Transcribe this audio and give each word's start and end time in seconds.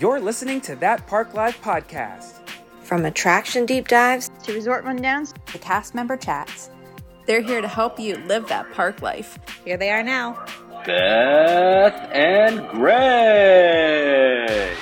You're 0.00 0.20
listening 0.20 0.60
to 0.60 0.76
That 0.76 1.08
Park 1.08 1.34
Life 1.34 1.60
podcast. 1.60 2.48
From 2.82 3.04
attraction 3.04 3.66
deep 3.66 3.88
dives 3.88 4.30
to 4.44 4.54
resort 4.54 4.84
rundowns 4.84 5.34
to 5.46 5.58
cast 5.58 5.92
member 5.92 6.16
chats. 6.16 6.70
They're 7.26 7.40
here 7.40 7.60
to 7.60 7.66
help 7.66 7.98
you 7.98 8.14
live 8.18 8.46
that 8.46 8.72
park 8.72 9.02
life. 9.02 9.40
Here 9.64 9.76
they 9.76 9.90
are 9.90 10.04
now. 10.04 10.34
Beth 10.86 12.10
and 12.12 12.68
Greg. 12.68 14.76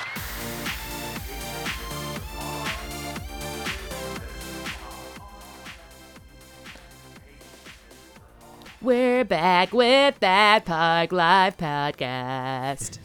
We're 8.83 9.25
back 9.25 9.73
with 9.73 10.21
that 10.21 10.67
Park 10.67 11.11
Life 11.11 11.57
podcast. 11.57 12.99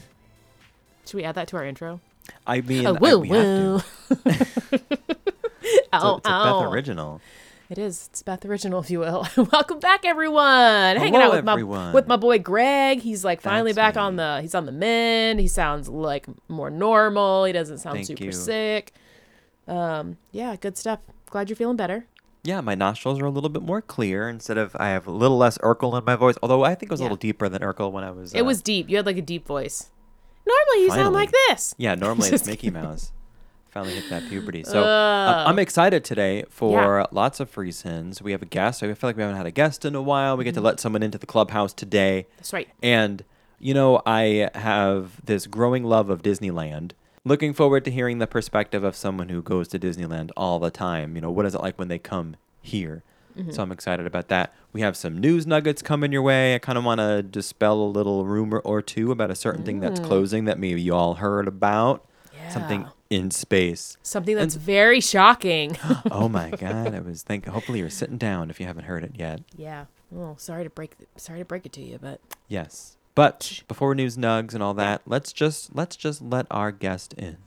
Should 1.11 1.17
we 1.17 1.25
add 1.25 1.35
that 1.35 1.49
to 1.49 1.57
our 1.57 1.65
intro? 1.65 1.99
I 2.47 2.61
mean, 2.61 2.87
Oh, 2.87 2.95
I- 2.95 2.99
woo, 2.99 3.19
we 3.19 3.27
have 3.27 3.45
woo. 3.45 3.79
to. 3.79 4.47
It's 5.63 5.93
a, 5.93 5.95
Ow, 5.97 6.15
it's 6.17 6.27
a. 6.27 6.29
Beth 6.31 6.71
original. 6.71 7.21
It 7.69 7.77
is. 7.77 8.07
It's 8.11 8.23
Beth 8.23 8.45
Original, 8.45 8.79
if 8.79 8.89
you 8.89 8.99
will. 8.99 9.27
Welcome 9.51 9.79
back, 9.79 10.05
everyone. 10.05 10.95
Hanging 10.95 11.15
out 11.15 11.31
with 11.31 11.47
everyone. 11.49 11.87
my 11.87 11.93
with 11.93 12.07
my 12.07 12.15
boy 12.15 12.39
Greg. 12.39 12.99
He's 13.01 13.25
like 13.25 13.41
finally 13.41 13.73
That's 13.73 13.95
back 13.95 14.01
on 14.01 14.15
the. 14.15 14.39
He's 14.41 14.55
on 14.55 14.65
the 14.65 14.71
mend. 14.71 15.41
He 15.41 15.47
sounds 15.49 15.89
like 15.89 16.27
more 16.47 16.69
normal. 16.69 17.43
He 17.43 17.51
doesn't 17.51 17.79
sound 17.79 17.95
Thank 17.97 18.07
super 18.07 18.23
you. 18.23 18.31
sick. 18.31 18.93
Um. 19.67 20.15
Yeah. 20.31 20.55
Good 20.55 20.77
stuff. 20.77 20.99
Glad 21.29 21.49
you're 21.49 21.57
feeling 21.57 21.75
better. 21.77 22.05
Yeah, 22.43 22.61
my 22.61 22.73
nostrils 22.75 23.19
are 23.19 23.25
a 23.25 23.29
little 23.29 23.49
bit 23.49 23.61
more 23.63 23.81
clear 23.81 24.29
instead 24.29 24.57
of 24.57 24.75
I 24.79 24.87
have 24.89 25.07
a 25.07 25.11
little 25.11 25.37
less 25.37 25.57
Urkel 25.57 25.97
in 25.97 26.05
my 26.05 26.15
voice. 26.15 26.37
Although 26.41 26.63
I 26.63 26.73
think 26.75 26.89
it 26.89 26.93
was 26.93 27.01
Yeah. 27.01 27.03
a 27.03 27.07
little 27.07 27.17
deeper 27.17 27.49
than 27.49 27.61
Urkel 27.61 27.91
when 27.91 28.05
I 28.05 28.11
was. 28.11 28.33
it 28.33 28.41
uh, 28.41 28.45
was 28.45 28.61
deep. 28.61 28.89
You 28.89 28.95
had 28.97 29.05
like 29.05 29.17
a 29.17 29.21
deep 29.21 29.45
voice. 29.45 29.89
Normally 30.45 30.83
you 30.85 30.89
sound 30.91 31.13
like 31.13 31.31
this. 31.47 31.75
Yeah, 31.77 31.95
normally 32.05 32.29
it's 32.29 32.45
Mickey. 32.45 32.69
Mouse. 32.69 33.11
Finally 33.69 33.93
hit 33.93 34.09
that 34.09 34.27
puberty. 34.27 34.63
So 34.65 34.83
uh, 34.83 35.45
I'm 35.47 35.57
excited 35.57 36.03
today 36.03 36.43
for 36.49 37.07
lots 37.11 37.39
of 37.39 37.49
free 37.49 37.71
sins. 37.71 38.21
We 38.21 38.33
have 38.33 38.41
a 38.41 38.45
guest. 38.45 38.83
I 38.83 38.93
feel 38.93 39.07
like 39.09 39.15
we 39.15 39.21
haven't 39.21 39.37
had 39.37 39.45
a 39.45 39.51
guest 39.51 39.85
in 39.85 39.95
a 39.95 40.01
while. 40.01 40.35
We 40.35 40.43
get 40.43 40.51
Mm-hmm. 40.51 40.61
to 40.61 40.65
let 40.65 40.79
someone 40.81 41.03
into 41.03 41.17
the 41.17 41.25
clubhouse 41.25 41.71
today. 41.73 42.27
That's 42.37 42.51
right. 42.51 42.67
And, 42.83 43.23
you 43.59 43.73
know, 43.73 44.01
I 44.05 44.49
have 44.55 45.25
this 45.25 45.47
growing 45.47 45.85
love 45.85 46.09
of 46.09 46.21
Disneyland. 46.21 46.91
Looking 47.23 47.53
forward 47.53 47.85
to 47.85 47.91
hearing 47.91 48.17
the 48.17 48.27
perspective 48.27 48.83
of 48.83 48.93
someone 48.95 49.29
who 49.29 49.41
goes 49.41 49.69
to 49.69 49.79
Disneyland 49.79 50.31
all 50.35 50.59
the 50.59 50.71
time. 50.71 51.15
You 51.15 51.21
know, 51.21 51.31
what 51.31 51.45
is 51.45 51.55
it 51.55 51.61
like 51.61 51.79
when 51.79 51.87
they 51.87 51.99
come 51.99 52.35
here? 52.61 53.03
Mm-hmm. 53.37 53.51
So 53.51 53.63
I'm 53.63 53.71
excited 53.71 54.05
about 54.05 54.27
that. 54.29 54.53
We 54.73 54.81
have 54.81 54.95
some 54.95 55.17
news 55.17 55.45
nuggets 55.47 55.81
coming 55.81 56.11
your 56.11 56.21
way. 56.21 56.55
I 56.55 56.59
kind 56.59 56.77
of 56.77 56.83
want 56.83 56.99
to 56.99 57.23
dispel 57.23 57.81
a 57.81 57.89
little 57.89 58.25
rumor 58.25 58.59
or 58.59 58.81
two 58.81 59.11
about 59.11 59.31
a 59.31 59.35
certain 59.35 59.63
thing 59.63 59.79
that's 59.79 59.99
mm. 59.99 60.05
closing 60.05 60.45
that 60.45 60.59
maybe 60.59 60.81
you 60.81 60.93
all 60.93 61.15
heard 61.15 61.47
about. 61.47 62.05
Yeah. 62.33 62.49
Something 62.49 62.87
in 63.09 63.31
space. 63.31 63.97
Something 64.03 64.35
that's 64.35 64.55
very 64.55 65.01
shocking. 65.01 65.77
oh 66.11 66.29
my 66.29 66.49
god! 66.57 66.95
I 66.95 66.99
was 66.99 67.23
thinking. 67.23 67.51
Hopefully, 67.51 67.79
you're 67.79 67.89
sitting 67.89 68.17
down 68.17 68.49
if 68.49 68.59
you 68.59 68.65
haven't 68.65 68.85
heard 68.85 69.03
it 69.03 69.13
yet. 69.15 69.41
yeah. 69.55 69.85
Oh, 70.13 70.35
sorry 70.37 70.63
to 70.65 70.69
break. 70.69 70.93
Sorry 71.15 71.39
to 71.39 71.45
break 71.45 71.65
it 71.65 71.71
to 71.73 71.81
you, 71.81 71.97
but 72.01 72.19
Yes. 72.47 72.97
But 73.15 73.63
before 73.67 73.95
news 73.95 74.17
nugs 74.17 74.53
and 74.53 74.63
all 74.63 74.73
that, 74.75 75.01
let's 75.05 75.33
just 75.33 75.75
let's 75.75 75.95
just 75.95 76.21
let 76.21 76.47
our 76.51 76.71
guest 76.71 77.13
in. 77.13 77.37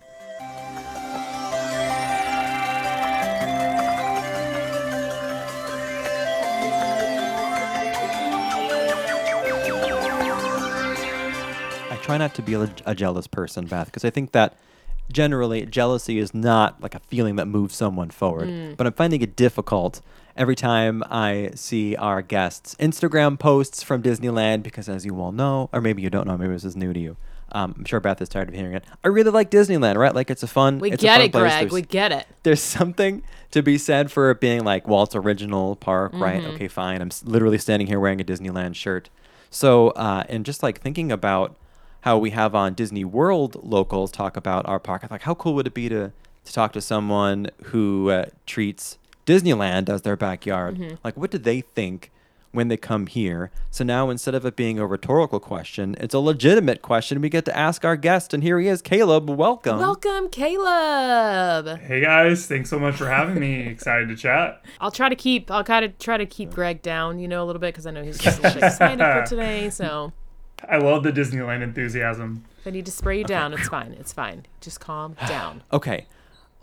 Try 12.05 12.19
not 12.19 12.34
to 12.34 12.42
be 12.42 12.55
a, 12.55 12.70
a 12.84 12.94
jealous 12.94 13.27
person, 13.27 13.66
Beth, 13.66 13.86
because 13.86 14.05
I 14.05 14.10
think 14.10 14.33
that 14.33 14.56
generally 15.10 15.64
jealousy 15.66 16.19
is 16.19 16.34
not 16.34 16.80
like 16.83 16.94
a 16.94 17.00
feeling 17.00 17.36
that 17.36 17.47
moves 17.47 17.74
someone 17.74 18.10
forward. 18.10 18.77
But 18.77 18.86
I'm 18.86 18.92
finding 18.92 19.22
it 19.22 19.36
difficult 19.36 20.00
every 20.36 20.56
time 20.56 21.02
I 21.10 21.50
see 21.55 21.97
our 21.97 22.22
guests' 22.22 22.75
Instagram 22.76 23.38
posts 23.38 23.82
from 23.82 24.03
Disneyland, 24.03 24.62
because 24.62 24.88
as 24.88 25.04
you 25.06 25.19
all 25.20 25.32
know, 25.32 25.70
or 25.72 25.81
maybe 25.81 26.03
you 26.03 26.10
don't 26.10 26.26
know, 26.26 26.37
maybe 26.37 26.53
this 26.53 26.65
is 26.65 26.76
new 26.76 26.92
to 26.92 27.00
you. 27.00 27.16
Um, 27.53 27.75
I'm 27.78 27.84
sure 27.84 28.00
Beth 28.00 28.21
is 28.21 28.28
tired 28.28 28.48
of 28.48 28.54
hearing 28.54 28.75
it. 28.75 28.84
I 29.04 29.09
really 29.09 29.31
like 29.31 29.50
Disneyland, 29.50 29.97
right? 29.97 30.15
Like 30.15 30.28
it's 30.31 30.42
a 30.42 30.47
fun. 30.48 30.81
we 30.81 30.91
it's 30.91 31.03
a 31.03 31.06
get 31.06 31.16
fun 31.16 31.26
it, 31.26 31.32
place. 31.32 31.42
Greg. 31.42 31.60
There's- 31.60 31.72
We 31.72 31.82
get 31.82 32.12
it. 32.12 32.26
there's 32.42 32.60
something 32.62 33.22
to 33.53 33.62
be 33.62 33.78
said 33.78 34.10
for 34.10 34.31
it 34.31 34.41
being 34.41 34.65
like 34.65 34.88
Walt's 34.88 35.15
original 35.15 35.76
park, 35.76 36.12
right? 36.15 36.42
Mm-hmm. 36.42 36.54
Okay, 36.54 36.69
fine. 36.69 37.00
I'm 37.00 37.10
literally 37.25 37.59
standing 37.59 37.86
here 37.86 38.00
wearing 38.00 38.21
a 38.21 38.25
Disneyland 38.25 38.75
shirt. 38.75 39.09
So, 39.50 39.91
uh, 39.91 40.25
and 40.28 40.44
just 40.44 40.65
like 40.65 40.81
thinking 40.81 41.12
about 41.12 41.54
how 42.04 42.19
we 42.19 42.31
have 42.31 42.54
on 42.54 42.75
Disney 42.75 43.03
World 43.03 43.56
locals 43.65 44.12
talk 44.12 44.37
about 44.37 44.66
our 44.66 44.78
park, 44.78 45.03
I 45.04 45.06
thought, 45.06 45.22
how 45.22 45.34
cool 45.34 45.54
would 45.54 45.66
it 45.66 45.72
be 45.72 45.88
to 45.88 46.12
to 46.44 46.53
talk 46.53 46.75
to 46.75 46.82
someone 46.82 47.48
who 47.65 48.10
uh, 48.10 48.26
treats 48.44 48.98
Disneyland 49.25 49.88
as 49.88 50.03
their 50.03 50.15
backyard? 50.15 50.76
Mm-hmm. 50.76 50.97
Like, 51.03 51.16
what 51.16 51.31
do 51.31 51.38
they 51.38 51.62
think? 51.62 52.10
When 52.53 52.69
they 52.69 52.76
come 52.76 53.09
here. 53.09 53.50
So 53.72 53.82
now 53.82 54.10
instead 54.10 54.37
of 54.37 54.47
it 54.47 54.54
being 54.54 54.78
a 54.78 54.87
rhetorical 54.87 55.41
question, 55.41 55.97
it's 55.98 56.15
a 56.15 56.20
legitimate 56.20 56.82
question. 56.82 57.20
We 57.20 57.28
get 57.28 57.44
to 57.47 57.56
ask 57.56 57.84
our 57.84 57.97
guest, 57.97 58.32
and 58.32 58.44
here 58.44 58.60
he 58.60 58.69
is, 58.69 58.81
Caleb. 58.81 59.28
Welcome. 59.28 59.81
Welcome, 59.81 60.28
Caleb. 60.28 61.81
Hey 61.81 62.00
guys, 62.00 62.47
thanks 62.47 62.71
so 62.71 62.78
much 62.78 62.94
for 62.94 63.09
having 63.09 63.41
me. 63.41 63.59
Excited 63.66 64.09
to 64.09 64.15
chat. 64.15 64.65
I'll 64.81 64.92
try 64.92 65.09
to 65.09 65.16
keep. 65.16 65.50
I'll 65.50 65.65
kind 65.65 65.84
of 65.84 65.98
try 65.98 66.16
to 66.16 66.26
keep 66.26 66.53
Greg 66.53 66.81
down, 66.81 67.19
you 67.19 67.26
know, 67.26 67.42
a 67.42 67.47
little 67.47 67.59
bit 67.59 67.75
because 67.75 67.86
I 67.86 67.91
know 67.91 68.04
he's 68.04 68.19
just 68.19 68.38
a 68.38 68.42
little 68.42 68.62
excited 68.62 69.00
for 69.00 69.26
today. 69.28 69.69
So 69.71 70.12
I 70.70 70.78
love 70.78 71.02
the 71.02 71.12
Disneyland 71.12 71.62
enthusiasm. 71.62 72.44
if 72.60 72.66
I 72.66 72.70
need 72.70 72.86
to 72.86 72.92
spray 72.92 73.19
you 73.19 73.25
down, 73.25 73.52
it's 73.52 73.69
fine. 73.69 73.92
It's 73.98 74.12
fine. 74.12 74.47
Just 74.60 74.80
calm 74.80 75.16
down. 75.28 75.62
Okay, 75.72 76.06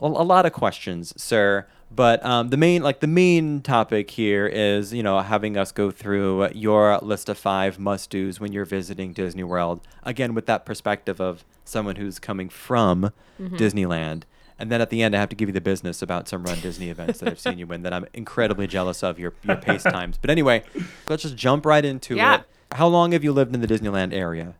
a, 0.01 0.05
a 0.05 0.07
lot 0.07 0.45
of 0.45 0.53
questions, 0.53 1.13
sir. 1.21 1.67
But 1.93 2.25
um, 2.25 2.49
the 2.51 2.55
main, 2.57 2.81
like 2.83 3.01
the 3.01 3.07
main 3.07 3.61
topic 3.61 4.11
here 4.11 4.47
is, 4.47 4.93
you 4.93 5.03
know, 5.03 5.19
having 5.19 5.57
us 5.57 5.73
go 5.73 5.91
through 5.91 6.47
your 6.53 6.97
list 6.99 7.27
of 7.27 7.37
five 7.37 7.77
must-dos 7.79 8.39
when 8.39 8.53
you're 8.53 8.63
visiting 8.63 9.11
Disney 9.11 9.43
World. 9.43 9.81
Again, 10.03 10.33
with 10.33 10.45
that 10.45 10.65
perspective 10.65 11.19
of 11.19 11.43
someone 11.65 11.97
who's 11.97 12.17
coming 12.17 12.47
from 12.47 13.11
Disneyland. 13.39 14.23
And 14.57 14.71
then 14.71 14.79
at 14.79 14.89
the 14.89 15.01
end, 15.01 15.15
I 15.15 15.19
have 15.19 15.29
to 15.29 15.35
give 15.35 15.49
you 15.49 15.53
the 15.53 15.59
business 15.61 16.01
about 16.01 16.27
some 16.29 16.43
Run 16.43 16.59
Disney 16.61 16.89
events 16.89 17.19
that 17.19 17.27
I've 17.29 17.39
seen 17.39 17.57
you 17.57 17.69
in 17.73 17.81
that 17.81 17.93
I'm 17.93 18.05
incredibly 18.13 18.67
jealous 18.67 19.03
of 19.03 19.17
your 19.19 19.33
your 19.43 19.55
pace 19.57 19.83
times. 19.97 20.17
But 20.17 20.29
anyway, 20.29 20.63
let's 21.09 21.23
just 21.23 21.35
jump 21.35 21.65
right 21.65 21.83
into 21.83 22.15
Yeah. 22.15 22.35
it. 22.35 22.43
How 22.73 22.87
long 22.87 23.11
have 23.11 23.23
you 23.23 23.31
lived 23.33 23.53
in 23.53 23.61
the 23.61 23.67
Disneyland 23.67 24.13
area? 24.13 24.53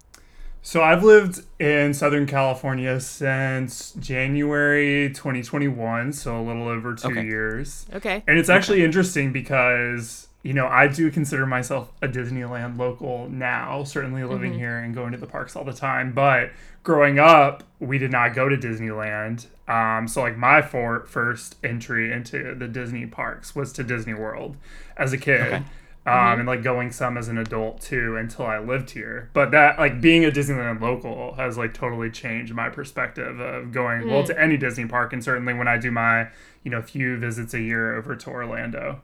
So 0.64 0.84
I've 0.84 1.04
lived 1.04 1.42
in 1.60 1.94
Southern 1.94 2.28
California 2.28 3.00
since 3.00 3.94
January 3.94 5.10
2021, 5.10 6.14
so 6.14 6.40
a 6.40 6.44
little 6.44 6.68
over 6.68 6.94
two 6.94 7.08
Okay. 7.10 7.26
years. 7.26 7.88
Okay. 7.96 8.24
And 8.28 8.38
it's 8.38 8.50
actually 8.50 8.84
interesting 8.84 9.32
because, 9.32 10.28
you 10.44 10.54
know, 10.54 10.68
I 10.68 10.88
do 10.88 11.10
consider 11.10 11.48
myself 11.48 11.92
a 12.04 12.08
Disneyland 12.08 12.78
local 12.78 13.28
now, 13.28 13.84
certainly 13.84 14.24
living 14.24 14.54
here 14.54 14.78
and 14.78 14.94
going 14.94 15.14
to 15.14 15.18
the 15.18 15.26
parks 15.26 15.56
all 15.56 15.64
the 15.64 15.74
time. 15.74 16.12
But 16.12 16.52
growing 16.84 17.18
up, 17.18 17.64
we 17.80 17.98
did 17.98 18.12
not 18.12 18.36
go 18.36 18.48
to 18.48 18.56
Disneyland. 18.56 19.48
Um, 19.68 20.08
so, 20.08 20.22
like, 20.22 20.38
my 20.38 20.62
for- 20.62 21.06
first 21.08 21.56
entry 21.64 22.12
into 22.12 22.54
the 22.54 22.68
Disney 22.68 23.08
parks 23.08 23.56
was 23.56 23.74
to 23.74 23.84
Disney 23.84 24.14
World 24.14 24.58
as 24.96 25.12
a 25.12 25.18
kid. 25.18 25.64
Um, 26.04 26.40
and 26.40 26.48
like 26.48 26.64
going 26.64 26.92
some 26.92 27.16
as 27.16 27.28
an 27.28 27.38
adult 27.38 27.80
too 27.80 28.18
until 28.18 28.48
I 28.48 28.58
lived 28.58 28.90
here. 28.92 29.30
But 29.34 29.52
that 29.52 29.78
like 29.78 30.02
being 30.02 30.26
a 30.26 30.32
Disneyland 30.32 30.82
local 30.82 31.36
has 31.36 31.60
like 31.60 31.76
totally 31.76 32.10
changed 32.10 32.56
my 32.56 32.70
perspective 32.70 33.40
of 33.40 33.72
going 33.72 34.10
well 34.10 34.24
to 34.24 34.40
any 34.40 34.58
Disney 34.58 34.88
park 34.88 35.14
and 35.14 35.24
certainly 35.24 35.54
when 35.54 35.68
I 35.68 35.78
do 35.78 35.92
my 35.92 36.30
you 36.64 36.72
know 36.72 36.82
few 36.82 37.18
visits 37.18 37.54
a 37.54 37.62
year 37.62 37.96
over 37.96 38.16
to 38.16 38.30
Orlando. 38.32 39.02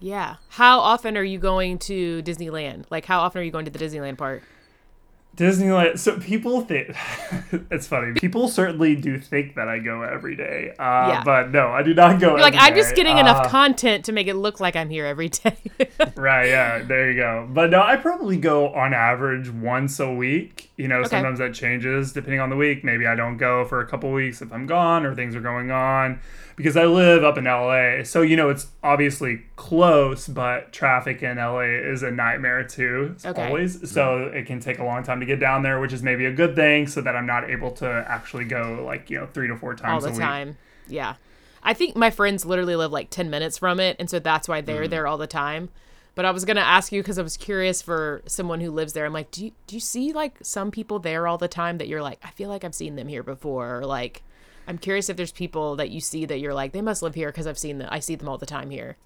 Yeah. 0.00 0.36
How 0.48 0.80
often 0.80 1.16
are 1.16 1.22
you 1.22 1.38
going 1.38 1.78
to 1.80 2.22
Disneyland? 2.22 2.84
Like, 2.90 3.04
how 3.04 3.20
often 3.20 3.40
are 3.40 3.44
you 3.44 3.50
going 3.50 3.66
to 3.66 3.70
the 3.70 3.78
Disneyland 3.78 4.16
park? 4.18 4.42
Disneyland. 5.36 5.98
So 5.98 6.18
people 6.18 6.60
think 6.62 6.88
it's 7.70 7.86
funny. 7.86 8.12
People 8.12 8.48
certainly 8.48 8.94
do 8.96 9.18
think 9.18 9.54
that 9.54 9.68
I 9.68 9.78
go 9.78 10.02
every 10.02 10.36
day. 10.36 10.72
Uh, 10.78 11.08
Yeah. 11.10 11.22
But 11.24 11.50
no, 11.50 11.68
I 11.68 11.82
do 11.82 11.94
not 11.94 12.20
go. 12.20 12.30
You're 12.30 12.40
like, 12.40 12.54
I'm 12.56 12.74
just 12.74 12.94
getting 12.94 13.16
Uh, 13.16 13.20
enough 13.20 13.48
content 13.48 14.04
to 14.06 14.12
make 14.12 14.26
it 14.26 14.34
look 14.34 14.60
like 14.60 14.76
I'm 14.76 14.90
here 14.90 15.06
every 15.06 15.28
day. 15.28 15.56
Right, 16.16 16.48
yeah, 16.48 16.82
there 16.82 17.10
you 17.10 17.16
go. 17.16 17.48
But 17.50 17.70
no, 17.70 17.80
I 17.82 17.96
probably 17.96 18.36
go 18.36 18.74
on 18.74 18.92
average 18.92 19.48
once 19.50 20.00
a 20.00 20.12
week. 20.12 20.70
You 20.76 20.88
know, 20.88 21.02
sometimes 21.04 21.38
that 21.38 21.54
changes 21.54 22.12
depending 22.12 22.40
on 22.40 22.50
the 22.50 22.56
week. 22.56 22.84
Maybe 22.84 23.06
I 23.06 23.14
don't 23.14 23.36
go 23.36 23.64
for 23.64 23.80
a 23.80 23.86
couple 23.86 24.10
weeks 24.12 24.42
if 24.42 24.52
I'm 24.52 24.66
gone 24.66 25.06
or 25.06 25.14
things 25.14 25.34
are 25.36 25.40
going 25.40 25.70
on 25.70 26.20
because 26.60 26.76
I 26.76 26.84
live 26.84 27.24
up 27.24 27.36
in 27.38 27.44
LA. 27.44 28.04
So, 28.04 28.22
you 28.22 28.36
know, 28.36 28.48
it's 28.50 28.68
obviously 28.82 29.42
close, 29.56 30.28
but 30.28 30.72
traffic 30.72 31.22
in 31.22 31.36
LA 31.38 31.60
is 31.92 32.02
a 32.02 32.10
nightmare 32.10 32.64
too, 32.64 33.16
Okay. 33.24 33.46
always. 33.46 33.90
So 33.90 34.24
it 34.26 34.46
can 34.46 34.60
take 34.60 34.78
a 34.78 34.84
long 34.84 35.02
time 35.02 35.20
to 35.20 35.26
get 35.26 35.40
down 35.40 35.62
there, 35.62 35.80
which 35.80 35.92
is 35.92 36.02
maybe 36.02 36.26
a 36.26 36.32
good 36.32 36.54
thing 36.54 36.86
so 36.86 37.00
that 37.00 37.16
I'm 37.16 37.26
not 37.26 37.48
able 37.50 37.70
to 37.72 38.04
actually 38.08 38.44
go 38.44 38.82
like, 38.86 39.10
you 39.10 39.18
know, 39.18 39.26
three 39.26 39.48
to 39.48 39.56
four 39.56 39.74
times 39.74 40.04
all 40.04 40.10
the 40.12 40.18
time. 40.18 40.56
Yeah. 40.88 41.14
I 41.62 41.74
think 41.74 41.94
my 41.96 42.10
friends 42.10 42.44
literally 42.46 42.76
live 42.76 42.90
like 42.92 43.10
10 43.10 43.28
minutes 43.30 43.58
from 43.58 43.80
it. 43.80 43.96
And 43.98 44.08
so 44.08 44.18
that's 44.18 44.48
why 44.48 44.62
Mm. 44.62 44.66
they're 44.66 44.88
there 44.88 45.06
all 45.06 45.18
the 45.18 45.26
time. 45.26 45.68
But 46.14 46.24
I 46.24 46.32
was 46.32 46.44
gonna 46.44 46.60
ask 46.60 46.90
you 46.92 47.00
because 47.02 47.18
I 47.18 47.22
was 47.22 47.36
curious 47.36 47.80
for 47.82 48.22
someone 48.26 48.60
who 48.60 48.70
lives 48.70 48.92
there. 48.94 49.06
I'm 49.06 49.12
like, 49.12 49.30
do 49.30 49.44
you 49.44 49.52
do 49.66 49.76
you 49.76 49.80
see 49.80 50.12
like 50.12 50.38
some 50.42 50.70
people 50.70 50.98
there 50.98 51.26
all 51.26 51.38
the 51.38 51.48
time 51.48 51.78
that 51.78 51.86
you're 51.88 52.02
like, 52.02 52.18
I 52.24 52.30
feel 52.30 52.48
like 52.48 52.64
I've 52.64 52.74
seen 52.74 52.96
them 52.96 53.08
here 53.08 53.22
before, 53.22 53.78
or 53.78 53.86
like, 53.86 54.22
I'm 54.70 54.78
curious 54.78 55.08
if 55.08 55.16
there's 55.16 55.32
people 55.32 55.74
that 55.76 55.90
you 55.90 56.00
see 56.00 56.24
that 56.26 56.38
you're 56.38 56.54
like, 56.54 56.70
they 56.70 56.80
must 56.80 57.02
live 57.02 57.16
here 57.16 57.30
because 57.30 57.48
I've 57.48 57.58
seen 57.58 57.78
them. 57.78 57.88
I 57.90 57.98
see 57.98 58.14
them 58.14 58.28
all 58.28 58.38
the 58.38 58.46
time 58.46 58.70
here. 58.70 58.96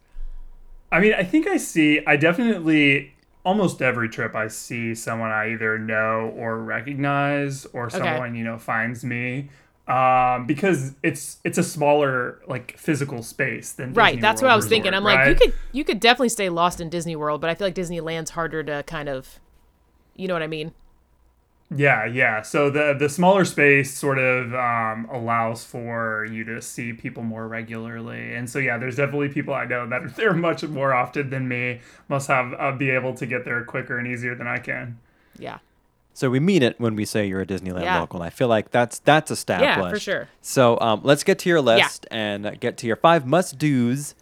I 0.92 1.00
mean, 1.00 1.14
I 1.14 1.24
think 1.24 1.46
I 1.46 1.56
see. 1.56 2.04
I 2.06 2.16
definitely 2.16 3.14
almost 3.44 3.80
every 3.80 4.10
trip 4.10 4.34
I 4.34 4.48
see 4.48 4.94
someone 4.94 5.30
I 5.30 5.54
either 5.54 5.78
know 5.78 6.34
or 6.36 6.58
recognize, 6.58 7.64
or 7.72 7.88
someone 7.88 8.34
you 8.34 8.44
know 8.44 8.58
finds 8.58 9.04
me. 9.04 9.48
Um, 9.88 10.46
because 10.46 10.92
it's 11.02 11.38
it's 11.44 11.56
a 11.56 11.62
smaller 11.62 12.42
like 12.46 12.76
physical 12.76 13.22
space 13.22 13.72
than 13.72 13.94
right. 13.94 14.20
That's 14.20 14.42
World 14.42 14.48
what 14.48 14.52
I 14.52 14.56
was 14.56 14.66
Resort, 14.66 14.70
thinking. 14.70 14.94
I'm 14.94 15.02
like, 15.02 15.28
you 15.28 15.34
could 15.34 15.54
you 15.72 15.84
could 15.84 15.98
definitely 15.98 16.28
stay 16.28 16.50
lost 16.50 16.78
in 16.78 16.90
Disney 16.90 17.16
World, 17.16 17.40
but 17.40 17.48
I 17.48 17.54
feel 17.54 17.66
like 17.66 17.74
Disneyland's 17.74 18.30
harder 18.30 18.62
to 18.64 18.82
kind 18.82 19.08
of, 19.08 19.40
you 20.14 20.28
know 20.28 20.34
what 20.34 20.42
I 20.42 20.46
mean? 20.46 20.74
Yeah, 21.74 22.04
yeah. 22.06 22.42
So 22.42 22.70
the 22.70 22.94
the 22.98 23.08
smaller 23.08 23.44
space 23.44 23.92
sort 23.92 24.18
of 24.18 24.54
um, 24.54 25.08
allows 25.10 25.64
for 25.64 26.26
you 26.30 26.44
to 26.44 26.60
see 26.62 26.92
people 26.92 27.22
more 27.22 27.48
regularly, 27.48 28.34
and 28.34 28.48
so 28.48 28.58
yeah, 28.58 28.78
there's 28.78 28.96
definitely 28.96 29.30
people 29.30 29.54
I 29.54 29.64
know 29.64 29.86
that 29.88 30.02
are 30.04 30.08
there 30.16 30.34
much 30.34 30.62
more 30.64 30.92
often 30.92 31.30
than 31.30 31.48
me. 31.48 31.80
Must 32.08 32.28
have 32.28 32.54
uh, 32.58 32.72
be 32.72 32.90
able 32.90 33.14
to 33.14 33.26
get 33.26 33.44
there 33.44 33.64
quicker 33.64 33.98
and 33.98 34.06
easier 34.06 34.34
than 34.34 34.46
I 34.46 34.58
can. 34.58 34.98
Yeah. 35.38 35.58
So 36.12 36.30
we 36.30 36.38
mean 36.38 36.62
it 36.62 36.78
when 36.78 36.94
we 36.94 37.04
say 37.04 37.26
you're 37.26 37.40
a 37.40 37.46
Disneyland 37.46 37.82
Yeah. 37.82 37.98
local. 37.98 38.20
And 38.20 38.26
I 38.26 38.30
feel 38.30 38.46
like 38.46 38.70
that's 38.70 39.00
that's 39.00 39.32
established. 39.32 39.78
Yeah, 39.78 39.90
for 39.90 39.98
sure. 39.98 40.28
So 40.42 40.78
um, 40.80 41.00
let's 41.02 41.24
get 41.24 41.40
to 41.40 41.48
your 41.48 41.60
list 41.60 42.06
and 42.10 42.60
get 42.60 42.76
to 42.78 42.86
your 42.86 42.94
five 42.96 43.26
must 43.26 43.58
dos 43.58 44.14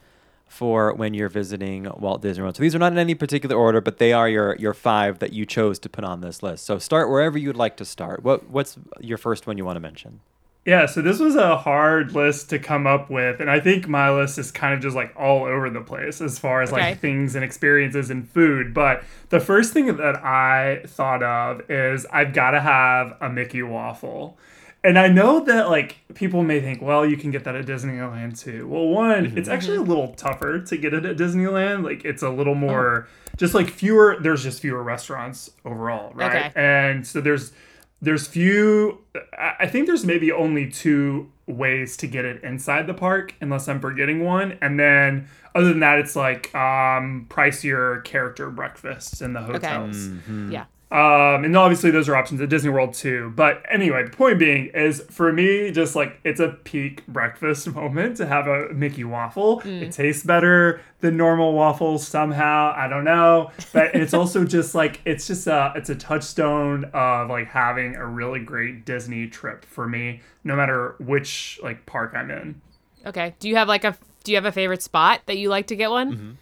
for 0.53 0.93
when 0.95 1.15
you're 1.15 1.29
visiting 1.31 1.89
Walt 1.99 2.21
Disney 2.23 2.43
World. 2.43 2.57
So 2.57 2.63
these 2.63 2.75
are 2.75 2.79
not 2.79 2.93
in 2.93 2.99
any 2.99 3.15
particular 3.15 3.57
order, 3.57 3.81
but 3.81 3.99
they 3.99 4.13
are 4.13 4.29
your 4.29 4.55
your 4.57 4.75
five 4.75 5.19
that 5.21 5.33
you 5.33 5.47
chose 5.47 5.79
to 5.81 5.89
put 5.89 6.05
on 6.05 6.21
this 6.21 6.43
list. 6.43 6.65
So 6.67 6.79
start 6.79 7.09
wherever 7.09 7.39
you'd 7.39 7.57
like 7.57 7.77
to 7.79 7.85
start. 7.85 8.23
What 8.23 8.49
what's 8.51 8.77
your 9.01 9.19
first 9.19 9.47
one 9.47 9.57
you 9.59 9.65
want 9.65 9.77
to 9.77 9.81
mention? 9.81 10.21
Yeah, 10.65 10.87
so 10.87 11.03
this 11.03 11.19
was 11.19 11.35
a 11.35 11.57
hard 11.57 12.13
list 12.15 12.49
to 12.51 12.61
come 12.61 12.87
up 12.87 13.11
with, 13.11 13.41
and 13.41 13.51
I 13.51 13.59
think 13.59 13.89
my 13.89 14.13
list 14.13 14.39
is 14.39 14.53
kind 14.53 14.73
of 14.75 14.81
just 14.81 14.95
like 14.95 15.13
all 15.17 15.45
over 15.45 15.69
the 15.69 15.81
place 15.81 16.21
as 16.21 16.39
far 16.39 16.63
as 16.63 16.73
Okay. 16.73 16.91
like 16.91 17.01
things 17.01 17.35
and 17.35 17.45
experiences 17.45 18.11
and 18.11 18.29
food. 18.31 18.73
But 18.73 19.03
the 19.31 19.41
first 19.41 19.73
thing 19.73 19.87
that 19.97 20.17
I 20.25 20.83
thought 20.87 21.21
of 21.25 21.69
is 21.69 22.07
I've 22.13 22.33
got 22.33 22.53
to 22.53 22.61
have 22.61 23.17
a 23.21 23.29
Mickey 23.29 23.63
waffle. 23.65 24.39
And 24.85 24.99
I 24.99 25.09
know 25.09 25.41
that 25.45 25.71
like 25.71 25.97
people 26.15 26.43
may 26.43 26.61
think, 26.61 26.83
well, 26.83 27.07
you 27.07 27.17
can 27.17 27.31
get 27.31 27.45
that 27.45 27.55
at 27.55 27.67
Disneyland 27.67 28.39
too. 28.39 28.67
Well, 28.67 28.89
one, 28.89 29.37
it's 29.37 29.49
actually 29.49 29.77
a 29.77 29.83
little 29.83 30.09
tougher 30.15 30.61
to 30.61 30.77
get 30.77 30.93
it 30.93 31.05
at 31.05 31.17
Disneyland. 31.17 31.85
Like 31.85 32.05
it's 32.05 32.23
a 32.23 32.31
little 32.31 32.57
more 32.57 33.07
just 33.37 33.55
like 33.55 33.69
fewer 33.69 34.17
there's 34.21 34.43
just 34.43 34.61
fewer 34.61 34.83
restaurants 34.83 35.51
overall, 35.65 36.13
right? 36.15 36.47
Okay. 36.47 36.53
And 36.57 37.07
so 37.07 37.21
there's 37.21 37.53
there's 38.01 38.27
few 38.27 38.99
I 39.39 39.55
I 39.61 39.67
think 39.69 39.87
there's 39.87 40.05
maybe 40.05 40.33
only 40.33 40.69
two 40.69 41.31
ways 41.47 41.97
to 41.99 42.07
get 42.07 42.25
it 42.25 42.43
inside 42.43 42.87
the 42.87 42.95
park 42.95 43.35
unless 43.41 43.69
I'm 43.69 43.81
forgetting 43.81 44.25
one. 44.25 44.59
And 44.61 44.81
then 44.81 45.29
other 45.55 45.69
than 45.69 45.81
that 45.81 46.01
it's 46.01 46.17
like 46.17 46.53
um 46.57 47.27
pricier 47.29 48.03
character 48.03 48.51
breakfasts 48.51 49.23
in 49.23 49.33
the 49.33 49.43
hotels. 49.43 50.09
Yeah. 50.51 50.65
Um, 50.93 51.43
and 51.45 51.57
obviously 51.57 51.91
those 51.91 52.07
are 52.11 52.15
options 52.15 52.43
at 52.43 52.51
Disney 52.51 52.69
World 52.69 52.93
too. 52.93 53.33
But 53.35 53.63
anyway, 53.71 54.05
the 54.05 54.11
point 54.11 54.39
being 54.39 54.67
is 54.75 55.01
for 55.09 55.33
me, 55.33 55.71
just 55.71 55.97
like 55.97 56.21
it's 56.23 56.39
a 56.39 56.49
peak 56.65 57.07
breakfast 57.07 57.67
moment 57.75 58.19
to 58.19 58.27
have 58.27 58.47
a 58.47 58.69
Mickey 58.75 59.03
waffle. 59.03 59.63
It 59.65 59.93
tastes 59.93 60.23
better 60.23 60.83
than 61.01 61.17
normal 61.17 61.55
waffles 61.55 62.07
somehow. 62.07 62.75
I 62.77 62.89
don't 62.89 63.05
know, 63.05 63.51
but 63.73 63.95
it's 63.95 64.13
also 64.13 64.45
just 64.45 64.75
like 64.75 65.01
it's 65.07 65.27
just 65.27 65.47
a 65.47 65.73
it's 65.75 65.89
a 65.89 65.95
touchstone 65.95 66.85
of 66.93 67.31
like 67.31 67.49
having 67.49 67.97
a 67.97 68.05
really 68.05 68.41
great 68.41 68.85
Disney 68.85 69.29
trip 69.29 69.65
for 69.65 69.89
me, 69.89 70.21
no 70.45 70.55
matter 70.55 70.97
which 70.99 71.59
like 71.63 71.87
park 71.87 72.13
I'm 72.15 72.31
in. 72.31 72.61
Okay. 73.07 73.35
Do 73.41 73.49
you 73.49 73.57
have 73.57 73.67
like 73.67 73.85
a 73.85 73.97
do 74.25 74.33
you 74.33 74.37
have 74.37 74.45
a 74.45 74.53
favorite 74.53 74.83
spot 74.83 75.23
that 75.25 75.39
you 75.39 75.49
like 75.49 75.69
to 75.69 75.77
get 75.77 75.91
one? 75.91 76.37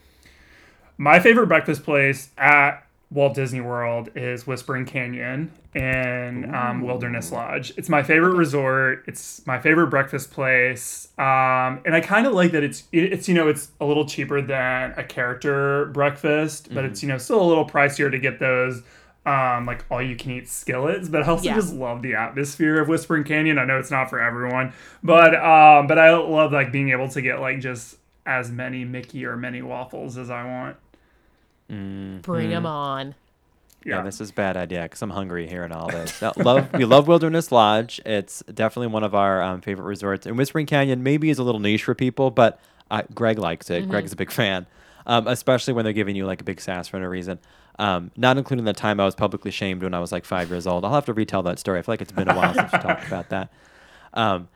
My 0.98 1.20
favorite 1.20 1.46
breakfast 1.46 1.84
place 1.84 2.30
at 2.36 2.84
Walt 3.12 3.34
Disney 3.34 3.60
World 3.60 4.08
is 4.14 4.46
Whispering 4.46 4.86
Canyon 4.86 5.50
and 5.74 6.54
um, 6.54 6.82
Wilderness 6.82 7.32
Lodge. 7.32 7.72
It's 7.76 7.88
my 7.88 8.04
favorite 8.04 8.34
resort. 8.36 9.02
It's 9.08 9.44
my 9.46 9.58
favorite 9.58 9.88
breakfast 9.88 10.30
place, 10.30 11.08
um, 11.18 11.80
and 11.84 11.94
I 11.94 12.00
kind 12.00 12.26
of 12.26 12.34
like 12.34 12.52
that 12.52 12.62
it's 12.62 12.84
it's 12.92 13.28
you 13.28 13.34
know 13.34 13.48
it's 13.48 13.70
a 13.80 13.84
little 13.84 14.04
cheaper 14.06 14.40
than 14.40 14.92
a 14.96 15.02
character 15.02 15.86
breakfast, 15.86 16.72
but 16.72 16.84
it's 16.84 17.02
you 17.02 17.08
know 17.08 17.18
still 17.18 17.42
a 17.42 17.48
little 17.48 17.66
pricier 17.66 18.10
to 18.10 18.18
get 18.18 18.38
those. 18.38 18.82
Um, 19.26 19.66
like 19.66 19.84
all 19.90 20.00
you 20.00 20.16
can 20.16 20.30
eat 20.30 20.48
skillets, 20.48 21.08
but 21.10 21.22
I 21.22 21.26
also 21.26 21.44
Yeah. 21.44 21.54
just 21.56 21.74
love 21.74 22.00
the 22.00 22.14
atmosphere 22.14 22.80
of 22.80 22.88
Whispering 22.88 23.24
Canyon. 23.24 23.58
I 23.58 23.66
know 23.66 23.78
it's 23.78 23.90
not 23.90 24.08
for 24.08 24.18
everyone, 24.18 24.72
but 25.02 25.34
um, 25.34 25.86
but 25.88 25.98
I 25.98 26.14
love 26.16 26.52
like 26.52 26.72
being 26.72 26.88
able 26.90 27.08
to 27.10 27.20
get 27.20 27.38
like 27.38 27.60
just 27.60 27.96
as 28.24 28.50
many 28.50 28.84
Mickey 28.84 29.26
or 29.26 29.36
many 29.36 29.60
waffles 29.62 30.16
as 30.16 30.30
I 30.30 30.44
want. 30.44 30.76
Bring 31.70 32.50
them 32.50 32.66
on. 32.66 33.14
Yeah, 33.84 33.96
Yeah. 33.96 34.02
this 34.02 34.20
is 34.20 34.30
a 34.30 34.32
bad 34.34 34.56
idea 34.56 34.82
because 34.82 35.00
I'm 35.02 35.10
hungry 35.10 35.48
hearing 35.48 35.72
all 35.72 35.88
this. 35.88 36.20
Now, 36.20 36.32
love 36.36 36.72
we 36.74 36.84
love 36.84 37.08
Wilderness 37.08 37.50
Lodge. 37.50 38.00
It's 38.04 38.42
definitely 38.52 38.88
one 38.88 39.04
of 39.04 39.14
our 39.14 39.40
um, 39.42 39.60
favorite 39.60 39.84
resorts. 39.86 40.26
And 40.26 40.36
Whispering 40.36 40.66
Canyon 40.66 41.02
maybe 41.02 41.30
is 41.30 41.38
a 41.38 41.42
little 41.42 41.60
niche 41.60 41.84
for 41.84 41.94
people, 41.94 42.30
but 42.30 42.60
I, 42.90 43.04
Greg 43.14 43.38
likes 43.38 43.70
it. 43.70 43.88
Greg's 43.88 44.12
a 44.12 44.16
big 44.16 44.30
fan, 44.30 44.66
um, 45.06 45.26
especially 45.28 45.72
when 45.72 45.84
they're 45.84 45.92
giving 45.94 46.16
you 46.16 46.26
like 46.26 46.40
a 46.40 46.44
big 46.44 46.60
sass 46.60 46.88
for 46.88 46.98
no 47.00 47.06
reason. 47.06 47.38
Um, 47.78 48.10
not 48.16 48.36
including 48.36 48.66
the 48.66 48.74
time 48.74 49.00
I 49.00 49.06
was 49.06 49.14
publicly 49.14 49.50
shamed 49.50 49.82
when 49.82 49.94
I 49.94 50.00
was 50.00 50.12
like 50.12 50.26
five 50.26 50.50
years 50.50 50.66
old. 50.66 50.84
I'll 50.84 50.92
have 50.92 51.06
to 51.06 51.14
retell 51.14 51.42
that 51.44 51.58
story. 51.58 51.78
I 51.78 51.82
feel 51.82 51.92
like 51.94 52.02
it's 52.02 52.12
been 52.12 52.28
a 52.28 52.36
while 52.36 52.52
since 52.52 52.70
we 52.72 52.78
talked 52.80 53.06
about 53.06 53.30
that. 53.30 53.50
Um, 54.12 54.48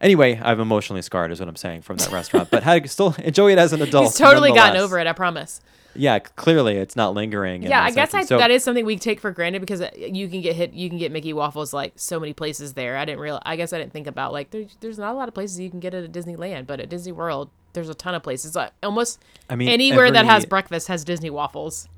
anyway, 0.00 0.40
I'm 0.42 0.58
emotionally 0.58 1.02
scarred, 1.02 1.30
is 1.30 1.38
what 1.38 1.48
I'm 1.48 1.54
saying, 1.54 1.82
from 1.82 1.98
that 1.98 2.10
restaurant. 2.10 2.50
But 2.50 2.64
had 2.64 2.90
still 2.90 3.14
enjoy 3.22 3.52
it 3.52 3.58
as 3.58 3.72
an 3.72 3.82
adult. 3.82 4.06
He's 4.06 4.16
totally 4.16 4.50
gotten 4.52 4.80
over 4.80 4.98
it. 4.98 5.06
I 5.06 5.12
promise. 5.12 5.60
Yeah, 5.94 6.18
clearly 6.18 6.76
it's 6.76 6.96
not 6.96 7.14
lingering. 7.14 7.62
Yeah, 7.62 7.82
I 7.82 7.90
guess 7.90 8.14
I. 8.14 8.24
So- 8.24 8.38
that 8.38 8.50
is 8.50 8.64
something 8.64 8.84
we 8.84 8.96
take 8.96 9.20
for 9.20 9.30
granted 9.30 9.60
because 9.60 9.80
uh, 9.80 9.90
you 9.96 10.28
can 10.28 10.40
get 10.40 10.56
hit. 10.56 10.72
You 10.72 10.88
can 10.88 10.98
get 10.98 11.12
Mickey 11.12 11.32
waffles 11.32 11.72
like 11.72 11.92
so 11.96 12.18
many 12.18 12.32
places 12.32 12.74
there. 12.74 12.96
I 12.96 13.04
didn't 13.04 13.20
real. 13.20 13.40
I 13.44 13.56
guess 13.56 13.72
I 13.72 13.78
didn't 13.78 13.92
think 13.92 14.06
about 14.06 14.32
like 14.32 14.50
there's 14.50 14.76
there's 14.80 14.98
not 14.98 15.12
a 15.12 15.16
lot 15.16 15.28
of 15.28 15.34
places 15.34 15.60
you 15.60 15.70
can 15.70 15.80
get 15.80 15.94
it 15.94 16.04
at 16.04 16.12
Disneyland, 16.12 16.66
but 16.66 16.80
at 16.80 16.88
Disney 16.88 17.12
World 17.12 17.50
there's 17.74 17.88
a 17.88 17.94
ton 17.94 18.14
of 18.14 18.22
places. 18.22 18.54
Like 18.54 18.72
almost 18.82 19.22
I 19.50 19.56
mean, 19.56 19.68
anywhere 19.68 20.10
that 20.10 20.24
has 20.24 20.46
breakfast 20.46 20.88
has 20.88 21.04
Disney 21.04 21.30
waffles. 21.30 21.88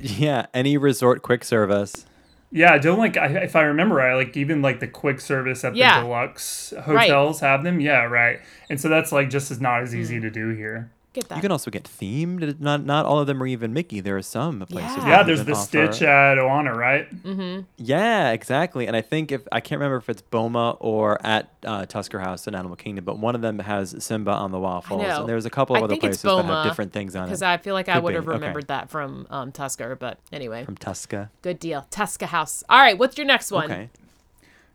Yeah, 0.00 0.46
any 0.54 0.76
resort 0.76 1.22
quick 1.22 1.44
service. 1.44 2.06
Yeah, 2.50 2.72
I 2.72 2.78
don't 2.78 2.98
like 2.98 3.16
I, 3.16 3.26
if 3.42 3.56
I 3.56 3.62
remember 3.62 3.96
right, 3.96 4.14
like 4.14 4.36
even 4.36 4.62
like 4.62 4.78
the 4.78 4.86
quick 4.86 5.20
service 5.20 5.64
at 5.64 5.74
Yeah. 5.74 6.00
the 6.00 6.06
deluxe 6.06 6.72
hotels 6.84 7.40
have 7.40 7.64
them. 7.64 7.80
Yeah, 7.80 8.04
right. 8.04 8.38
And 8.70 8.80
so 8.80 8.88
that's 8.88 9.10
like 9.10 9.28
just 9.30 9.50
as 9.50 9.60
not 9.60 9.82
as 9.82 9.94
easy 9.94 10.20
to 10.20 10.30
do 10.30 10.50
here. 10.50 10.90
Get 11.14 11.28
that. 11.28 11.36
You 11.36 11.42
can 11.42 11.52
also 11.52 11.70
get 11.70 11.84
themed. 11.84 12.58
Not 12.58 12.84
not 12.84 13.06
all 13.06 13.20
of 13.20 13.28
them 13.28 13.40
are 13.40 13.46
even 13.46 13.72
Mickey. 13.72 14.00
There 14.00 14.16
are 14.16 14.22
some 14.22 14.60
places. 14.66 14.96
Yeah. 14.98 15.08
Yeah, 15.08 15.22
there's 15.22 15.44
the 15.44 15.52
offer- 15.52 15.62
Stitch 15.92 16.02
at 16.02 16.38
Ohana, 16.38 16.74
right? 16.74 17.08
Mm-hmm. 17.22 17.60
Yeah, 17.76 18.32
exactly. 18.32 18.88
And 18.88 18.96
I 18.96 19.00
think 19.00 19.30
if 19.30 19.42
I 19.52 19.60
can't 19.60 19.78
remember 19.78 19.98
if 19.98 20.08
it's 20.08 20.22
Boma 20.22 20.72
or 20.80 21.24
at 21.24 21.50
uh, 21.64 21.86
Tusker 21.86 22.18
House 22.18 22.48
in 22.48 22.56
Animal 22.56 22.74
Kingdom, 22.76 23.04
but 23.04 23.18
one 23.18 23.36
of 23.36 23.42
them 23.42 23.60
has 23.60 23.94
Simba 24.04 24.32
on 24.32 24.50
the 24.50 24.58
waffles. 24.58 25.02
know. 25.02 25.20
And 25.20 25.28
there's 25.28 25.46
a 25.46 25.50
couple 25.50 25.76
I 25.76 25.78
of 25.78 25.84
other 25.84 25.92
think 25.94 26.02
it's 26.02 26.20
places 26.22 26.44
that 26.46 26.52
have 26.52 26.64
different 26.64 26.92
things 26.92 27.14
on 27.14 27.22
it. 27.22 27.26
because. 27.28 27.42
I 27.42 27.58
feel 27.58 27.74
like 27.74 27.88
I 27.88 28.00
would 28.00 28.10
be, 28.10 28.14
have 28.16 28.24
okay. 28.26 28.34
remembered 28.34 28.66
that 28.66 28.90
from 28.90 29.28
um, 29.30 29.52
Tusker. 29.52 29.94
But 29.94 30.18
anyway, 30.32 30.64
From 30.64 30.76
Tusker. 30.76 31.30
good 31.42 31.60
deal. 31.60 31.86
Tusker 31.90 32.26
House. 32.26 32.64
All 32.68 32.80
right, 32.80 32.98
what's 32.98 33.16
your 33.16 33.26
next 33.26 33.52
one? 33.52 33.70
Okay. 33.70 33.88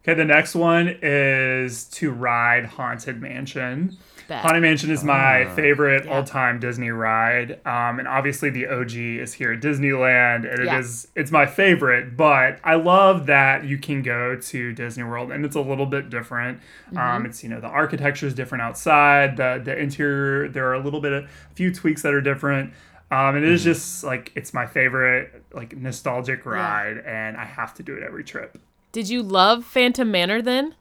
Okay, 0.03 0.13
the 0.13 0.23
next 0.23 0.55
one 0.55 0.97
is 1.01 1.83
to 1.85 2.11
ride 2.11 2.65
Haunted 2.65 3.21
Mansion. 3.21 3.97
Bet. 4.29 4.41
Haunted 4.43 4.61
Mansion 4.61 4.89
is 4.91 5.03
my 5.03 5.45
favorite 5.55 6.05
Yeah. 6.05 6.11
all-time 6.13 6.59
Disney 6.59 6.89
ride, 6.91 7.59
um, 7.65 7.99
and 7.99 8.07
obviously 8.07 8.49
the 8.49 8.67
OG 8.67 9.19
is 9.19 9.33
here 9.33 9.51
at 9.51 9.59
Disneyland, 9.59 10.49
and 10.49 10.63
Yeah. 10.65 10.77
it 10.77 10.79
is 10.79 11.07
it's 11.15 11.31
my 11.31 11.45
favorite. 11.45 12.15
But 12.15 12.59
I 12.63 12.75
love 12.75 13.25
that 13.25 13.65
you 13.65 13.77
can 13.77 14.01
go 14.01 14.35
to 14.37 14.71
Disney 14.73 15.03
World, 15.03 15.31
and 15.31 15.43
it's 15.43 15.55
a 15.57 15.61
little 15.61 15.85
bit 15.85 16.09
different. 16.09 16.59
Mm-hmm. 16.87 16.97
Um, 16.97 17.25
it's 17.25 17.43
you 17.43 17.49
know 17.49 17.59
the 17.59 17.67
architecture 17.67 18.27
is 18.27 18.33
different 18.33 18.61
outside, 18.61 19.35
the 19.35 19.59
the 19.63 19.77
interior 19.77 20.47
there 20.47 20.67
are 20.67 20.73
a 20.75 20.79
little 20.79 21.01
bit 21.01 21.11
of 21.11 21.23
a 21.25 21.27
few 21.55 21.73
tweaks 21.73 22.03
that 22.03 22.13
are 22.13 22.21
different. 22.21 22.71
Um, 23.11 23.35
and 23.35 23.43
it 23.43 23.51
is 23.51 23.63
just 23.63 24.03
like 24.03 24.31
it's 24.35 24.53
my 24.53 24.67
favorite 24.67 25.43
like 25.53 25.75
nostalgic 25.75 26.45
ride, 26.45 26.99
and 27.05 27.35
I 27.35 27.45
have 27.45 27.73
to 27.75 27.83
do 27.83 27.95
it 27.95 28.03
every 28.03 28.23
trip. 28.23 28.57
Did 28.91 29.09
you 29.09 29.21
love 29.23 29.65
Phantom 29.65 30.09
Manor 30.09 30.41
then? 30.41 30.75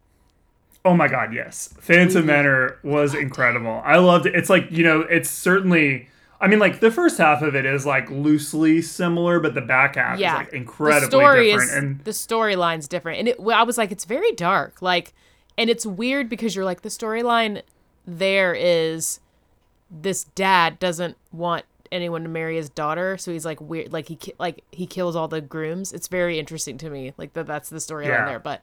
Oh 0.88 0.95
my 0.97 1.07
god, 1.07 1.35
yes. 1.35 1.68
Phantom 1.80 2.25
Manor 2.25 2.78
was 2.83 3.14
incredible. 3.14 3.83
I 3.85 3.99
loved 3.99 4.25
it. 4.25 4.35
It's 4.35 4.49
like, 4.49 4.71
you 4.71 4.83
know, 4.83 5.02
it's 5.02 5.30
certainly 5.30 6.09
I 6.40 6.49
mean 6.49 6.61
like 6.61 6.80
the 6.80 6.90
first 6.90 7.18
half 7.18 7.42
of 7.42 7.54
it 7.54 7.66
is 7.66 7.85
like 7.85 8.11
loosely 8.11 8.80
similar, 8.80 9.38
but 9.38 9.52
the 9.54 9.61
back 9.61 9.97
half 9.97 10.18
yeah, 10.18 10.40
is 10.40 10.47
like 10.47 10.52
incredibly 10.54 11.07
the 11.07 11.11
story 11.11 11.47
different. 11.50 11.71
Is, 11.71 11.76
and 11.76 12.04
the 12.04 12.11
storyline's 12.12 12.88
different, 12.88 13.18
and 13.18 13.28
it. 13.28 13.37
I 13.52 13.64
was 13.64 13.76
like, 13.76 13.92
it's 13.92 14.07
very 14.07 14.33
dark, 14.33 14.80
like, 14.80 15.12
and 15.59 15.68
it's 15.68 15.85
weird 15.85 16.30
because 16.30 16.57
you're 16.57 16.64
like, 16.64 16.80
the 16.80 16.88
storyline 16.88 17.62
there 18.07 18.54
is 18.54 19.21
this 19.90 20.25
dad 20.25 20.78
doesn't 20.78 21.18
want 21.33 21.66
anyone 21.92 22.23
to 22.23 22.28
marry 22.28 22.57
his 22.57 22.71
daughter. 22.71 23.18
So 23.18 23.33
he's 23.33 23.45
like 23.45 23.61
weird, 23.61 23.92
like 23.92 24.09
he 24.09 24.18
like 24.38 24.64
he 24.73 24.87
kills 24.87 25.16
all 25.16 25.28
the 25.28 25.40
grooms. 25.42 25.92
It's 25.92 26.09
very 26.09 26.38
interesting 26.38 26.78
to 26.78 26.88
me. 26.90 27.12
Like 27.18 27.35
that 27.35 27.47
that's 27.47 27.68
the 27.68 27.76
storyline 27.78 28.07
Yeah. 28.09 28.25
there. 28.26 28.38
But 28.38 28.62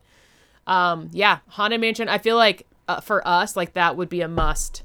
um, 0.68 1.10
yeah, 1.14 1.40
Haunted 1.50 1.82
Mansion. 1.82 2.10
I 2.10 2.18
feel 2.18 2.36
like 2.38 2.66
uh, 2.88 3.00
for 3.02 3.26
us, 3.28 3.56
like 3.56 3.74
that 3.74 3.96
would 3.98 4.10
be 4.10 4.22
a 4.22 4.28
must 4.28 4.84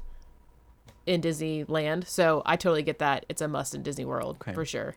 in 1.05 1.21
Disneyland. 1.21 2.07
So 2.07 2.41
I 2.45 2.55
totally 2.55 2.83
get 2.83 2.99
that. 2.99 3.25
It's 3.29 3.41
a 3.41 3.47
must 3.47 3.73
in 3.75 3.83
Disney 3.83 4.05
World 4.05 4.37
Okay. 4.41 4.53
for 4.53 4.65
sure. 4.65 4.95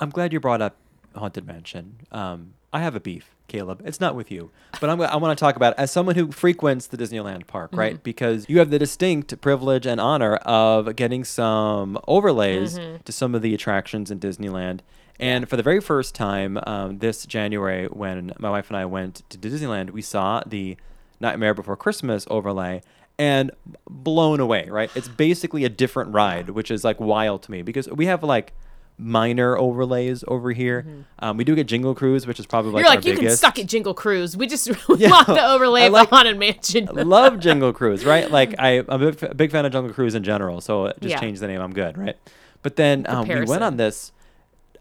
I'm 0.00 0.10
glad 0.10 0.32
you 0.32 0.40
brought 0.40 0.60
up 0.60 0.76
Haunted 1.14 1.46
Mansion. 1.46 1.96
Um, 2.12 2.52
I 2.72 2.80
have 2.80 2.94
a 2.94 3.00
beef, 3.00 3.30
Caleb. 3.48 3.80
It's 3.86 4.00
not 4.00 4.14
with 4.14 4.30
you, 4.30 4.50
but 4.80 4.90
I'm, 4.90 5.00
I 5.00 5.16
want 5.16 5.36
to 5.38 5.42
talk 5.42 5.56
about 5.56 5.72
it 5.72 5.78
as 5.78 5.90
someone 5.90 6.14
who 6.14 6.30
frequents 6.30 6.86
the 6.88 6.98
Disneyland 6.98 7.46
park, 7.46 7.70
Mm-hmm. 7.70 7.80
right? 7.80 8.02
Because 8.02 8.44
you 8.50 8.58
have 8.58 8.68
the 8.68 8.78
distinct 8.78 9.40
privilege 9.40 9.86
and 9.86 9.98
honor 9.98 10.36
of 10.36 10.94
getting 10.96 11.24
some 11.24 11.98
overlays 12.06 12.78
Mm-hmm. 12.78 12.96
to 13.04 13.12
some 13.12 13.34
of 13.34 13.40
the 13.40 13.54
attractions 13.54 14.10
in 14.10 14.20
Disneyland. 14.20 14.80
And 15.18 15.48
for 15.48 15.56
the 15.56 15.62
very 15.62 15.80
first 15.80 16.14
time 16.14 16.58
um, 16.66 16.98
this 16.98 17.24
January, 17.26 17.86
when 17.86 18.32
my 18.38 18.50
wife 18.50 18.68
and 18.68 18.76
I 18.76 18.84
went 18.84 19.22
to 19.30 19.38
Disneyland, 19.38 19.90
we 19.90 20.02
saw 20.02 20.42
the 20.46 20.76
Nightmare 21.20 21.54
Before 21.54 21.76
Christmas 21.76 22.26
overlay 22.30 22.82
and 23.18 23.50
blown 23.88 24.40
away, 24.40 24.68
right? 24.68 24.90
It's 24.94 25.08
basically 25.08 25.64
a 25.64 25.70
different 25.70 26.12
ride, 26.12 26.50
which 26.50 26.70
is 26.70 26.84
like 26.84 27.00
wild 27.00 27.42
to 27.44 27.50
me 27.50 27.62
because 27.62 27.88
we 27.88 28.06
have 28.06 28.22
like 28.22 28.52
minor 28.98 29.56
overlays 29.58 30.22
over 30.28 30.52
here. 30.52 30.86
Um, 31.18 31.36
we 31.38 31.44
do 31.44 31.54
get 31.54 31.66
Jingle 31.66 31.94
Cruise, 31.94 32.26
which 32.26 32.38
is 32.40 32.46
probably 32.46 32.72
like 32.72 32.84
Mm-hmm. 32.84 33.06
You're 33.06 33.14
like 33.14 33.22
you 33.22 33.28
can 33.28 33.36
suck 33.36 33.58
at 33.58 33.66
Jingle 33.66 33.94
Cruise. 33.94 34.36
We 34.36 34.46
just 34.46 34.66
Yeah. 34.98 35.10
want 35.10 35.26
the 35.28 35.46
overlay 35.46 35.82
I 35.82 35.86
of 35.86 35.92
the 35.92 36.04
Haunted 36.04 36.38
Mansion. 36.38 36.88
I 36.90 37.02
love 37.02 37.38
Jingle 37.40 37.72
Cruise, 37.74 38.04
right? 38.04 38.30
Like 38.30 38.54
I, 38.58 38.84
I'm 38.88 39.02
a 39.02 39.12
big, 39.34 39.50
fan 39.50 39.64
of 39.64 39.72
Jungle 39.72 39.94
Cruise 39.94 40.14
in 40.14 40.22
general, 40.22 40.60
so 40.60 40.88
just 41.00 41.12
Yeah. 41.12 41.20
change 41.20 41.40
the 41.40 41.46
name. 41.46 41.60
I'm 41.62 41.72
good, 41.72 41.96
right? 41.96 42.16
But 42.62 42.76
then 42.76 43.06
um, 43.08 43.26
we 43.28 43.44
went 43.44 43.62
on 43.62 43.76
this 43.76 44.12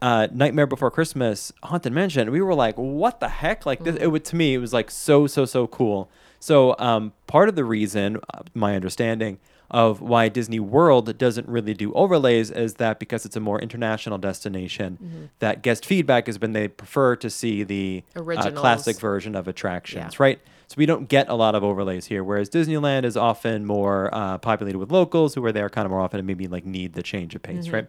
uh, 0.01 0.27
Nightmare 0.31 0.67
Before 0.67 0.91
Christmas 0.91 1.51
Haunted 1.63 1.93
Mansion. 1.93 2.31
We 2.31 2.41
were 2.41 2.55
like, 2.55 2.75
what 2.75 3.19
the 3.19 3.29
heck? 3.29 3.65
Like 3.65 3.83
this, 3.83 3.95
it 3.97 4.07
would 4.07 4.25
to 4.25 4.35
me, 4.35 4.53
it 4.55 4.59
was 4.59 4.73
like 4.73 4.89
so 4.91 5.27
so 5.27 5.45
so 5.45 5.67
cool. 5.67 6.09
So 6.39 6.75
um, 6.79 7.13
part 7.27 7.49
of 7.49 7.55
the 7.55 7.63
reason, 7.65 8.17
uh, 8.33 8.41
my 8.53 8.75
understanding 8.75 9.39
of 9.71 9.99
why 9.99 10.29
Disney 10.29 10.59
World 10.59 11.17
doesn't 11.17 11.47
really 11.47 11.73
do 11.73 11.91
overlays 11.93 12.51
is 12.51 12.75
that 12.75 12.99
because 12.99 13.25
it's 13.25 13.35
a 13.35 13.39
more 13.39 13.59
international 13.59 14.19
destination, 14.19 14.99
Mm-hmm. 15.03 15.25
that 15.39 15.63
guest 15.63 15.85
feedback 15.85 16.27
has 16.27 16.37
been 16.37 16.53
they 16.53 16.67
prefer 16.67 17.15
to 17.15 17.29
see 17.31 17.63
the 17.63 18.03
uh, 18.15 18.51
classic 18.59 18.99
version 18.99 19.35
of 19.35 19.47
attractions, 19.47 20.13
Yeah. 20.13 20.17
right? 20.23 20.39
So 20.67 20.75
we 20.77 20.85
don't 20.85 21.09
get 21.09 21.29
a 21.29 21.33
lot 21.35 21.55
of 21.55 21.63
overlays 21.63 22.05
here, 22.07 22.23
whereas 22.23 22.49
Disneyland 22.49 23.05
is 23.05 23.17
often 23.17 23.65
more 23.65 24.13
uh, 24.13 24.37
populated 24.37 24.77
with 24.77 24.91
locals 24.91 25.33
who 25.33 25.43
are 25.45 25.51
there 25.51 25.69
kind 25.69 25.85
of 25.85 25.91
more 25.91 26.01
often 26.01 26.19
and 26.19 26.27
maybe 26.27 26.47
like 26.47 26.65
need 26.65 26.93
the 26.93 27.03
change 27.03 27.33
of 27.35 27.41
pace, 27.41 27.69
right? 27.69 27.87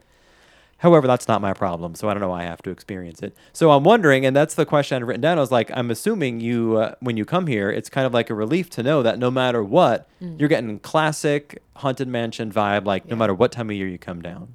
However, 0.78 1.06
that's 1.06 1.26
not 1.26 1.40
my 1.40 1.54
problem, 1.54 1.94
so 1.94 2.08
I 2.08 2.12
don't 2.14 2.20
know 2.20 2.28
why 2.28 2.42
I 2.42 2.44
have 2.44 2.60
to 2.62 2.70
experience 2.70 3.22
it. 3.22 3.34
So 3.52 3.70
I'm 3.70 3.82
wondering, 3.82 4.26
and 4.26 4.36
that's 4.36 4.54
the 4.54 4.66
question 4.66 4.96
I'd 4.96 5.06
written 5.06 5.22
down. 5.22 5.38
I 5.38 5.40
was 5.40 5.50
like, 5.50 5.70
I'm 5.74 5.90
assuming 5.90 6.40
you, 6.40 6.76
uh, 6.76 6.94
when 7.00 7.16
you 7.16 7.24
come 7.24 7.46
here, 7.46 7.70
it's 7.70 7.88
kind 7.88 8.06
of 8.06 8.12
like 8.12 8.28
a 8.28 8.34
relief 8.34 8.68
to 8.70 8.82
know 8.82 9.02
that 9.02 9.18
no 9.18 9.30
matter 9.30 9.62
what, 9.64 10.06
you're 10.20 10.48
getting 10.50 10.78
classic 10.80 11.62
haunted 11.76 12.08
mansion 12.08 12.52
vibe, 12.52 12.84
like 12.84 13.06
no 13.06 13.16
matter 13.16 13.32
what 13.34 13.52
time 13.52 13.70
of 13.70 13.76
year 13.76 13.88
you 13.88 13.98
come 13.98 14.20
down. 14.20 14.54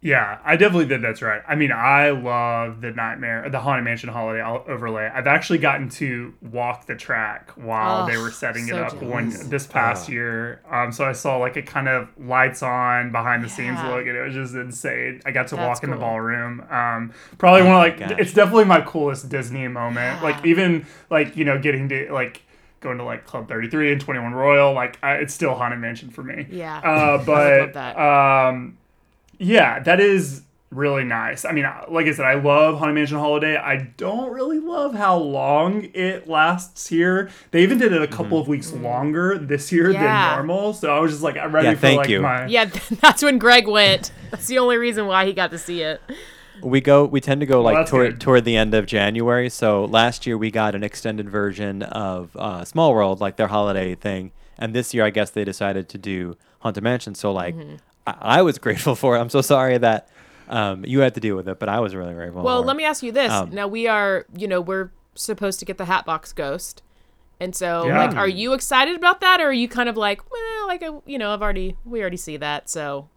Yeah, 0.00 0.38
I 0.44 0.54
definitely 0.56 0.86
think 0.86 1.02
that's 1.02 1.22
right. 1.22 1.42
I 1.48 1.56
mean, 1.56 1.72
I 1.72 2.10
love 2.10 2.80
the 2.80 2.92
Nightmare, 2.92 3.50
the 3.50 3.58
Haunted 3.58 3.84
Mansion 3.84 4.08
holiday 4.08 4.40
o- 4.40 4.62
overlay. 4.68 5.10
I've 5.12 5.26
actually 5.26 5.58
gotten 5.58 5.88
to 5.90 6.34
walk 6.40 6.86
the 6.86 6.94
track 6.94 7.50
while 7.56 8.06
they 8.06 8.16
Oh, 8.16 8.22
were 8.22 8.30
setting 8.30 8.68
it 8.68 8.70
so 8.70 8.76
up 8.84 9.02
one 9.02 9.30
this 9.50 9.66
past 9.66 10.08
year. 10.08 10.62
Um, 10.70 10.92
so 10.92 11.04
I 11.04 11.10
saw 11.10 11.38
like 11.38 11.56
a 11.56 11.62
kind 11.62 11.88
of 11.88 12.10
lights 12.16 12.62
on 12.62 13.10
behind 13.10 13.42
the 13.42 13.48
scenes 13.48 13.82
look, 13.82 14.06
and 14.06 14.16
it 14.16 14.22
was 14.24 14.34
just 14.34 14.54
insane. 14.54 15.20
I 15.26 15.32
got 15.32 15.48
to 15.48 15.56
That's 15.56 15.66
walk 15.66 15.82
in 15.82 15.90
the 15.90 15.96
ballroom. 15.96 16.60
Um, 16.70 17.12
probably 17.38 17.62
one 17.62 17.72
of 17.72 17.78
like 17.78 17.98
gosh. 17.98 18.12
it's 18.20 18.32
definitely 18.32 18.66
my 18.66 18.80
coolest 18.82 19.28
Disney 19.28 19.66
moment. 19.66 20.22
Like 20.22 20.46
even 20.46 20.86
like 21.10 21.36
you 21.36 21.44
know 21.44 21.58
getting 21.58 21.88
to 21.88 22.12
like. 22.12 22.42
Going 22.80 22.98
to 22.98 23.02
like 23.04 23.26
Club 23.26 23.48
33 23.48 23.90
and 23.90 24.00
21 24.00 24.34
Royal, 24.34 24.72
like 24.72 25.00
I, 25.02 25.14
it's 25.14 25.34
still 25.34 25.56
Haunted 25.56 25.80
Mansion 25.80 26.10
for 26.10 26.22
me. 26.22 26.46
Yeah. 26.48 26.78
Uh, 26.78 27.16
love 27.26 27.26
but 27.26 27.72
that. 27.72 27.98
um, 27.98 28.78
yeah, 29.38 29.80
that 29.80 30.00
is 30.00 30.42
really 30.70 31.04
nice. 31.04 31.46
I 31.46 31.52
mean, 31.52 31.64
like 31.88 32.06
I 32.06 32.12
said, 32.12 32.26
I 32.26 32.34
love 32.34 32.78
Haunted 32.78 32.94
Mansion 32.94 33.16
Holiday. 33.18 33.56
I 33.56 33.76
don't 33.96 34.30
really 34.32 34.58
love 34.58 34.94
how 34.94 35.16
long 35.16 35.88
it 35.94 36.28
lasts 36.28 36.88
here. 36.88 37.30
They 37.52 37.62
even 37.62 37.78
did 37.78 37.92
it 37.92 38.02
a 38.02 38.06
couple 38.06 38.38
of 38.38 38.48
weeks 38.48 38.72
longer 38.72 39.38
this 39.38 39.72
year 39.72 39.84
Mm-hmm. 39.84 39.92
Yeah. 39.94 40.36
than 40.36 40.46
normal. 40.46 40.74
So 40.74 40.94
I 40.94 41.00
was 41.00 41.12
just 41.12 41.22
like, 41.22 41.38
I'm 41.38 41.54
ready 41.54 41.68
Yeah, 41.68 41.74
for 41.74 41.80
thank 41.80 41.98
like 42.00 42.08
you. 42.10 42.20
my 42.20 42.46
Yeah, 42.46 42.66
that's 43.00 43.22
when 43.22 43.38
Greg 43.38 43.66
went. 43.66 44.12
That's 44.30 44.46
the 44.46 44.58
only 44.58 44.76
reason 44.76 45.06
why 45.06 45.24
he 45.24 45.32
got 45.32 45.50
to 45.52 45.58
see 45.58 45.80
it. 45.82 46.02
We 46.62 46.80
go. 46.80 47.04
We 47.04 47.20
tend 47.20 47.40
to 47.40 47.46
go 47.46 47.62
like 47.62 47.76
that's 47.76 47.90
toward 47.90 48.10
good. 48.14 48.20
toward 48.20 48.44
the 48.44 48.56
end 48.56 48.74
of 48.74 48.84
January. 48.84 49.48
So 49.48 49.84
last 49.84 50.26
year 50.26 50.36
we 50.36 50.50
got 50.50 50.74
an 50.74 50.82
extended 50.82 51.30
version 51.30 51.82
of 51.84 52.36
uh, 52.36 52.64
Small 52.64 52.92
World, 52.92 53.20
like 53.20 53.36
their 53.36 53.46
holiday 53.46 53.94
thing, 53.94 54.32
and 54.58 54.74
this 54.74 54.92
year 54.92 55.04
I 55.04 55.10
guess 55.10 55.30
they 55.30 55.44
decided 55.44 55.88
to 55.90 55.98
do 55.98 56.36
Haunted 56.58 56.82
Mansion. 56.82 57.14
So 57.14 57.30
like, 57.32 57.54
Mm-hmm. 57.54 57.76
I, 58.20 58.38
I 58.38 58.42
was 58.42 58.58
grateful 58.58 58.94
for 58.94 59.16
it. 59.16 59.20
I'm 59.20 59.30
so 59.30 59.40
sorry 59.40 59.78
that 59.78 60.08
um, 60.48 60.84
you 60.84 61.00
had 61.00 61.14
to 61.14 61.20
deal 61.20 61.36
with 61.36 61.48
it, 61.48 61.58
but 61.58 61.68
I 61.68 61.80
was 61.80 61.94
really 61.94 62.14
grateful. 62.14 62.42
Well, 62.42 62.62
for 62.62 62.66
let 62.66 62.74
it. 62.74 62.78
me 62.78 62.84
ask 62.84 63.02
you 63.02 63.12
this. 63.12 63.30
Um, 63.32 63.50
now 63.50 63.66
we 63.68 63.86
are, 63.86 64.26
you 64.36 64.46
know, 64.48 64.60
we're 64.60 64.90
supposed 65.14 65.58
to 65.60 65.64
get 65.64 65.78
the 65.78 65.84
Hatbox 65.86 66.32
Ghost. 66.32 66.82
And 67.40 67.54
so, 67.54 67.86
Yeah. 67.86 67.98
like, 68.06 68.16
are 68.16 68.26
you 68.28 68.52
excited 68.52 68.96
about 68.96 69.20
that, 69.20 69.40
or 69.40 69.44
are 69.44 69.52
you 69.52 69.68
kind 69.68 69.88
of 69.88 69.96
like, 69.96 70.28
well, 70.30 70.66
like, 70.66 70.82
uh, 70.82 71.00
you 71.06 71.18
know, 71.18 71.32
I've 71.32 71.42
already, 71.42 71.76
we 71.84 72.00
already 72.00 72.16
see 72.16 72.36
that, 72.38 72.68
so 72.68 73.08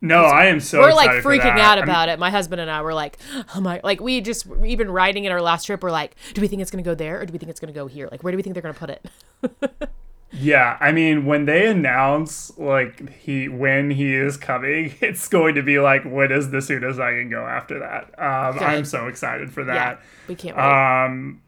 No, 0.00 0.24
I 0.24 0.46
am 0.46 0.58
so 0.60 0.80
we're 0.80 0.92
like 0.92 1.06
excited 1.06 1.22
for 1.22 1.30
freaking 1.30 1.54
that. 1.54 1.58
out 1.60 1.78
I'm- 1.78 1.84
about 1.88 2.08
it. 2.08 2.18
My 2.18 2.30
husband 2.30 2.60
and 2.60 2.68
I 2.70 2.82
were 2.82 2.92
like, 2.94 3.18
oh 3.54 3.60
my, 3.60 3.80
like, 3.84 4.00
we 4.00 4.20
just 4.20 4.46
even 4.64 4.90
riding 4.90 5.24
in 5.26 5.32
our 5.32 5.40
last 5.40 5.64
trip. 5.66 5.82
We're 5.82 5.92
like, 5.92 6.16
do 6.34 6.40
we 6.40 6.48
think 6.48 6.60
it's 6.60 6.70
gonna 6.72 6.82
go 6.82 6.94
there, 6.96 7.20
or 7.20 7.26
do 7.26 7.32
we 7.32 7.38
think 7.38 7.50
it's 7.50 7.60
gonna 7.60 7.72
go 7.72 7.86
here? 7.86 8.08
Like, 8.10 8.24
where 8.24 8.32
do 8.32 8.36
we 8.36 8.42
think 8.42 8.54
they're 8.54 8.62
gonna 8.62 8.74
put 8.74 8.90
it? 8.90 9.06
Yeah, 10.32 10.76
I 10.80 10.92
mean, 10.92 11.24
when 11.24 11.44
they 11.46 11.66
announce 11.68 12.56
like 12.58 13.10
he 13.10 13.48
when 13.48 13.90
he 13.90 14.14
is 14.14 14.36
coming, 14.36 14.94
it's 15.00 15.28
going 15.28 15.54
to 15.54 15.62
be 15.62 15.78
like 15.78 16.04
when 16.04 16.32
is 16.32 16.50
the 16.50 16.60
soonest 16.60 17.00
I 17.00 17.12
can 17.12 17.30
go 17.30 17.46
after 17.46 17.78
that. 17.78 18.04
Um, 18.18 18.58
I'm 18.58 18.84
so 18.84 19.06
excited 19.06 19.52
for 19.52 19.64
yeah, 19.68 19.94
that. 19.94 20.00
we 20.26 20.36
can't 20.36 20.58
wait. 20.58 20.80
Um, 21.06 21.42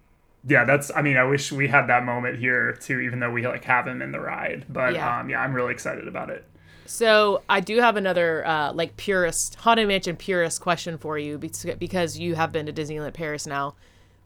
yeah, 0.46 0.64
that's. 0.64 0.90
I 0.94 1.02
mean, 1.02 1.16
I 1.16 1.24
wish 1.24 1.52
we 1.52 1.68
had 1.68 1.88
that 1.88 2.04
moment 2.04 2.38
here 2.38 2.72
too, 2.74 3.00
even 3.00 3.20
though 3.20 3.30
we 3.32 3.46
like 3.46 3.64
have 3.64 3.86
him 3.86 4.00
in 4.00 4.12
the 4.12 4.20
ride. 4.20 4.64
But 4.68 4.94
Yeah. 4.94 5.20
um, 5.20 5.28
yeah, 5.28 5.40
I'm 5.40 5.54
really 5.54 5.72
excited 5.72 6.06
about 6.08 6.30
it. 6.30 6.44
So 6.86 7.42
I 7.48 7.60
do 7.60 7.78
have 7.80 7.96
another 7.96 8.46
uh, 8.46 8.72
like 8.72 8.96
purist 8.96 9.56
haunted 9.56 9.88
mansion 9.88 10.16
purist 10.16 10.60
question 10.60 10.96
for 10.98 11.18
you 11.18 11.36
because 11.38 11.64
because 11.78 12.18
you 12.18 12.34
have 12.34 12.50
been 12.52 12.66
to 12.66 12.72
Disneyland 12.72 13.14
Paris 13.14 13.46
now. 13.46 13.74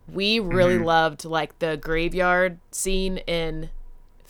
We 0.07 0.39
really 0.41 0.79
Mm-hmm. 0.79 0.85
loved 0.85 1.25
like 1.25 1.59
the 1.61 1.77
graveyard 1.77 2.61
scene 2.73 3.19
in 3.19 3.71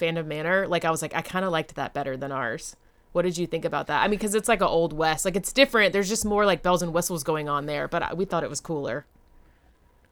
Phantom 0.03 0.27
Manor. 0.27 0.67
Like 0.67 0.85
I 0.85 0.91
was 0.91 1.01
like 1.01 1.15
I 1.15 1.23
kind 1.23 1.45
of 1.45 1.53
liked 1.53 1.77
that 1.77 1.95
better 1.95 2.17
than 2.17 2.33
ours. 2.33 2.75
What 3.13 3.23
did 3.23 3.39
you 3.39 3.47
think 3.47 3.65
about 3.65 3.87
that? 3.87 4.03
I 4.03 4.09
mean, 4.09 4.19
because 4.19 4.35
it's 4.35 4.49
like 4.49 4.61
a 4.61 4.67
old 4.67 4.93
west, 4.93 5.25
like 5.25 5.37
it's 5.37 5.53
different. 5.53 5.93
There's 5.93 6.09
just 6.09 6.25
more 6.25 6.45
like 6.45 6.61
bells 6.61 6.83
and 6.83 6.93
whistles 6.93 7.23
going 7.23 7.49
on 7.49 7.67
there, 7.67 7.87
but 7.87 8.03
uh, 8.03 8.15
we 8.17 8.25
thought 8.25 8.43
it 8.43 8.51
was 8.51 8.61
cooler. 8.61 9.07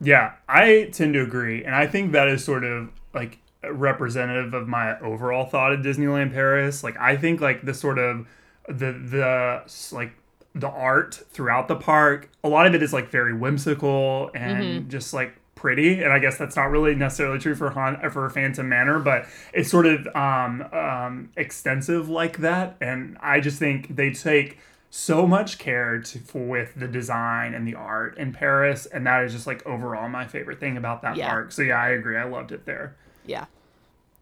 Yeah, 0.00 0.35
I 0.49 0.90
tend 0.92 1.14
to 1.14 1.23
agree, 1.23 1.64
and 1.64 1.75
I 1.75 1.88
think 1.88 2.12
that 2.12 2.28
is 2.28 2.44
sort 2.44 2.62
of 2.62 2.90
like 3.12 3.38
representative 3.68 4.54
of 4.54 4.68
my 4.68 4.97
overall 5.00 5.44
thought 5.44 5.73
of 5.73 5.80
Disneyland 5.80 6.32
Paris. 6.32 6.85
Like, 6.85 6.97
I 6.97 7.16
think 7.16 7.40
like 7.40 7.64
the 7.64 7.75
sort 7.75 7.99
of 7.99 8.28
the 8.68 8.92
the 8.92 9.62
like 9.90 10.12
the 10.54 10.68
art 10.68 11.20
throughout 11.32 11.66
the 11.66 11.76
park, 11.76 12.30
a 12.44 12.49
lot 12.49 12.66
of 12.66 12.76
it 12.76 12.82
is 12.82 12.92
like 12.92 13.11
very 13.11 13.35
whimsical 13.35 14.30
and 14.35 14.62
mm-hmm. 14.62 14.88
just 14.88 15.12
like 15.12 15.35
pretty. 15.61 16.02
And 16.02 16.12
I 16.12 16.19
guess 16.19 16.38
that's 16.38 16.57
not 16.57 16.71
really 16.71 16.95
necessarily 16.95 17.38
true 17.38 17.55
for 17.55 17.71
Han 17.71 18.11
for 18.11 18.29
Phantom 18.31 18.69
Manor, 18.69 18.99
but 18.99 19.26
it's 19.52 19.71
sort 19.71 19.87
of 19.87 20.07
um, 20.17 20.62
um, 20.73 21.31
extensive 21.37 22.09
like 22.09 22.38
that. 22.38 22.76
And 22.81 23.19
I 23.21 23.40
just 23.40 23.59
think 23.59 23.95
they 23.95 24.11
take 24.11 24.59
so 24.88 25.26
much 25.26 25.59
care 25.59 26.00
to, 26.00 26.19
for 26.19 26.45
with 26.45 26.75
the 26.75 26.88
design 26.88 27.55
and 27.55 27.69
the 27.69 27.75
art 27.75 28.19
in 28.19 28.33
Paris, 28.33 28.87
and 28.87 29.07
that 29.07 29.23
is 29.25 29.33
just 29.33 29.47
like 29.47 29.64
overall 29.67 30.09
my 30.09 30.26
favorite 30.26 30.59
thing 30.59 30.76
about 30.76 31.02
that 31.02 31.17
Yeah. 31.17 31.29
park. 31.29 31.52
So 31.52 31.62
yeah, 31.62 31.81
I 31.81 31.90
agree. 31.90 32.17
I 32.17 32.25
loved 32.25 32.50
it 32.50 32.64
there. 32.67 32.97
Yeah, 33.25 33.45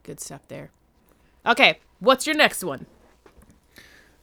good 0.03 0.21
stuff 0.21 0.47
there. 0.49 0.71
Okay, 1.47 1.79
what's 2.01 2.27
your 2.27 2.37
next 2.37 2.63
one? 2.63 2.85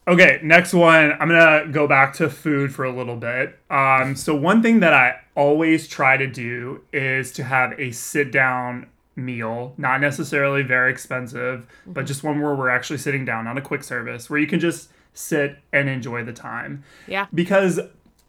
Okay, 0.07 0.39
next 0.43 0.73
one. 0.73 1.13
I'm 1.13 1.29
gonna 1.29 1.67
go 1.71 1.87
back 1.87 2.13
to 2.15 2.29
food 2.29 2.73
for 2.73 2.85
a 2.85 2.91
little 2.95 3.15
bit. 3.15 3.57
Um, 3.69 4.15
so 4.15 4.35
one 4.35 4.61
thing 4.61 4.79
that 4.81 4.93
I 4.93 5.19
always 5.35 5.87
try 5.87 6.15
to 6.17 6.27
do 6.27 6.81
is 6.93 7.31
to 7.33 7.43
have 7.43 7.79
a 7.79 7.91
sit 7.91 8.31
down 8.31 8.87
meal, 9.15 9.73
not 9.77 10.01
necessarily 10.01 10.61
very 10.61 10.91
expensive, 10.91 11.65
but 11.87 12.05
just 12.05 12.23
one 12.23 12.41
where 12.41 12.53
we're 12.53 12.69
actually 12.69 12.97
sitting 12.97 13.25
down, 13.25 13.45
not 13.45 13.57
a 13.57 13.61
quick 13.61 13.83
service, 13.83 14.29
where 14.29 14.39
you 14.39 14.47
can 14.47 14.59
just 14.59 14.91
sit 15.13 15.57
and 15.71 15.89
enjoy 15.89 16.23
the 16.23 16.33
time. 16.33 16.83
Yeah. 17.07 17.27
Because 17.33 17.79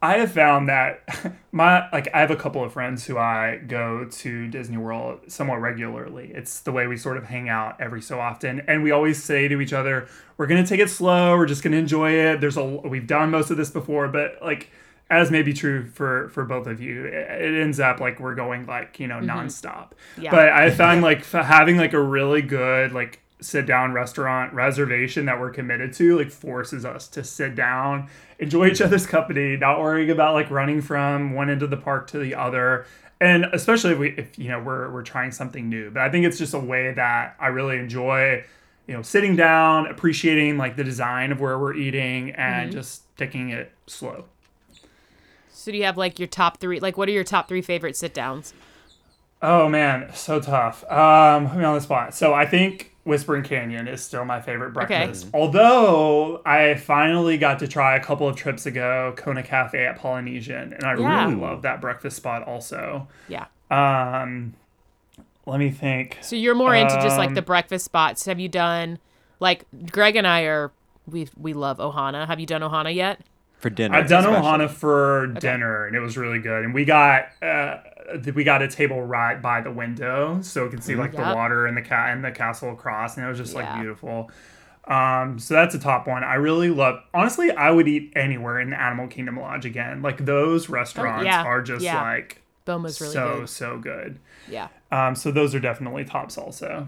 I 0.02 0.18
have 0.18 0.32
found 0.32 0.68
that 0.68 1.02
my 1.52 1.88
like 1.90 2.08
I 2.14 2.20
have 2.20 2.30
a 2.30 2.36
couple 2.36 2.62
of 2.62 2.72
friends 2.72 3.06
who 3.06 3.16
I 3.16 3.56
go 3.66 4.04
to 4.04 4.48
Disney 4.48 4.76
World 4.76 5.20
somewhat 5.28 5.60
regularly. 5.60 6.30
It's 6.34 6.60
the 6.60 6.72
way 6.72 6.86
we 6.86 6.96
sort 6.96 7.16
of 7.16 7.24
hang 7.24 7.48
out 7.48 7.80
every 7.80 8.02
so 8.02 8.20
often, 8.20 8.60
and 8.68 8.82
we 8.82 8.90
always 8.90 9.22
say 9.22 9.48
to 9.48 9.60
each 9.60 9.72
other, 9.72 10.06
"We're 10.36 10.46
gonna 10.46 10.66
take 10.66 10.80
it 10.80 10.90
slow. 10.90 11.36
We're 11.36 11.46
just 11.46 11.62
gonna 11.62 11.76
enjoy 11.76 12.12
it." 12.12 12.40
There's 12.40 12.56
a 12.56 12.64
we've 12.64 13.06
done 13.06 13.30
most 13.30 13.50
of 13.50 13.56
this 13.56 13.70
before, 13.70 14.08
but 14.08 14.38
like 14.42 14.70
as 15.08 15.30
may 15.30 15.42
be 15.42 15.52
true 15.52 15.86
for 15.86 16.28
for 16.28 16.44
both 16.44 16.66
of 16.66 16.80
you, 16.80 17.04
it, 17.04 17.14
it 17.14 17.60
ends 17.60 17.80
up 17.80 17.98
like 18.00 18.20
we're 18.20 18.34
going 18.34 18.66
like 18.66 19.00
you 19.00 19.06
know 19.06 19.16
mm-hmm. 19.16 19.30
nonstop. 19.30 19.92
Yeah. 20.18 20.30
But 20.30 20.50
I 20.50 20.70
found 20.70 21.02
like 21.10 21.20
f- 21.20 21.46
having 21.46 21.76
like 21.76 21.94
a 21.94 22.02
really 22.02 22.42
good 22.42 22.92
like 22.92 23.20
sit 23.40 23.66
down 23.66 23.92
restaurant 23.92 24.52
reservation 24.54 25.26
that 25.26 25.38
we're 25.38 25.50
committed 25.50 25.92
to 25.92 26.16
like 26.18 26.30
forces 26.30 26.84
us 26.84 27.06
to 27.08 27.22
sit 27.22 27.54
down 27.54 28.08
enjoy 28.38 28.66
each 28.66 28.80
other's 28.80 29.06
company 29.06 29.56
not 29.56 29.78
worrying 29.80 30.10
about 30.10 30.34
like 30.34 30.50
running 30.50 30.80
from 30.80 31.32
one 31.34 31.50
end 31.50 31.62
of 31.62 31.70
the 31.70 31.76
park 31.76 32.06
to 32.06 32.18
the 32.18 32.34
other 32.34 32.86
and 33.20 33.44
especially 33.52 33.92
if 33.92 33.98
we 33.98 34.08
if 34.16 34.38
you 34.38 34.48
know 34.48 34.60
we're 34.60 34.90
we're 34.90 35.02
trying 35.02 35.30
something 35.30 35.68
new 35.68 35.90
but 35.90 36.02
i 36.02 36.10
think 36.10 36.24
it's 36.24 36.38
just 36.38 36.54
a 36.54 36.58
way 36.58 36.92
that 36.92 37.36
i 37.38 37.46
really 37.48 37.76
enjoy 37.78 38.42
you 38.86 38.94
know 38.94 39.02
sitting 39.02 39.36
down 39.36 39.86
appreciating 39.86 40.56
like 40.56 40.76
the 40.76 40.84
design 40.84 41.30
of 41.32 41.40
where 41.40 41.58
we're 41.58 41.74
eating 41.74 42.30
and 42.32 42.72
just 42.72 43.02
taking 43.18 43.50
it 43.50 43.72
slow 43.86 44.24
So 45.48 45.72
do 45.72 45.78
you 45.78 45.84
have 45.84 45.96
like 45.96 46.18
your 46.18 46.28
top 46.28 46.58
three? 46.58 46.80
Like, 46.80 46.96
what 46.96 47.08
are 47.08 47.12
your 47.12 47.24
top 47.24 47.48
three 47.48 47.62
favorite 47.62 47.96
sit 47.96 48.14
downs? 48.14 48.54
Oh 49.42 49.68
man, 49.68 50.10
so 50.14 50.40
tough. 50.40 50.84
Um, 50.90 51.48
put 51.48 51.58
me 51.58 51.64
on 51.64 51.74
the 51.74 51.80
spot. 51.80 52.14
So 52.14 52.34
I 52.34 52.46
think 52.46 52.95
Whispering 53.06 53.44
Canyon 53.44 53.86
is 53.86 54.02
still 54.02 54.24
my 54.24 54.40
favorite 54.40 54.72
breakfast. 54.72 55.28
Although 55.32 56.42
I 56.44 56.74
finally 56.74 57.38
got 57.38 57.60
to 57.60 57.68
try 57.68 57.94
a 57.94 58.00
couple 58.02 58.28
of 58.28 58.34
trips 58.34 58.66
ago 58.66 59.14
Kona 59.16 59.44
Cafe 59.44 59.86
at 59.86 59.96
Polynesian, 59.96 60.72
and 60.72 60.82
I 60.82 60.96
Yeah. 60.96 61.22
really 61.24 61.36
love 61.40 61.62
that 61.62 61.80
breakfast 61.80 62.16
spot 62.16 62.42
also. 62.48 63.06
Yeah. 63.28 63.46
Um, 63.70 64.54
let 65.46 65.60
me 65.60 65.70
think. 65.70 66.18
So 66.20 66.34
you're 66.34 66.56
more 66.56 66.74
into 66.74 66.94
just 67.00 67.16
like 67.16 67.28
Um, 67.28 67.34
the 67.34 67.42
breakfast 67.42 67.84
spots. 67.84 68.26
Have 68.26 68.40
you 68.40 68.48
done 68.48 68.98
like 69.38 69.64
Greg 69.92 70.16
and 70.16 70.26
I 70.26 70.42
are 70.42 70.72
we 71.06 71.28
we 71.38 71.52
love 71.52 71.78
Ohana. 71.78 72.26
Have 72.26 72.40
you 72.40 72.46
done 72.46 72.62
Ohana 72.62 72.92
yet? 72.92 73.20
For 73.58 73.70
dinner. 73.70 73.96
I've 73.96 74.08
done 74.08 74.24
especially. 74.24 74.44
Ohana 74.48 74.68
for 74.68 75.28
dinner, 75.28 75.86
and 75.86 75.94
it 75.94 76.00
was 76.00 76.18
really 76.18 76.40
good. 76.40 76.64
And 76.64 76.74
we 76.74 76.84
got 76.84 77.26
uh, 77.40 77.76
we 78.34 78.44
got 78.44 78.62
a 78.62 78.68
table 78.68 79.02
right 79.02 79.40
by 79.40 79.60
the 79.60 79.70
window, 79.70 80.40
so 80.42 80.64
we 80.64 80.70
could 80.70 80.82
see 80.84 80.94
like 80.96 81.12
the 81.12 81.22
water 81.22 81.66
and 81.66 81.76
the 81.76 81.82
cat 81.82 82.10
and 82.14 82.24
the 82.24 82.30
castle 82.30 82.70
across, 82.72 83.16
and 83.16 83.24
it 83.26 83.28
was 83.28 83.38
just 83.38 83.54
like 83.54 83.72
beautiful. 83.74 84.30
Um, 84.84 85.38
so 85.40 85.54
that's 85.54 85.74
a 85.74 85.78
top 85.80 86.06
one. 86.06 86.22
I 86.22 86.34
really 86.34 86.70
love. 86.70 87.00
Honestly, 87.12 87.50
I 87.50 87.70
would 87.72 87.88
eat 87.88 88.12
anywhere 88.14 88.60
in 88.60 88.70
the 88.70 88.80
Animal 88.80 89.08
Kingdom 89.08 89.38
Lodge 89.40 89.64
again. 89.64 90.00
Like 90.02 90.24
those 90.24 90.68
restaurants 90.68 91.22
Oh, 91.22 91.24
yeah, 91.24 91.42
are 91.44 91.60
just 91.62 91.82
yeah. 91.84 92.00
like 92.00 92.40
Boma's 92.64 93.00
really 93.00 93.12
so 93.12 93.38
good. 93.40 93.48
so 93.48 93.78
good. 93.78 94.18
Yeah. 94.48 94.68
Um, 94.92 95.16
so 95.16 95.32
those 95.32 95.54
are 95.56 95.60
definitely 95.60 96.04
tops 96.04 96.38
also. 96.38 96.86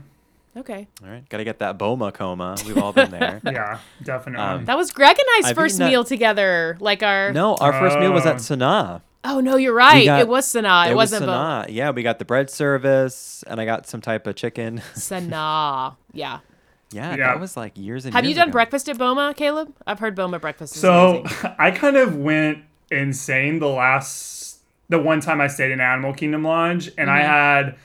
Okay. 0.57 0.87
All 1.05 1.09
right, 1.11 1.29
gotta 1.29 1.45
get 1.45 1.59
that 1.59 1.77
Boma 1.79 2.11
coma. 2.13 2.57
We've 2.67 2.79
all 2.79 2.93
been 2.93 3.11
there. 3.11 3.41
Yeah, 3.45 3.79
definitely. 4.03 4.45
Um, 4.45 4.65
That 4.65 4.77
was 4.77 4.91
Greg 4.93 5.17
and 5.19 5.45
I's 5.45 5.51
I've 5.51 5.57
first 5.57 5.75
eaten 5.77 5.87
that- 5.87 5.91
meal 5.91 6.05
together. 6.05 6.77
Like 6.81 7.03
our 7.03 7.33
no, 7.33 7.55
our 7.57 7.73
first 7.73 7.99
meal 7.99 8.13
was 8.13 8.27
Oh. 8.27 8.31
at 8.31 8.37
Sanaa. 8.37 9.03
Oh 9.25 9.41
no, 9.41 9.57
you're 9.57 9.75
right. 9.75 10.05
got- 10.05 10.21
it 10.21 10.29
was 10.29 10.47
Sanaa. 10.47 10.87
It, 10.87 10.91
it 10.91 10.95
was 10.95 11.11
wasn't 11.13 11.27
Boma. 11.27 11.67
Sanaa. 11.69 11.73
Yeah, 11.75 11.91
we 11.91 12.03
got 12.03 12.19
the 12.19 12.25
bread 12.25 12.51
service, 12.51 13.43
and 13.47 13.61
I 13.61 13.65
got 13.65 13.87
some 13.87 14.01
type 14.01 14.27
of 14.27 14.37
chicken. 14.37 14.79
Sanaa. 14.95 15.97
Yeah. 16.13 16.39
yeah, 16.93 17.11
Yeah. 17.11 17.17
that 17.17 17.41
was 17.41 17.57
like 17.57 17.77
years 17.77 18.05
and 18.05 18.15
Have 18.15 18.25
you 18.25 18.35
done 18.35 18.49
ago. 18.49 18.53
breakfast 18.53 18.89
at 18.89 18.97
Boma, 18.99 19.35
Caleb? 19.37 19.75
I've 19.87 19.99
heard 19.99 20.15
Boma 20.15 20.39
breakfast 20.39 20.75
is 20.77 20.81
So 20.81 21.19
amazing. 21.21 21.51
I 21.59 21.71
kind 21.73 21.97
of 21.97 22.17
went 22.17 22.59
insane 22.91 23.59
the 23.59 23.69
last 23.69 24.61
the 24.89 24.99
one 24.99 25.21
time 25.21 25.41
I 25.41 25.49
stayed 25.49 25.71
in 25.73 25.81
Animal 25.81 26.15
Kingdom 26.15 26.45
Lodge 26.45 26.91
and 26.97 27.11
I 27.11 27.19
Mm-hmm. 27.21 27.29
had 27.29 27.77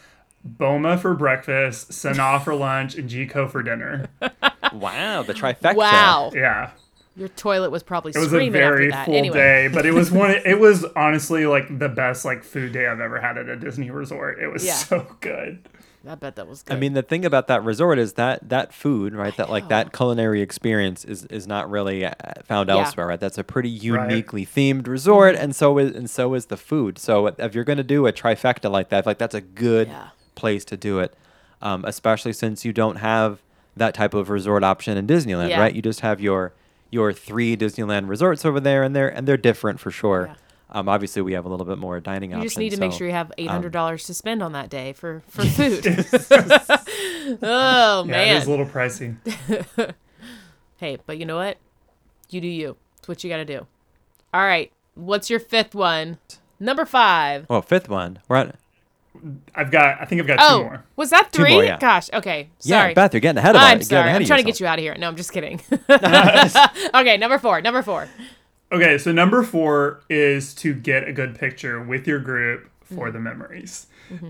Boma 0.46 0.98
for 0.98 1.14
breakfast, 1.14 1.92
Sanaa 1.92 2.42
for 2.44 2.54
lunch, 2.54 2.96
and 2.96 3.10
Jiko 3.10 3.50
for 3.50 3.64
dinner. 3.64 4.08
Wow, 4.74 5.22
the 5.22 5.34
trifecta. 5.36 5.76
Wow. 5.76 6.32
Yeah. 6.34 6.72
Your 7.16 7.28
toilet 7.28 7.70
was 7.70 7.84
probably 7.84 8.12
It 8.16 8.18
was 8.18 8.34
a 8.34 8.50
very 8.50 8.86
after 8.86 8.90
that. 8.92 9.06
full 9.06 9.16
anyway. 9.16 9.36
day, 9.38 9.68
but 9.72 9.86
it 9.86 9.94
was 9.94 10.12
one 10.12 10.32
it 10.46 10.60
was 10.60 10.84
honestly 10.96 11.46
like 11.46 11.78
the 11.80 11.90
best 11.90 12.26
like 12.26 12.44
food 12.44 12.72
day 12.74 12.88
I've 12.88 13.00
ever 13.00 13.20
had 13.22 13.38
at 13.38 13.48
a 13.48 13.56
Disney 13.56 13.92
resort. 13.92 14.40
It 14.40 14.48
was 14.52 14.66
Yeah. 14.66 14.74
so 14.74 15.06
good. 15.22 15.68
I 16.06 16.16
bet 16.16 16.36
that 16.36 16.48
was 16.50 16.64
good. 16.64 16.76
I 16.76 16.80
mean, 16.80 16.94
the 16.94 17.02
thing 17.02 17.24
about 17.24 17.48
that 17.48 17.64
resort 17.64 17.98
is 17.98 18.14
that 18.14 18.50
that 18.50 18.74
food, 18.74 19.14
right? 19.14 19.36
That 19.38 19.50
like 19.50 19.70
that 19.70 19.94
culinary 19.94 20.42
experience 20.42 21.06
is 21.06 21.26
is 21.28 21.48
not 21.48 21.70
really 21.70 22.04
uh, 22.04 22.12
found 22.44 22.68
Yeah. 22.70 22.78
elsewhere, 22.78 23.08
right? 23.08 23.20
That's 23.20 23.38
a 23.38 23.44
pretty 23.44 23.70
uniquely 23.70 24.46
themed 24.46 24.88
resort, 24.88 25.36
and 25.36 25.56
so 25.56 25.78
is 25.78 25.96
and 25.96 26.10
so 26.10 26.34
is 26.34 26.48
the 26.48 26.58
food. 26.58 26.98
So 26.98 27.28
if 27.28 27.54
you're 27.56 27.64
gonna 27.64 27.84
do 27.84 28.06
a 28.08 28.12
trifecta 28.12 28.70
like 28.72 28.90
that, 28.90 29.06
like 29.06 29.18
that's 29.20 29.36
a 29.36 29.40
good 29.42 29.88
Yeah. 29.88 30.08
place 30.36 30.66
to 30.66 30.76
do 30.78 31.00
it, 31.00 31.14
um, 31.62 31.86
especially 31.86 32.34
since 32.34 32.66
you 32.66 32.74
don't 32.74 32.98
have 32.98 33.40
that 33.78 33.94
type 33.94 34.14
of 34.14 34.30
resort 34.30 34.64
option 34.64 34.98
in 34.98 35.06
Disneyland, 35.08 35.50
Yeah. 35.50 35.60
right? 35.62 35.74
You 35.76 35.82
just 35.82 36.02
have 36.02 36.20
your 36.20 36.54
your 36.94 37.12
three 37.12 37.58
Disneyland 37.58 38.08
resorts 38.08 38.46
over 38.46 38.60
there, 38.60 38.84
and 38.84 38.96
they're 38.96 39.10
and 39.10 39.28
they're 39.28 39.36
different 39.38 39.80
for 39.80 39.92
sure. 39.92 40.28
Yeah. 40.28 40.36
Um, 40.70 40.88
obviously, 40.88 41.22
we 41.22 41.34
have 41.34 41.46
a 41.46 41.50
little 41.50 41.66
bit 41.66 41.78
more 41.78 42.00
dining 42.00 42.32
you 42.32 42.38
options. 42.38 42.52
just 42.54 42.60
need 42.60 42.72
to 42.72 42.80
make 42.80 42.92
sure 42.94 43.06
you 43.06 43.14
have 43.14 43.32
eight 43.38 43.50
hundred 43.50 43.68
um, 43.68 43.72
dollars 43.74 44.06
to 44.06 44.14
spend 44.14 44.42
on 44.42 44.54
that 44.54 44.70
day 44.70 44.94
for 44.94 45.22
for 45.28 45.44
food. 45.46 45.86
oh 47.42 48.06
Yeah, 48.08 48.22
it 48.22 48.38
is 48.38 48.48
a 48.48 48.50
little 48.50 48.66
pricey. 48.66 49.16
hey, 50.78 50.98
but 51.06 51.18
you 51.18 51.26
know 51.26 51.38
what? 51.38 51.58
You 52.30 52.42
do 52.42 52.48
you. 52.48 52.78
It's 52.98 53.08
what 53.08 53.24
you 53.24 53.30
got 53.30 53.38
to 53.38 53.46
do. 53.46 53.68
All 54.34 54.42
right. 54.42 54.72
What's 54.96 55.30
your 55.30 55.40
fifth 55.40 55.76
one? 55.76 56.20
Number 56.60 56.86
five. 56.86 57.46
Oh, 57.50 57.62
fifth 57.62 57.90
one. 57.90 58.20
We're 58.28 58.38
at 58.38 58.56
I've 59.56 59.72
got 59.72 60.02
I 60.02 60.06
think 60.06 60.22
I've 60.22 60.28
got 60.28 60.40
two 60.40 60.56
Oh, 60.56 60.64
more. 60.64 60.84
was 60.96 61.10
that 61.12 61.32
three? 61.32 61.54
more, 61.54 61.64
yeah. 61.64 61.78
Gosh. 61.78 62.10
Okay. 62.14 62.50
yeah, 62.62 62.82
Sorry. 62.82 62.94
Beth, 62.94 63.14
you're 63.14 63.22
getting 63.22 63.38
ahead 63.38 63.56
of 63.56 63.62
I'm 63.62 63.80
it. 63.80 63.86
sorry. 63.86 64.10
I'm 64.10 64.22
of 64.22 64.28
trying 64.28 64.40
to 64.40 64.46
get 64.46 64.60
you 64.60 64.68
out 64.68 64.80
of 64.80 64.84
here. 64.84 64.96
No, 64.98 65.08
I'm 65.08 65.16
just 65.16 65.32
kidding. 65.32 65.62
okay, 65.90 67.18
number 67.18 67.38
four. 67.38 67.62
Number 67.62 67.82
four. 67.82 68.10
Okay, 68.72 68.98
so 68.98 69.12
number 69.12 69.44
four 69.44 70.02
is 70.10 70.54
to 70.56 70.74
get 70.74 71.08
a 71.08 71.14
good 71.14 71.38
picture 71.38 71.82
with 71.82 72.08
your 72.08 72.20
group 72.20 72.70
for 72.84 73.08
mm-hmm. 73.08 73.14
the 73.14 73.20
memories. 73.20 73.88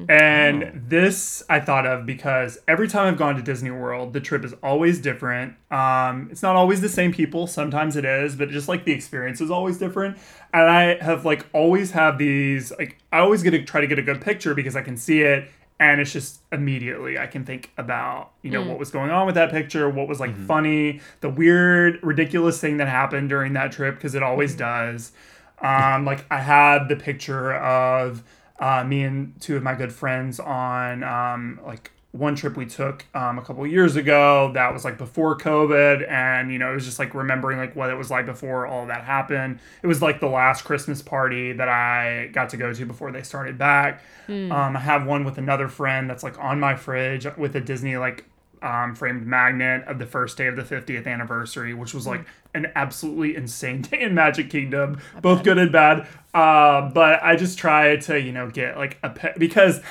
And 0.10 0.84
this 0.88 1.44
I 1.50 1.60
thought 1.60 1.86
of 1.86 2.06
because 2.06 2.58
every 2.68 2.88
time 2.88 3.08
I've 3.08 3.18
gone 3.18 3.36
to 3.36 3.42
Disney 3.42 3.72
World, 3.72 4.14
the 4.14 4.22
trip 4.22 4.44
is 4.46 4.54
always 4.64 5.00
different. 5.00 5.56
Um, 5.72 6.30
it's 6.32 6.42
not 6.42 6.56
always 6.56 6.82
the 6.82 6.90
same 6.90 7.12
people. 7.14 7.48
Sometimes 7.48 7.96
it 7.96 8.06
is, 8.06 8.36
but 8.36 8.50
just 8.50 8.68
like 8.68 8.86
the 8.86 8.92
experience 8.92 9.42
is 9.42 9.52
always 9.52 9.78
different. 9.78 10.18
And 10.54 10.70
I 10.70 11.04
have 11.04 11.26
like 11.26 11.46
always 11.54 11.92
have 11.92 12.18
these 12.18 12.72
like 12.78 12.98
I 13.12 13.20
always 13.20 13.44
get 13.44 13.52
to 13.52 13.64
try 13.64 13.82
to 13.82 13.88
get 13.88 14.00
a 14.00 14.04
good 14.04 14.22
picture 14.22 14.54
because 14.54 14.76
I 14.76 14.82
can 14.82 14.98
see 14.98 15.22
it 15.22 15.50
and 15.80 16.00
it's 16.00 16.14
just 16.14 16.40
immediately 16.52 17.18
I 17.18 17.28
can 17.28 17.44
think 17.44 17.72
about 17.78 18.32
you 18.42 18.52
know 18.52 18.64
what 18.64 18.80
was 18.80 18.92
going 18.92 19.12
on 19.12 19.26
with 19.26 19.36
that 19.36 19.52
picture, 19.52 19.90
what 19.90 20.08
was 20.08 20.20
like 20.20 20.36
funny, 20.36 21.02
the 21.22 21.30
weird, 21.30 22.00
ridiculous 22.04 22.60
thing 22.60 22.78
that 22.78 22.88
happened 22.88 23.30
during 23.30 23.54
that 23.54 23.72
trip 23.72 23.96
because 23.96 24.16
it 24.16 24.24
always 24.24 24.56
does. 24.56 25.12
Um, 25.60 26.06
like 26.06 26.26
I 26.30 26.40
had 26.40 26.90
the 26.90 26.96
picture 26.96 27.54
of 27.56 28.24
uh, 28.60 28.84
me 28.84 29.04
and 29.04 29.40
two 29.42 29.58
of 29.58 29.64
my 29.64 29.76
good 29.76 29.92
friends 29.94 30.40
on 30.40 31.04
um, 31.04 31.60
like 31.66 31.92
one 32.12 32.36
trip 32.36 32.56
we 32.56 32.66
took 32.68 33.06
um, 33.16 33.40
a 33.40 33.42
couple 33.42 33.66
years 33.66 33.96
ago 33.96 34.52
that 34.54 34.72
was 34.72 34.86
like 34.86 35.00
before 35.00 35.36
COVID, 35.36 36.08
and 36.08 36.52
you 36.52 36.60
know 36.60 36.72
it 36.72 36.76
was 36.76 36.86
just 36.86 37.00
like 37.00 37.16
remembering 37.16 37.58
like 37.58 37.76
what 37.76 37.90
it 37.90 37.96
was 37.96 38.12
like 38.12 38.28
before 38.28 38.68
all 38.68 38.86
that 38.86 39.04
happened. 39.04 39.60
It 39.82 39.88
was 39.88 40.02
like 40.02 40.20
the 40.20 40.28
last 40.28 40.64
Christmas 40.64 41.02
party 41.02 41.54
that 41.54 41.68
I 41.68 42.30
got 42.32 42.50
to 42.50 42.58
go 42.58 42.72
to 42.72 42.86
before 42.86 43.12
they 43.12 43.24
started 43.24 43.58
back. 43.58 44.04
Um, 44.52 44.78
I 44.78 44.80
have 44.80 45.08
one 45.08 45.24
with 45.26 45.40
another 45.40 45.68
friend 45.68 46.08
that's 46.08 46.24
like 46.24 46.38
on 46.40 46.60
my 46.60 46.76
fridge 46.76 47.26
with 47.36 47.56
a 47.56 47.62
Disney 47.62 47.98
like 47.98 48.26
um, 48.64 48.96
framed 48.96 49.28
magnet 49.28 49.84
of 49.88 50.00
the 50.00 50.06
first 50.06 50.38
day 50.38 50.48
of 50.48 50.56
the 50.56 50.64
50th 50.64 51.06
anniversary, 51.06 51.74
which 51.74 51.94
was 51.94 52.08
like 52.08 52.26
an 52.56 52.72
absolutely 52.76 53.36
insane 53.36 53.82
day 53.84 54.00
in 54.02 54.16
Magic 54.16 54.50
Kingdom, 54.50 55.00
both 55.22 55.44
good 55.44 55.58
and 55.58 55.72
bad. 55.72 56.08
Uh, 56.34 56.90
but 56.90 57.22
I 57.22 57.36
just 57.36 57.60
try 57.60 57.98
to, 57.98 58.20
you 58.20 58.32
know, 58.32 58.50
get 58.50 58.78
like 58.78 58.98
a 59.04 59.10
pet 59.10 59.38
because. 59.38 59.82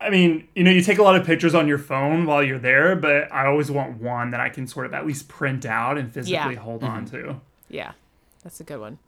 I 0.00 0.10
mean, 0.10 0.48
you 0.54 0.64
know, 0.64 0.70
you 0.70 0.82
take 0.82 0.98
a 0.98 1.02
lot 1.02 1.16
of 1.16 1.24
pictures 1.24 1.54
on 1.54 1.66
your 1.66 1.78
phone 1.78 2.26
while 2.26 2.42
you're 2.42 2.58
there, 2.58 2.94
but 2.94 3.32
I 3.32 3.46
always 3.46 3.70
want 3.70 4.02
one 4.02 4.32
that 4.32 4.40
I 4.40 4.50
can 4.50 4.66
sort 4.66 4.84
of 4.84 4.92
at 4.92 5.06
least 5.06 5.28
print 5.28 5.64
out 5.64 5.96
and 5.96 6.12
physically 6.12 6.54
Yeah. 6.54 6.60
hold 6.60 6.84
on 6.84 7.06
to. 7.06 7.40
Yeah, 7.70 7.92
that's 8.42 8.60
a 8.60 8.64
good 8.64 8.80
one. 8.80 8.98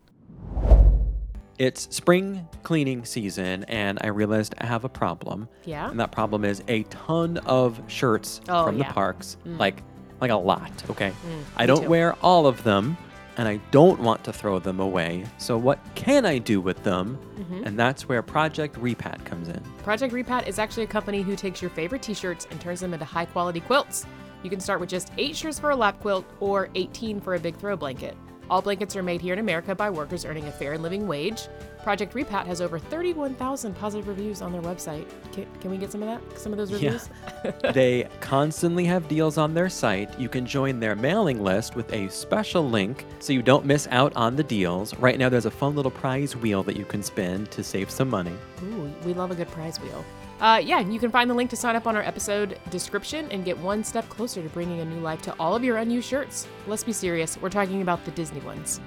It's 1.59 1.95
spring 1.95 2.47
cleaning 2.63 3.05
season, 3.05 3.65
and 3.65 3.99
I 4.03 4.09
realized 4.09 4.55
I 4.59 4.67
have 4.67 4.85
a 4.85 4.89
problem. 4.89 5.49
Yeah? 5.65 5.91
And 5.91 5.99
that 6.01 6.13
problem 6.13 6.45
is 6.45 6.63
a 6.69 6.83
ton 6.85 7.39
of 7.39 7.81
shirts 7.87 8.41
Oh, 8.49 8.67
from 8.67 8.79
yeah. 8.79 8.89
the 8.89 8.93
parks, 8.95 9.37
like 9.45 9.83
like 10.21 10.31
a 10.31 10.35
lot. 10.37 10.71
Okay, 10.91 11.11
Mm, 11.11 11.43
I 11.57 11.67
don't 11.67 11.83
too. 11.83 11.89
wear 11.91 12.15
all 12.23 12.47
of 12.47 12.63
them, 12.65 12.97
and 13.37 13.47
I 13.47 13.59
don't 13.71 14.01
want 14.01 14.25
to 14.25 14.33
throw 14.33 14.59
them 14.59 14.81
away. 14.81 15.25
So 15.37 15.59
what 15.59 15.79
can 15.95 16.25
I 16.25 16.39
do 16.39 16.59
with 16.61 16.83
them? 16.85 17.19
Mm-hmm. 17.39 17.65
And 17.65 17.79
that's 17.79 18.09
where 18.09 18.23
Project 18.23 18.77
Repat 18.81 19.25
comes 19.27 19.49
in. 19.49 19.61
Project 19.85 20.15
Repat 20.15 20.47
is 20.47 20.59
actually 20.59 20.85
a 20.85 20.87
company 20.87 21.21
who 21.21 21.37
takes 21.37 21.61
your 21.61 21.71
favorite 21.71 22.01
t-shirts 22.01 22.47
and 22.51 22.59
turns 22.63 22.81
them 22.81 22.95
into 22.95 23.05
high-quality 23.05 23.61
quilts. 23.61 24.07
You 24.43 24.49
can 24.49 24.59
start 24.61 24.81
with 24.81 24.89
just 24.89 25.13
8 25.19 25.37
shirts 25.37 25.59
for 25.59 25.69
a 25.71 25.77
lap 25.77 26.01
quilt 26.01 26.25
or 26.41 26.71
18 26.75 27.21
for 27.21 27.35
a 27.35 27.39
big 27.39 27.57
throw 27.57 27.77
blanket. 27.77 28.17
All 28.49 28.63
blankets 28.63 28.95
are 28.95 29.03
made 29.03 29.21
here 29.21 29.33
in 29.33 29.39
America 29.39 29.75
by 29.75 29.91
workers 29.91 30.25
earning 30.25 30.47
a 30.47 30.53
fair 30.53 30.75
and 30.75 30.83
living 30.83 31.07
wage. 31.07 31.49
Project 31.83 32.15
Repat 32.15 32.47
has 32.47 32.61
over 32.61 32.79
31,000 32.79 33.75
positive 33.75 34.09
reviews 34.09 34.43
on 34.43 34.53
their 34.53 34.63
website. 34.63 35.07
Can, 35.33 35.47
can 35.61 35.71
we 35.71 35.77
get 35.77 35.93
some 35.93 36.03
of 36.03 36.09
that? 36.09 36.39
Some 36.39 36.53
of 36.53 36.59
those 36.59 36.73
reviews? 36.73 37.09
Yeah. 37.45 37.53
they 37.73 38.09
constantly 38.21 38.85
have 38.87 39.07
deals 39.07 39.39
on 39.39 39.55
their 39.55 39.69
site. 39.69 40.19
You 40.19 40.29
can 40.29 40.47
join 40.47 40.81
their 40.81 40.97
mailing 40.97 41.43
list 41.43 41.77
with 41.77 41.93
a 41.93 42.09
special 42.09 42.69
link 42.69 43.05
so 43.21 43.33
you 43.33 43.43
don't 43.43 43.65
miss 43.65 43.87
out 43.91 44.15
on 44.17 44.35
the 44.35 44.43
deals. 44.43 44.97
Right 44.99 45.19
now, 45.19 45.29
there's 45.29 45.47
a 45.47 45.51
fun 45.51 45.77
little 45.77 45.93
prize 45.93 46.35
wheel 46.35 46.63
that 46.65 46.77
you 46.77 46.85
can 46.85 47.03
spin 47.03 47.47
to 47.47 47.63
save 47.63 47.91
some 47.91 48.11
money. 48.11 48.35
Ooh, 48.65 48.93
we 49.05 49.15
love 49.15 49.31
a 49.31 49.37
good 49.37 49.49
prize 49.49 49.81
wheel. 49.81 50.05
Uh, 50.41 50.61
yeah, 50.63 50.81
you 50.81 50.99
can 50.99 51.11
find 51.11 51.31
the 51.31 51.35
link 51.35 51.49
to 51.51 51.57
sign 51.57 51.77
up 51.77 51.87
on 51.87 51.97
our 51.97 52.03
episode 52.03 52.59
description 52.71 53.27
and 53.31 53.45
get 53.45 53.57
one 53.59 53.83
step 53.83 54.09
closer 54.09 54.43
to 54.43 54.49
bringing 54.51 54.81
a 54.81 54.85
new 54.85 55.01
life 55.01 55.23
to 55.23 55.35
all 55.41 55.55
of 55.57 55.65
your 55.65 55.79
unused 55.79 56.07
shirts. 56.07 56.47
Let's 56.67 56.85
be 56.85 56.93
serious, 56.93 57.41
we're 57.41 57.49
talking 57.49 57.81
about 57.81 58.05
the 58.05 58.11
Disney 58.11 58.41
ones. 58.41 58.81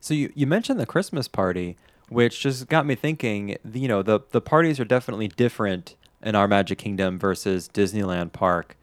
So 0.00 0.14
you, 0.14 0.30
you 0.34 0.46
mentioned 0.46 0.78
the 0.78 0.86
Christmas 0.86 1.26
party, 1.26 1.76
which 2.10 2.40
just 2.40 2.68
got 2.68 2.86
me 2.86 2.94
thinking. 2.94 3.56
You 3.72 3.88
know, 3.88 4.02
the 4.02 4.20
the 4.30 4.40
parties 4.42 4.78
are 4.78 4.84
definitely 4.84 5.28
different 5.28 5.96
in 6.22 6.34
our 6.34 6.46
Magic 6.46 6.78
Kingdom 6.78 7.18
versus 7.18 7.68
Disneyland 7.72 8.32
Park. 8.32 8.76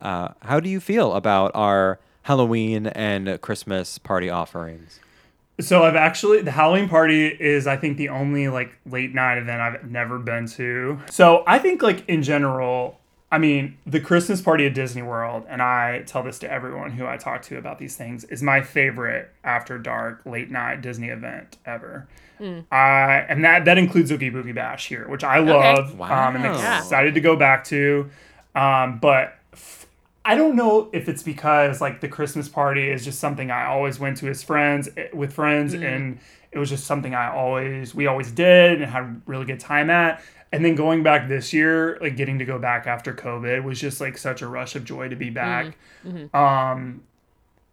Uh, 0.00 0.28
how 0.42 0.60
do 0.60 0.70
you 0.70 0.80
feel 0.80 1.14
about 1.14 1.50
our 1.54 1.98
Halloween 2.22 2.86
and 2.86 3.40
Christmas 3.40 3.98
party 3.98 4.30
offerings? 4.30 5.00
So 5.60 5.82
I've 5.82 5.96
actually 5.96 6.42
the 6.42 6.52
Halloween 6.52 6.88
party 6.88 7.26
is 7.26 7.66
I 7.66 7.76
think 7.76 7.96
the 7.96 8.10
only 8.10 8.48
like 8.48 8.70
late 8.86 9.14
night 9.14 9.38
event 9.38 9.60
I've 9.60 9.90
never 9.90 10.18
been 10.18 10.46
to. 10.50 10.98
So 11.10 11.42
I 11.46 11.58
think 11.58 11.82
like 11.82 12.08
in 12.08 12.22
general, 12.22 13.00
I 13.30 13.38
mean, 13.38 13.76
the 13.84 14.00
Christmas 14.00 14.40
party 14.40 14.64
at 14.66 14.72
Disney 14.74 15.02
World, 15.02 15.44
and 15.48 15.60
I 15.60 16.02
tell 16.06 16.22
this 16.22 16.38
to 16.38 16.50
everyone 16.50 16.92
who 16.92 17.06
I 17.06 17.16
talk 17.18 17.42
to 17.42 17.58
about 17.58 17.78
these 17.78 17.94
things, 17.96 18.24
is 18.24 18.42
my 18.42 18.62
favorite 18.62 19.30
after 19.44 19.78
dark 19.78 20.22
late 20.24 20.50
night 20.50 20.80
Disney 20.80 21.08
event 21.08 21.56
ever. 21.66 22.06
I 22.70 23.26
and 23.28 23.44
that 23.44 23.64
that 23.64 23.78
includes 23.78 24.12
Oogie 24.12 24.30
Boogie 24.30 24.54
Bash 24.54 24.86
here, 24.86 25.08
which 25.08 25.24
I 25.24 25.40
love. 25.40 26.00
Um, 26.12 26.36
and 26.36 26.44
Wow. 26.44 26.78
excited 26.78 27.14
to 27.14 27.20
go 27.20 27.34
back 27.34 27.64
to. 27.64 28.08
Um, 28.54 29.00
but 29.00 29.36
f- 29.52 29.86
I 30.24 30.34
don't 30.34 30.56
know 30.56 30.90
if 30.92 31.08
it's 31.08 31.22
because 31.22 31.80
like 31.80 32.00
the 32.00 32.08
Christmas 32.08 32.48
party 32.48 32.90
is 32.90 33.04
just 33.04 33.18
something 33.18 33.50
I 33.50 33.66
always 33.66 33.98
went 33.98 34.18
to 34.18 34.28
as 34.28 34.42
friends 34.42 34.88
eh, 34.96 35.08
with 35.14 35.32
friends, 35.32 35.72
and 35.74 36.18
it 36.52 36.58
was 36.58 36.68
just 36.68 36.86
something 36.86 37.14
I 37.14 37.30
always 37.32 37.94
we 37.94 38.06
always 38.06 38.30
did 38.30 38.82
and 38.82 38.90
had 38.90 39.02
a 39.02 39.16
really 39.26 39.46
good 39.46 39.60
time 39.60 39.90
at. 39.90 40.22
And 40.52 40.64
then 40.64 40.74
going 40.74 41.02
back 41.02 41.28
this 41.28 41.52
year, 41.52 41.98
like 42.00 42.16
getting 42.16 42.38
to 42.38 42.44
go 42.44 42.58
back 42.58 42.86
after 42.86 43.14
COVID 43.14 43.62
was 43.64 43.78
just 43.80 44.00
like 44.00 44.16
such 44.18 44.40
a 44.42 44.46
rush 44.46 44.76
of 44.76 44.84
joy 44.84 45.08
to 45.08 45.16
be 45.16 45.30
back. 45.30 45.76
Um, 46.34 47.02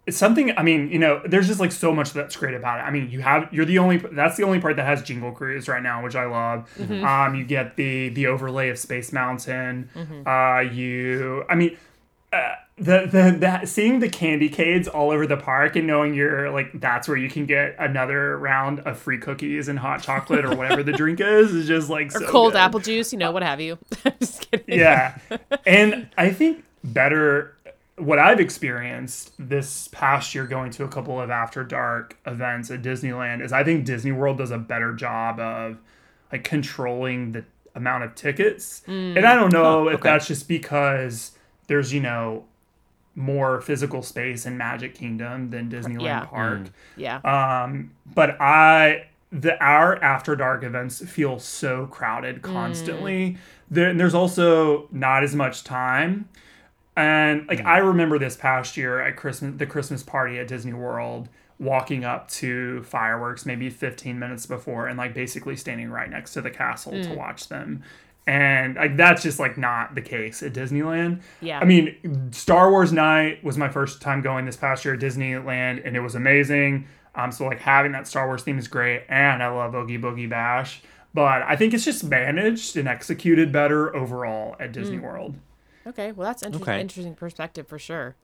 it's 0.08 0.18
something 0.18 0.56
i 0.56 0.62
mean 0.62 0.88
you 0.92 1.00
know 1.00 1.20
there's 1.26 1.48
just 1.48 1.60
like 1.60 1.72
so 1.72 1.92
much 1.92 2.14
that's 2.14 2.36
great 2.36 2.54
about 2.54 2.80
it. 2.80 2.84
I 2.84 2.92
mean 2.92 3.10
you 3.10 3.22
have 3.22 3.52
you're 3.52 3.66
the 3.66 3.80
only 3.80 3.98
that's 3.98 4.38
the 4.38 4.44
only 4.44 4.60
part 4.60 4.76
that 4.76 4.86
has 4.86 5.02
jingle 5.02 5.32
cruise 5.32 5.68
right 5.68 5.82
now 5.82 6.04
which 6.04 6.16
i 6.16 6.26
love. 6.26 6.70
Um 7.04 7.34
you 7.34 7.44
get 7.44 7.76
the 7.76 8.10
the 8.10 8.28
overlay 8.28 8.70
of 8.70 8.78
space 8.78 9.12
mountain. 9.12 9.90
Uh 10.28 10.60
you 10.60 11.44
i 11.50 11.56
mean 11.56 11.76
uh, 12.36 12.56
the 12.78 13.08
the 13.10 13.38
that 13.40 13.70
seeing 13.70 14.00
the 14.00 14.10
candy 14.10 14.50
cades 14.50 14.88
all 14.88 15.10
over 15.10 15.26
the 15.26 15.38
park 15.38 15.78
and 15.78 15.88
knowing 15.88 16.14
you're 16.14 16.52
like 16.52 16.70
that's 16.82 17.08
where 17.08 17.16
you 17.16 17.30
can 17.30 17.46
get 17.46 17.74
another 17.80 18.38
round 18.38 18.82
of 18.82 18.98
free 18.98 19.18
cookies 19.18 19.70
and 19.70 19.80
hot 19.80 20.04
chocolate 20.04 20.44
or 20.44 20.54
whatever 20.58 20.84
the 20.84 20.92
drink 20.92 21.22
is 21.22 21.54
is 21.54 21.68
just 21.68 21.90
like 21.90 22.08
Or 22.08 22.20
so 22.20 22.28
cold 22.28 22.52
good 22.52 22.60
apple 22.60 22.82
juice, 22.82 23.14
you 23.14 23.20
know, 23.20 23.32
what 23.32 23.44
have 23.44 23.62
you. 23.62 23.78
Just 24.20 24.52
kidding. 24.52 24.78
yeah 24.78 25.18
and 25.66 26.10
i 26.18 26.30
think 26.30 26.66
better 26.84 27.56
what 27.98 28.20
i've 28.20 28.42
experienced 28.42 29.32
this 29.40 29.88
past 29.90 30.36
year 30.36 30.46
going 30.46 30.70
to 30.72 30.84
a 30.84 30.90
couple 30.90 31.20
of 31.20 31.30
after 31.30 31.64
dark 31.64 32.18
events 32.26 32.70
at 32.72 32.82
disneyland 32.82 33.42
is 33.42 33.54
i 33.54 33.64
think 33.64 33.86
disney 33.86 34.12
world 34.12 34.38
does 34.38 34.52
a 34.52 34.58
better 34.58 34.94
job 34.94 35.40
of 35.40 35.78
like 36.32 36.44
controlling 36.44 37.32
the 37.32 37.46
amount 37.74 38.04
of 38.04 38.14
tickets 38.16 38.82
and 38.88 39.26
i 39.26 39.34
don't 39.34 39.54
know 39.54 39.88
if 39.88 39.96
okay. 39.96 40.10
that's 40.10 40.28
just 40.28 40.48
because 40.48 41.32
there's 41.68 41.94
you 41.94 42.02
know 42.02 42.46
more 43.18 43.62
physical 43.62 44.02
space 44.02 44.46
in 44.46 44.58
magic 44.58 44.94
kingdom 44.94 45.50
than 45.50 45.70
disneyland 45.70 46.02
Yeah. 46.04 46.26
park 46.26 46.60
mm. 46.60 46.70
Yeah. 46.98 47.18
um, 47.64 47.92
but 48.14 48.40
I 48.42 49.08
the 49.32 49.62
our 49.64 50.02
after 50.02 50.36
dark 50.36 50.64
events 50.64 51.04
feel 51.06 51.40
so 51.40 51.88
crowded 51.88 52.42
constantly. 52.42 53.32
Mm. 53.32 53.38
There, 53.70 53.94
there's 53.94 54.14
also 54.14 54.88
not 54.92 55.24
as 55.24 55.36
much 55.36 55.64
time. 55.64 56.30
And 56.96 57.48
like 57.48 57.60
mm. 57.60 57.66
I 57.66 57.80
remember 57.80 58.18
this 58.18 58.38
past 58.38 58.78
year 58.78 59.02
at 59.02 59.18
Christmas 59.18 59.56
the 59.58 59.66
Christmas 59.66 60.04
party 60.04 60.40
at 60.40 60.48
Disney 60.48 60.74
World 60.74 61.28
walking 61.58 62.04
up 62.04 62.30
to 62.30 62.84
fireworks 62.84 63.46
maybe 63.46 63.70
15 63.70 64.20
minutes 64.20 64.46
before 64.46 64.88
and 64.88 64.98
like 64.98 65.14
basically 65.14 65.56
standing 65.56 65.90
right 65.90 66.10
next 66.10 66.34
to 66.34 66.42
the 66.42 66.52
castle 66.52 66.92
to 66.92 67.14
watch 67.14 67.48
them. 67.48 67.82
And 68.28 68.76
like 68.76 68.98
that's 68.98 69.22
just 69.22 69.40
like 69.40 69.58
not 69.58 69.94
the 69.94 70.02
case 70.02 70.42
at 70.42 70.54
Disneyland. 70.54 71.22
Yeah. 71.42 71.60
I 71.60 71.66
mean, 71.66 72.32
Star 72.32 72.72
Wars 72.72 72.92
night 72.92 73.44
was 73.44 73.58
my 73.58 73.70
first 73.70 74.02
time 74.02 74.22
going 74.22 74.46
this 74.46 74.58
past 74.58 74.84
year 74.84 74.96
at 74.96 75.00
Disneyland, 75.00 75.86
and 75.86 75.96
it 75.96 76.00
was 76.00 76.16
amazing. 76.16 76.88
Um, 77.14 77.32
so 77.32 77.46
like 77.46 77.60
having 77.60 77.92
that 77.92 78.08
Star 78.08 78.26
Wars 78.28 78.42
theme 78.44 78.58
is 78.58 78.68
great, 78.68 79.04
and 79.10 79.44
I 79.44 79.48
love 79.50 79.76
Oogie 79.76 80.00
Boogie 80.00 80.30
Bash. 80.30 80.82
But 81.14 81.44
I 81.44 81.56
think 81.56 81.74
it's 81.74 81.86
just 81.86 82.04
managed 82.04 82.76
and 82.76 82.88
executed 82.88 83.52
better 83.52 83.96
overall 83.96 84.56
at 84.60 84.72
Disney 84.74 85.00
World. 85.00 85.36
Okay, 85.88 86.12
well 86.12 86.28
that's 86.28 86.42
inter- 86.42 86.60
Okay. 86.60 86.82
interesting 86.82 87.14
perspective 87.16 87.68
for 87.68 87.78
sure. 87.80 88.16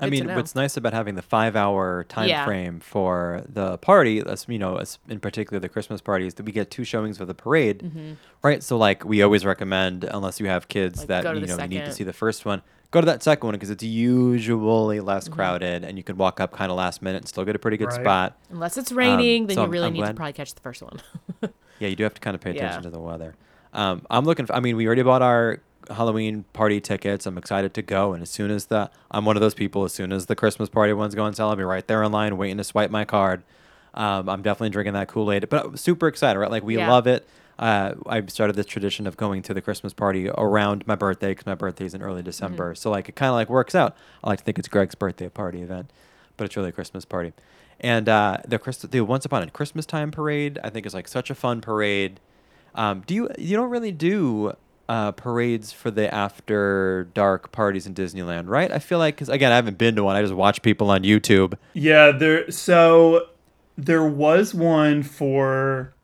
I 0.00 0.06
Good 0.08 0.16
to 0.16 0.22
mean, 0.22 0.26
know. 0.28 0.36
what's 0.36 0.54
nice 0.54 0.76
about 0.76 0.92
having 0.92 1.14
the 1.14 1.22
five-hour 1.22 2.04
time 2.08 2.28
Yeah. 2.28 2.44
frame 2.44 2.80
for 2.80 3.42
the 3.48 3.76
party, 3.78 4.20
as 4.26 4.46
you 4.48 4.58
know, 4.58 4.76
as 4.76 4.98
in 5.08 5.20
particular 5.20 5.60
the 5.60 5.68
Christmas 5.68 6.00
parties, 6.00 6.34
that 6.34 6.44
we 6.44 6.52
get 6.52 6.70
two 6.70 6.84
showings 6.84 7.20
of 7.20 7.26
the 7.28 7.34
parade, 7.34 8.16
right? 8.42 8.62
So, 8.62 8.76
like, 8.78 9.04
we 9.04 9.22
always 9.22 9.44
recommend, 9.44 10.04
unless 10.04 10.40
you 10.40 10.46
have 10.46 10.68
kids 10.68 11.00
Like, 11.00 11.08
that 11.08 11.22
to 11.22 11.28
you 11.34 11.40
the 11.40 11.46
know 11.48 11.62
you 11.62 11.68
need 11.68 11.76
to 11.76 11.80
second. 11.86 11.94
see 11.94 12.04
the 12.04 12.12
first 12.12 12.44
one, 12.44 12.62
go 12.90 13.00
to 13.00 13.06
that 13.06 13.22
second 13.22 13.46
one 13.46 13.54
because 13.54 13.70
it's 13.70 13.84
usually 13.84 15.00
less 15.00 15.24
Mm-hmm. 15.24 15.34
crowded, 15.34 15.84
and 15.84 15.96
you 15.98 16.02
can 16.04 16.16
walk 16.16 16.40
up 16.40 16.52
kind 16.52 16.70
of 16.70 16.76
last 16.76 17.02
minute 17.02 17.18
and 17.18 17.28
still 17.28 17.44
get 17.44 17.54
a 17.54 17.58
pretty 17.58 17.76
good 17.76 17.88
Right. 17.88 18.00
spot. 18.00 18.38
Unless 18.50 18.76
it's 18.78 18.92
raining, 18.92 19.46
then 19.46 19.56
so 19.56 19.60
you 19.60 19.64
I'm- 19.64 19.70
really 19.70 19.86
I'm 19.88 19.92
need 19.92 19.98
to 20.00 20.04
glad- 20.06 20.16
probably 20.16 20.32
catch 20.32 20.54
the 20.54 20.60
first 20.60 20.82
one. 20.82 21.00
Yeah, 21.80 21.88
you 21.88 21.96
do 21.96 22.02
have 22.04 22.12
to 22.12 22.20
kind 22.20 22.34
of 22.34 22.42
pay 22.42 22.50
attention 22.50 22.80
Yeah. 22.80 22.82
to 22.82 22.90
the 22.90 22.98
weather. 23.00 23.34
Um, 23.72 24.02
I'm 24.10 24.26
looking. 24.26 24.44
For, 24.44 24.54
I 24.54 24.60
mean, 24.60 24.76
we 24.76 24.84
already 24.86 25.00
bought 25.02 25.22
our 25.22 25.60
Halloween 25.88 26.44
party 26.52 26.80
tickets. 26.80 27.26
I'm 27.26 27.38
excited 27.38 27.74
to 27.74 27.82
go, 27.82 28.12
and 28.12 28.22
as 28.22 28.30
soon 28.30 28.50
as 28.50 28.66
the, 28.66 28.90
I'm 29.10 29.24
one 29.24 29.36
of 29.36 29.40
those 29.40 29.54
people. 29.54 29.84
As 29.84 29.92
soon 29.92 30.12
as 30.12 30.26
the 30.26 30.36
Christmas 30.36 30.68
party 30.68 30.92
one's 30.92 31.14
going 31.14 31.32
sale, 31.34 31.48
I'll 31.48 31.56
be 31.56 31.62
right 31.64 31.86
there 31.86 32.02
in 32.02 32.12
line 32.12 32.36
waiting 32.36 32.56
to 32.58 32.64
swipe 32.64 32.90
my 32.90 33.04
card. 33.04 33.42
Um, 33.94 34.28
I'm 34.28 34.42
definitely 34.42 34.70
drinking 34.70 34.92
that 34.94 35.08
Kool 35.08 35.32
Aid, 35.32 35.48
but 35.48 35.64
I'm 35.66 35.76
super 35.76 36.06
excited. 36.06 36.38
Right, 36.38 36.50
like 36.50 36.62
we 36.62 36.76
Yeah. 36.76 36.88
love 36.90 37.06
it. 37.06 37.26
Uh, 37.58 37.94
I 38.06 38.24
started 38.26 38.56
this 38.56 38.66
tradition 38.66 39.06
of 39.06 39.16
going 39.16 39.42
to 39.42 39.52
the 39.52 39.60
Christmas 39.60 39.92
party 39.92 40.28
around 40.30 40.86
my 40.86 40.94
birthday 40.94 41.28
because 41.32 41.44
my 41.44 41.54
birthday 41.54 41.84
is 41.84 41.92
in 41.94 42.00
early 42.00 42.22
December. 42.22 42.74
So 42.74 42.90
like 42.90 43.08
it 43.08 43.16
kind 43.16 43.28
of 43.28 43.34
like 43.34 43.50
works 43.50 43.74
out. 43.74 43.96
I 44.24 44.28
like 44.30 44.38
to 44.38 44.44
think 44.44 44.58
it's 44.58 44.68
Greg's 44.68 44.94
birthday 44.94 45.28
party 45.28 45.60
event, 45.60 45.90
but 46.38 46.44
it's 46.44 46.56
really 46.56 46.70
a 46.70 46.72
Christmas 46.72 47.04
party. 47.04 47.32
And 47.80 48.08
uh, 48.08 48.38
the 48.48 48.58
Christ- 48.58 48.90
the 48.90 49.00
Once 49.02 49.24
Upon 49.26 49.42
a 49.42 49.50
Christmas 49.50 49.84
Time 49.84 50.10
parade, 50.10 50.58
I 50.64 50.70
think 50.70 50.86
is 50.86 50.94
like 50.94 51.06
such 51.08 51.28
a 51.30 51.34
fun 51.34 51.60
parade. 51.60 52.20
Um, 52.74 53.02
do 53.06 53.14
you 53.14 53.28
you 53.36 53.56
don't 53.56 53.70
really 53.70 53.92
do 53.92 54.54
uh, 54.90 55.12
parades 55.12 55.70
for 55.70 55.88
the 55.88 56.12
after 56.12 57.04
dark 57.14 57.52
parties 57.52 57.86
in 57.86 57.94
Disneyland, 57.94 58.48
right? 58.48 58.72
I 58.72 58.80
feel 58.80 58.98
like 58.98 59.14
because 59.14 59.28
again, 59.28 59.52
I 59.52 59.54
haven't 59.54 59.78
been 59.78 59.94
to 59.94 60.02
one. 60.02 60.16
I 60.16 60.22
just 60.22 60.34
watch 60.34 60.62
people 60.62 60.90
on 60.90 61.04
YouTube. 61.04 61.54
Yeah, 61.74 62.10
there. 62.10 62.50
So 62.50 63.28
there 63.78 64.04
was 64.04 64.52
one 64.52 65.04
for 65.04 65.94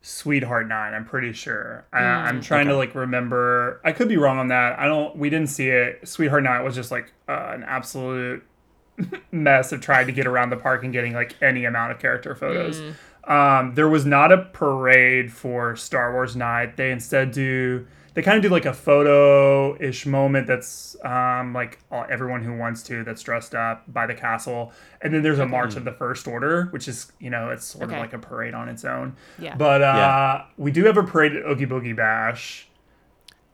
Sweetheart 0.00 0.68
Night. 0.68 0.94
I'm 0.94 1.04
pretty 1.04 1.32
sure. 1.32 1.86
I, 1.92 2.04
I'm 2.04 2.40
trying 2.40 2.68
to 2.68 2.76
like 2.76 2.94
remember. 2.94 3.80
I 3.84 3.90
could 3.90 4.08
be 4.08 4.16
wrong 4.16 4.38
on 4.38 4.46
that. 4.48 4.78
I 4.78 4.86
don't. 4.86 5.16
We 5.16 5.28
didn't 5.28 5.48
see 5.48 5.70
it. 5.70 6.06
Sweetheart 6.06 6.44
Night 6.44 6.60
was 6.60 6.76
just 6.76 6.92
like 6.92 7.12
uh, 7.28 7.50
an 7.52 7.64
absolute 7.64 8.44
mess 9.32 9.72
of 9.72 9.80
trying 9.80 10.06
to 10.06 10.12
get 10.12 10.24
around 10.24 10.50
the 10.50 10.56
park 10.56 10.84
and 10.84 10.92
getting 10.92 11.14
like 11.14 11.34
any 11.42 11.64
amount 11.64 11.90
of 11.90 11.98
character 11.98 12.36
photos. 12.36 12.80
Um, 13.26 13.74
there 13.74 13.88
was 13.88 14.06
not 14.06 14.30
a 14.32 14.38
parade 14.38 15.32
for 15.32 15.74
Star 15.76 16.12
Wars 16.12 16.36
Night. 16.36 16.76
They 16.76 16.90
instead 16.92 17.32
do. 17.32 17.86
They 18.14 18.22
kind 18.22 18.36
of 18.38 18.42
do 18.42 18.48
like 18.48 18.64
a 18.64 18.72
photo-ish 18.72 20.06
moment 20.06 20.46
that's 20.46 20.96
um, 21.04 21.52
like 21.52 21.78
all, 21.90 22.06
everyone 22.08 22.42
who 22.42 22.56
wants 22.56 22.82
to 22.84 23.04
that's 23.04 23.22
dressed 23.22 23.54
up 23.54 23.84
by 23.92 24.06
the 24.06 24.14
castle, 24.14 24.72
and 25.02 25.12
then 25.12 25.22
there's 25.22 25.38
a 25.38 25.44
March 25.46 25.76
of 25.76 25.84
the 25.84 25.92
First 25.92 26.26
Order, 26.26 26.66
which 26.70 26.88
is 26.88 27.12
you 27.20 27.28
know 27.28 27.50
it's 27.50 27.64
sort 27.66 27.84
Okay. 27.84 27.94
of 27.96 28.00
like 28.00 28.12
a 28.14 28.18
parade 28.18 28.54
on 28.54 28.68
its 28.70 28.84
own. 28.86 29.16
Yeah. 29.38 29.54
But 29.56 29.82
uh, 29.82 29.92
Yeah. 29.96 30.44
we 30.56 30.70
do 30.70 30.84
have 30.84 30.96
a 30.96 31.02
parade 31.02 31.36
at 31.36 31.44
Oogie 31.44 31.66
Boogie 31.66 31.94
Bash 31.96 32.68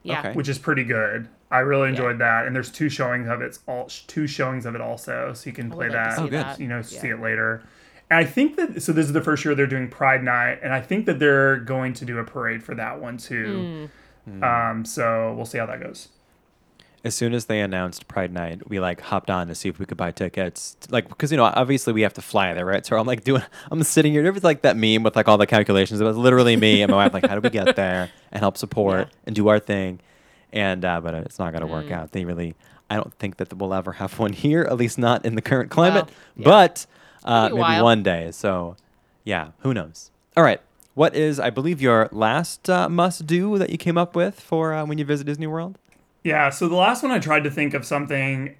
yeah. 0.03 0.19
Okay. 0.19 0.33
which 0.33 0.47
is 0.49 0.57
pretty 0.59 0.83
good. 0.83 1.27
I 1.51 1.59
really 1.59 1.89
enjoyed 1.89 2.17
that, 2.19 2.47
and 2.47 2.55
there's 2.55 2.71
two 2.71 2.89
showings 2.89 3.27
of 3.27 3.41
it. 3.41 3.57
All 3.67 3.85
two 4.07 4.27
showings 4.27 4.65
of 4.65 4.75
it 4.75 4.81
also, 4.81 5.33
so 5.33 5.49
you 5.49 5.53
can 5.53 5.71
I 5.71 5.75
play 5.75 5.89
like 5.89 5.93
that. 6.15 6.19
Oh, 6.19 6.27
good. 6.27 6.45
You 6.59 6.67
know, 6.67 6.77
Yeah. 6.77 6.81
see 6.83 7.09
it 7.09 7.19
later. 7.21 7.63
And 8.13 8.19
I 8.19 8.29
think 8.29 8.57
that 8.57 8.81
so. 8.81 8.91
This 8.93 9.07
is 9.07 9.13
the 9.13 9.21
first 9.21 9.43
year 9.43 9.55
they're 9.55 9.65
doing 9.65 9.89
Pride 9.89 10.23
Night, 10.23 10.59
and 10.61 10.71
I 10.71 10.81
think 10.81 11.07
that 11.07 11.17
they're 11.17 11.57
going 11.57 11.93
to 11.93 12.05
do 12.05 12.19
a 12.19 12.23
parade 12.23 12.61
for 12.63 12.75
that 12.75 13.01
one 13.01 13.17
too. 13.17 13.89
Hmm. 14.29 14.43
Um, 14.43 14.85
so 14.85 15.33
we'll 15.35 15.45
see 15.45 15.57
how 15.57 15.65
that 15.65 15.81
goes. 15.81 16.09
as 17.03 17.13
soon 17.15 17.33
as 17.33 17.45
they 17.45 17.59
announced 17.59 18.07
Pride 18.07 18.31
Night, 18.31 18.69
we 18.69 18.79
like 18.79 19.01
hopped 19.01 19.29
on 19.29 19.47
to 19.47 19.55
see 19.55 19.67
if 19.67 19.79
we 19.79 19.85
could 19.85 19.97
buy 19.97 20.11
tickets. 20.11 20.77
Like, 20.89 21.09
because 21.09 21.31
you 21.31 21.37
know, 21.37 21.43
obviously 21.43 21.91
we 21.91 22.01
have 22.03 22.13
to 22.13 22.21
fly 22.21 22.53
there, 22.53 22.65
right? 22.65 22.85
So 22.85 22.97
I'm 22.97 23.05
like 23.07 23.23
doing, 23.25 23.41
I'm 23.71 23.81
sitting 23.83 24.13
here. 24.13 24.23
It 24.25 24.33
was 24.33 24.43
like 24.43 24.61
that 24.61 24.77
meme 24.77 25.03
with 25.03 25.15
like 25.15 25.27
all 25.27 25.37
the 25.37 25.45
calculations. 25.47 25.99
It 25.99 26.05
was 26.05 26.15
literally 26.15 26.55
me 26.55 26.81
and 26.83 26.89
my 26.91 26.97
wife, 26.97 27.13
like, 27.13 27.25
how 27.25 27.35
do 27.35 27.41
we 27.41 27.49
get 27.49 27.75
there 27.75 28.09
and 28.31 28.39
help 28.39 28.55
support 28.57 29.09
and 29.25 29.35
do 29.35 29.47
our 29.49 29.59
thing? 29.59 29.99
And 30.53 30.85
uh, 30.85 31.01
but 31.01 31.13
it's 31.15 31.39
not 31.39 31.51
gonna 31.51 31.65
work 31.67 31.87
Mm. 31.87 31.91
out. 31.93 32.11
They 32.11 32.23
really, 32.25 32.53
I 32.89 32.95
don't 32.95 33.13
think 33.15 33.37
that 33.37 33.51
we'll 33.57 33.73
ever 33.73 33.93
have 33.93 34.17
one 34.19 34.31
here, 34.33 34.61
at 34.61 34.77
least 34.77 34.97
not 34.99 35.25
in 35.25 35.33
the 35.35 35.41
current 35.41 35.71
climate. 35.71 36.05
Well, 36.05 36.13
yeah. 36.37 36.45
But 36.45 36.85
uh, 37.25 37.43
Maybe 37.49 37.57
a 37.57 37.61
while. 37.61 37.83
one 37.83 38.03
day. 38.03 38.31
So, 38.31 38.75
yeah, 39.23 39.49
who 39.59 39.73
knows? 39.73 40.11
All 40.35 40.43
right. 40.43 40.61
What 40.95 41.15
is, 41.15 41.39
I 41.39 41.49
believe, 41.49 41.81
your 41.81 42.07
last 42.11 42.69
uh, 42.69 42.87
must 42.87 43.25
do 43.25 43.57
that 43.57 43.69
you 43.71 43.77
came 43.77 43.97
up 43.97 44.15
with 44.15 44.39
for 44.39 44.73
uh, 44.73 44.85
when 44.85 44.97
you 44.97 45.05
visit 45.05 45.25
Disney 45.25 45.47
World? 45.47 45.77
Yeah, 46.23 46.49
so 46.51 46.69
the 46.69 46.75
last 46.75 47.03
one 47.03 47.11
I 47.11 47.19
tried 47.19 47.43
to 47.43 47.51
think 47.51 47.73
of 47.73 47.85
something 47.85 48.55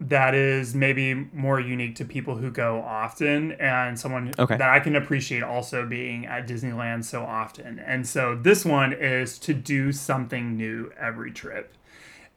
that 0.00 0.34
is 0.34 0.74
maybe 0.74 1.14
more 1.14 1.60
unique 1.60 1.94
to 1.96 2.04
people 2.04 2.36
who 2.36 2.50
go 2.50 2.80
often 2.82 3.52
and 3.52 3.98
someone 3.98 4.32
Okay. 4.38 4.56
that 4.56 4.68
I 4.68 4.80
can 4.80 4.96
appreciate 4.96 5.42
also 5.42 5.86
being 5.86 6.26
at 6.26 6.48
Disneyland 6.48 7.04
so 7.04 7.22
often. 7.22 7.78
And 7.78 8.06
so 8.06 8.34
this 8.34 8.64
one 8.64 8.92
is 8.92 9.38
to 9.40 9.54
do 9.54 9.92
something 9.92 10.56
new 10.56 10.90
every 10.98 11.30
trip. 11.30 11.72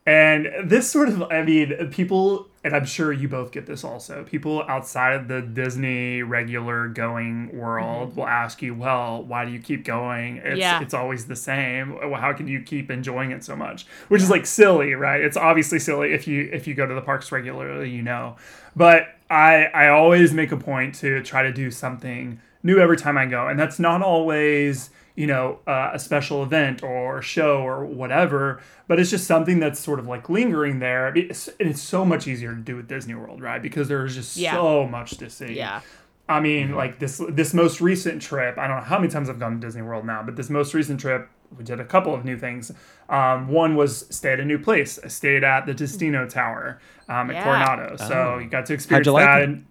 And 0.05 0.49
this 0.63 0.89
sort 0.89 1.09
of, 1.09 1.23
I 1.23 1.41
mean, 1.43 1.89
people, 1.89 2.47
and 2.67 2.75
I'm 2.75 2.85
sure 2.85 3.13
you 3.13 3.27
both 3.27 3.51
get 3.51 3.65
this 3.65 3.83
also, 3.83 4.23
people 4.23 4.63
outside 4.67 5.27
the 5.27 5.41
Disney 5.41 6.21
regular 6.21 6.89
going 6.89 7.57
world 7.57 8.09
mm-hmm. 8.09 8.19
will 8.19 8.27
ask 8.27 8.61
you, 8.61 8.75
well, 8.75 9.23
why 9.23 9.45
do 9.45 9.51
you 9.51 9.59
keep 9.59 9.85
going? 9.85 10.37
It's, 10.37 10.59
Yeah. 10.59 10.81
it's 10.81 10.93
always 10.93 11.25
the 11.27 11.35
same. 11.35 11.95
Well, 11.95 12.19
How 12.19 12.33
can 12.33 12.47
you 12.47 12.61
keep 12.61 12.91
enjoying 12.91 13.31
it 13.31 13.43
so 13.43 13.55
much? 13.55 13.87
Which 14.09 14.21
is 14.21 14.29
like 14.29 14.45
silly, 14.45 14.93
right? 14.93 15.21
It's 15.21 15.37
obviously 15.37 15.79
silly 15.79 16.13
if 16.13 16.27
you 16.27 16.49
if 16.51 16.67
you 16.67 16.73
go 16.73 16.85
to 16.85 16.93
the 16.93 17.01
parks 17.01 17.31
regularly, 17.31 17.89
you 17.89 18.01
know. 18.01 18.35
But 18.75 19.07
I 19.29 19.65
I 19.73 19.87
always 19.87 20.33
make 20.33 20.51
a 20.51 20.57
point 20.57 20.95
to 20.95 21.23
try 21.23 21.43
to 21.43 21.53
do 21.53 21.71
something 21.71 22.39
new 22.63 22.79
every 22.79 22.97
time 22.97 23.17
I 23.17 23.25
go, 23.25 23.47
and 23.47 23.57
that's 23.57 23.79
not 23.79 24.01
always 24.01 24.89
you 25.17 25.27
know 25.27 25.59
uh, 25.67 25.89
a 25.93 25.99
special 25.99 26.43
event 26.43 26.81
or 26.83 27.21
show 27.21 27.61
or 27.61 27.83
whatever, 27.85 28.61
but 28.87 28.99
it's 28.99 29.09
just 29.09 29.27
something 29.27 29.59
that's 29.59 29.79
sort 29.79 29.99
of 29.99 30.07
like 30.07 30.29
lingering 30.29 30.79
there. 30.79 31.07
It's, 31.17 31.49
and 31.59 31.67
it's 31.69 31.81
so 31.81 32.05
much 32.05 32.27
easier 32.27 32.53
to 32.55 32.61
do 32.61 32.75
with 32.77 32.87
Disney 32.87 33.15
World, 33.15 33.41
right? 33.41 33.61
Because 33.61 33.87
there's 33.89 34.15
just 34.15 34.37
Yeah. 34.37 34.53
so 34.53 34.87
much 34.87 35.17
to 35.17 35.29
see. 35.29 35.53
Yeah. 35.57 35.81
I 36.29 36.39
mean, 36.39 36.75
like 36.75 36.99
this 36.99 37.21
this 37.29 37.53
most 37.53 37.81
recent 37.81 38.21
trip. 38.21 38.57
I 38.57 38.67
don't 38.67 38.77
know 38.77 38.83
how 38.83 38.99
many 38.99 39.11
times 39.11 39.29
I've 39.29 39.39
gone 39.39 39.53
to 39.59 39.65
Disney 39.67 39.81
World 39.81 40.05
now, 40.05 40.21
but 40.23 40.35
this 40.35 40.49
most 40.49 40.73
recent 40.73 40.99
trip, 40.99 41.29
we 41.57 41.63
did 41.63 41.79
a 41.79 41.85
couple 41.85 42.13
of 42.13 42.23
new 42.25 42.37
things. 42.37 42.71
Um, 43.09 43.47
one 43.47 43.75
was 43.75 44.05
stay 44.15 44.33
at 44.33 44.39
a 44.39 44.45
new 44.45 44.59
place. 44.59 44.99
I 45.03 45.07
stayed 45.07 45.43
at 45.45 45.65
the 45.65 45.73
Destino 45.73 46.27
Tower 46.27 46.79
um, 47.09 47.29
at 47.31 47.37
Yeah. 47.37 47.43
Coronado, 47.43 47.95
so 47.95 48.33
Oh. 48.35 48.39
you 48.39 48.49
got 48.49 48.65
to 48.65 48.73
experience 48.73 49.05
you 49.07 49.13
like 49.13 49.25
that. 49.25 49.41
it? 49.41 49.49
And 49.49 49.65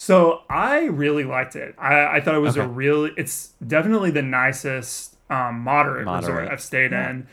so 0.00 0.40
I 0.48 0.84
really 0.84 1.24
liked 1.24 1.56
it. 1.56 1.74
I, 1.76 2.16
I 2.16 2.20
thought 2.22 2.34
it 2.34 2.38
was 2.38 2.56
a 2.56 2.66
really. 2.66 3.12
It's 3.18 3.52
definitely 3.66 4.10
the 4.10 4.22
nicest 4.22 5.14
um, 5.28 5.60
moderate, 5.60 6.06
resort 6.08 6.48
I've 6.48 6.62
stayed 6.62 6.94
in. 6.94 7.26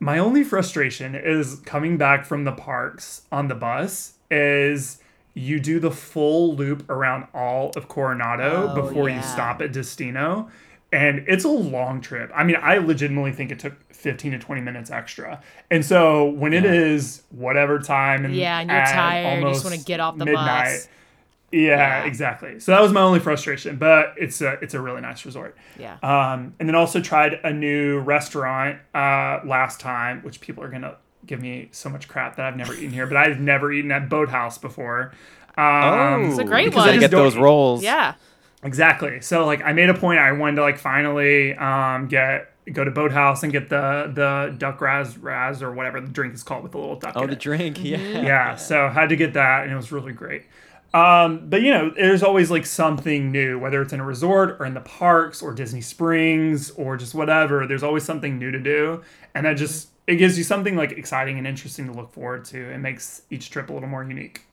My 0.00 0.16
only 0.16 0.42
frustration 0.42 1.14
is 1.14 1.56
coming 1.66 1.98
back 1.98 2.24
from 2.24 2.44
the 2.44 2.52
parks 2.52 3.24
on 3.30 3.48
the 3.48 3.54
bus 3.54 4.14
is 4.30 5.02
you 5.34 5.60
do 5.60 5.78
the 5.78 5.90
full 5.90 6.56
loop 6.56 6.88
around 6.88 7.26
all 7.34 7.70
of 7.76 7.86
Coronado 7.86 8.70
Oh, 8.70 8.74
before 8.74 9.10
you 9.10 9.20
stop 9.20 9.60
at 9.60 9.74
Destino. 9.74 10.48
And 10.92 11.22
it's 11.28 11.44
a 11.44 11.50
long 11.50 12.00
trip. 12.00 12.30
I 12.34 12.44
mean, 12.44 12.56
I 12.62 12.78
legitimately 12.78 13.32
think 13.32 13.50
it 13.50 13.58
took 13.58 13.74
15 13.92 14.32
to 14.32 14.38
20 14.38 14.62
minutes 14.62 14.90
extra. 14.90 15.42
And 15.70 15.84
so 15.84 16.30
when 16.30 16.54
it 16.54 16.64
is 16.64 17.24
whatever 17.28 17.78
time 17.78 18.24
and 18.24 18.34
Yeah, 18.34 18.60
and 18.60 18.70
you're 18.70 18.78
at 18.78 18.94
tired, 18.94 19.42
you 19.42 19.48
just 19.50 19.64
wanna 19.64 19.76
get 19.76 20.00
off 20.00 20.16
the 20.16 20.24
midnight, 20.24 20.64
bus. 20.64 20.88
Yeah, 21.52 21.60
Yeah. 22.00 22.04
exactly. 22.04 22.58
So 22.60 22.72
that 22.72 22.80
was 22.82 22.92
my 22.92 23.00
only 23.00 23.20
frustration, 23.20 23.76
but 23.76 24.14
it's 24.16 24.40
a 24.40 24.52
it's 24.62 24.74
a 24.74 24.80
really 24.80 25.00
nice 25.00 25.24
resort. 25.24 25.56
Yeah. 25.78 25.96
Um, 26.02 26.54
and 26.58 26.68
then 26.68 26.74
also 26.74 27.00
tried 27.00 27.34
a 27.44 27.52
new 27.52 28.00
restaurant 28.00 28.78
uh, 28.94 29.40
last 29.44 29.80
time, 29.80 30.22
which 30.22 30.40
people 30.40 30.62
are 30.64 30.68
gonna 30.68 30.96
give 31.24 31.40
me 31.40 31.68
so 31.72 31.88
much 31.88 32.08
crap 32.08 32.36
that 32.36 32.46
I've 32.46 32.56
never 32.56 32.74
eaten 32.74 32.90
here, 32.90 33.06
but 33.06 33.16
I've 33.16 33.40
never 33.40 33.72
eaten 33.72 33.90
at 33.92 34.08
Boathouse 34.08 34.58
before. 34.58 35.12
Um, 35.56 36.26
It's 36.30 36.38
a 36.38 36.44
great 36.44 36.66
because 36.66 36.82
I 36.84 36.86
one. 36.88 36.94
to 36.94 37.00
get 37.00 37.10
those 37.10 37.36
rolls. 37.36 37.82
Yeah. 37.82 38.14
Exactly. 38.62 39.20
So 39.20 39.46
like 39.46 39.62
I 39.62 39.72
made 39.72 39.88
a 39.88 39.94
point. 39.94 40.18
I 40.18 40.32
wanted 40.32 40.56
to 40.56 40.62
like 40.62 40.78
finally 40.78 41.54
um, 41.54 42.08
get 42.08 42.52
go 42.72 42.82
to 42.82 42.90
Boathouse 42.90 43.42
and 43.44 43.52
get 43.52 43.68
the 43.68 44.10
the 44.12 44.54
duck 44.58 44.80
raz 44.80 45.16
raz 45.16 45.62
or 45.62 45.72
whatever 45.72 46.00
the 46.00 46.08
drink 46.08 46.34
is 46.34 46.42
called 46.42 46.62
with 46.64 46.72
the 46.72 46.78
little 46.78 46.96
duck. 46.96 47.12
Oh, 47.14 47.22
in 47.22 47.26
the 47.30 47.34
it. 47.34 47.38
drink. 47.40 47.78
Yeah. 47.84 47.96
Yeah, 47.98 48.56
so 48.56 48.88
had 48.88 49.10
to 49.10 49.16
get 49.16 49.34
that, 49.34 49.62
and 49.64 49.72
it 49.72 49.76
was 49.76 49.92
really 49.92 50.12
great. 50.12 50.42
Um, 50.96 51.50
but 51.50 51.60
you 51.60 51.72
know, 51.72 51.90
there's 51.90 52.22
always 52.22 52.50
like 52.50 52.64
something 52.64 53.30
new, 53.30 53.58
whether 53.58 53.82
it's 53.82 53.92
in 53.92 54.00
a 54.00 54.04
resort 54.04 54.56
or 54.58 54.64
in 54.64 54.72
the 54.72 54.80
parks 54.80 55.42
or 55.42 55.52
Disney 55.52 55.82
Springs 55.82 56.70
or 56.70 56.96
just 56.96 57.14
whatever. 57.14 57.66
There's 57.66 57.82
always 57.82 58.02
something 58.02 58.38
new 58.38 58.50
to 58.50 58.58
do, 58.58 59.02
and 59.34 59.44
that 59.44 59.58
just 59.58 59.90
it 60.06 60.16
gives 60.16 60.38
you 60.38 60.44
something 60.44 60.74
like 60.74 60.92
exciting 60.92 61.36
and 61.36 61.46
interesting 61.46 61.86
to 61.88 61.92
look 61.92 62.10
forward 62.12 62.46
to. 62.46 62.70
It 62.70 62.78
makes 62.78 63.20
each 63.28 63.50
trip 63.50 63.68
a 63.68 63.74
little 63.74 63.90
more 63.90 64.04
unique. 64.04 64.46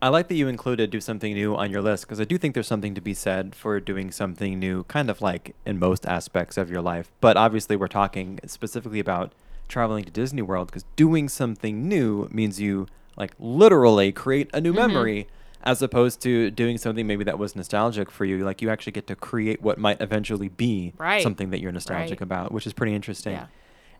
I 0.00 0.08
like 0.08 0.28
that 0.28 0.36
you 0.36 0.48
included 0.48 0.88
do 0.88 1.02
something 1.02 1.34
new 1.34 1.54
on 1.54 1.70
your 1.70 1.82
list 1.82 2.06
because 2.06 2.18
I 2.18 2.24
do 2.24 2.38
think 2.38 2.54
there's 2.54 2.66
something 2.66 2.94
to 2.94 3.02
be 3.02 3.12
said 3.12 3.54
for 3.54 3.78
doing 3.78 4.10
something 4.10 4.58
new, 4.58 4.84
kind 4.84 5.10
of 5.10 5.20
like 5.20 5.54
in 5.66 5.78
most 5.78 6.06
aspects 6.06 6.56
of 6.56 6.70
your 6.70 6.80
life. 6.80 7.12
But 7.20 7.36
obviously, 7.36 7.76
we're 7.76 7.88
talking 7.88 8.40
specifically 8.46 9.00
about 9.00 9.34
traveling 9.68 10.04
to 10.04 10.10
Disney 10.10 10.40
World 10.40 10.68
because 10.68 10.86
doing 10.96 11.28
something 11.28 11.86
new 11.86 12.26
means 12.32 12.58
you 12.58 12.86
like 13.18 13.34
literally 13.38 14.12
create 14.12 14.48
a 14.54 14.62
new 14.62 14.72
memory 14.72 15.28
as 15.62 15.82
opposed 15.82 16.20
to 16.22 16.50
doing 16.50 16.78
something 16.78 17.06
maybe 17.06 17.24
that 17.24 17.38
was 17.38 17.54
nostalgic 17.54 18.10
for 18.10 18.24
you. 18.24 18.44
Like 18.44 18.62
you 18.62 18.70
actually 18.70 18.92
get 18.92 19.06
to 19.08 19.14
create 19.16 19.60
what 19.62 19.78
might 19.78 20.00
eventually 20.00 20.48
be 20.48 20.92
Right. 20.98 21.22
something 21.22 21.50
that 21.50 21.60
you're 21.60 21.72
nostalgic 21.72 22.20
Right. 22.20 22.22
about, 22.22 22.52
which 22.52 22.66
is 22.66 22.72
pretty 22.72 22.94
interesting. 22.94 23.32
Yeah. 23.34 23.46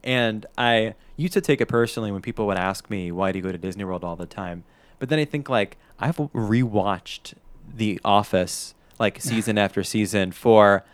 And 0.02 0.46
I 0.56 0.94
used 1.16 1.34
to 1.34 1.42
take 1.42 1.60
it 1.60 1.66
personally 1.66 2.10
when 2.10 2.22
people 2.22 2.46
would 2.46 2.56
ask 2.56 2.88
me, 2.88 3.12
why 3.12 3.32
do 3.32 3.38
you 3.38 3.42
go 3.42 3.52
to 3.52 3.58
Disney 3.58 3.84
World 3.84 4.02
all 4.04 4.16
the 4.16 4.24
time? 4.26 4.64
But 4.98 5.10
then 5.10 5.18
I 5.18 5.26
think, 5.26 5.48
like, 5.50 5.76
I've 5.98 6.16
rewatched 6.16 7.34
The 7.74 8.00
Office, 8.04 8.74
like, 8.98 9.20
season 9.20 9.58
after 9.58 9.82
season 9.84 10.32
for, 10.32 10.84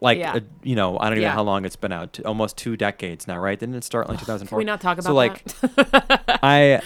like, 0.00 0.18
Yeah. 0.18 0.36
a, 0.36 0.40
you 0.62 0.74
know, 0.76 0.98
I 0.98 1.04
don't 1.04 1.12
even 1.14 1.22
Yeah. 1.24 1.28
know 1.28 1.34
how 1.34 1.42
long 1.42 1.66
it's 1.66 1.76
been 1.76 1.92
out, 1.92 2.18
almost 2.24 2.56
two 2.56 2.74
decades 2.76 3.26
now, 3.26 3.38
right? 3.38 3.58
Didn't 3.58 3.74
it 3.74 3.84
start 3.84 4.08
like 4.08 4.18
2004? 4.18 4.56
Can 4.56 4.58
we 4.58 4.64
not 4.64 4.80
talk 4.80 4.94
about 4.98 5.04
so, 5.10 5.14
like, 5.14 5.44
that? 5.44 6.38
I, 6.42 6.80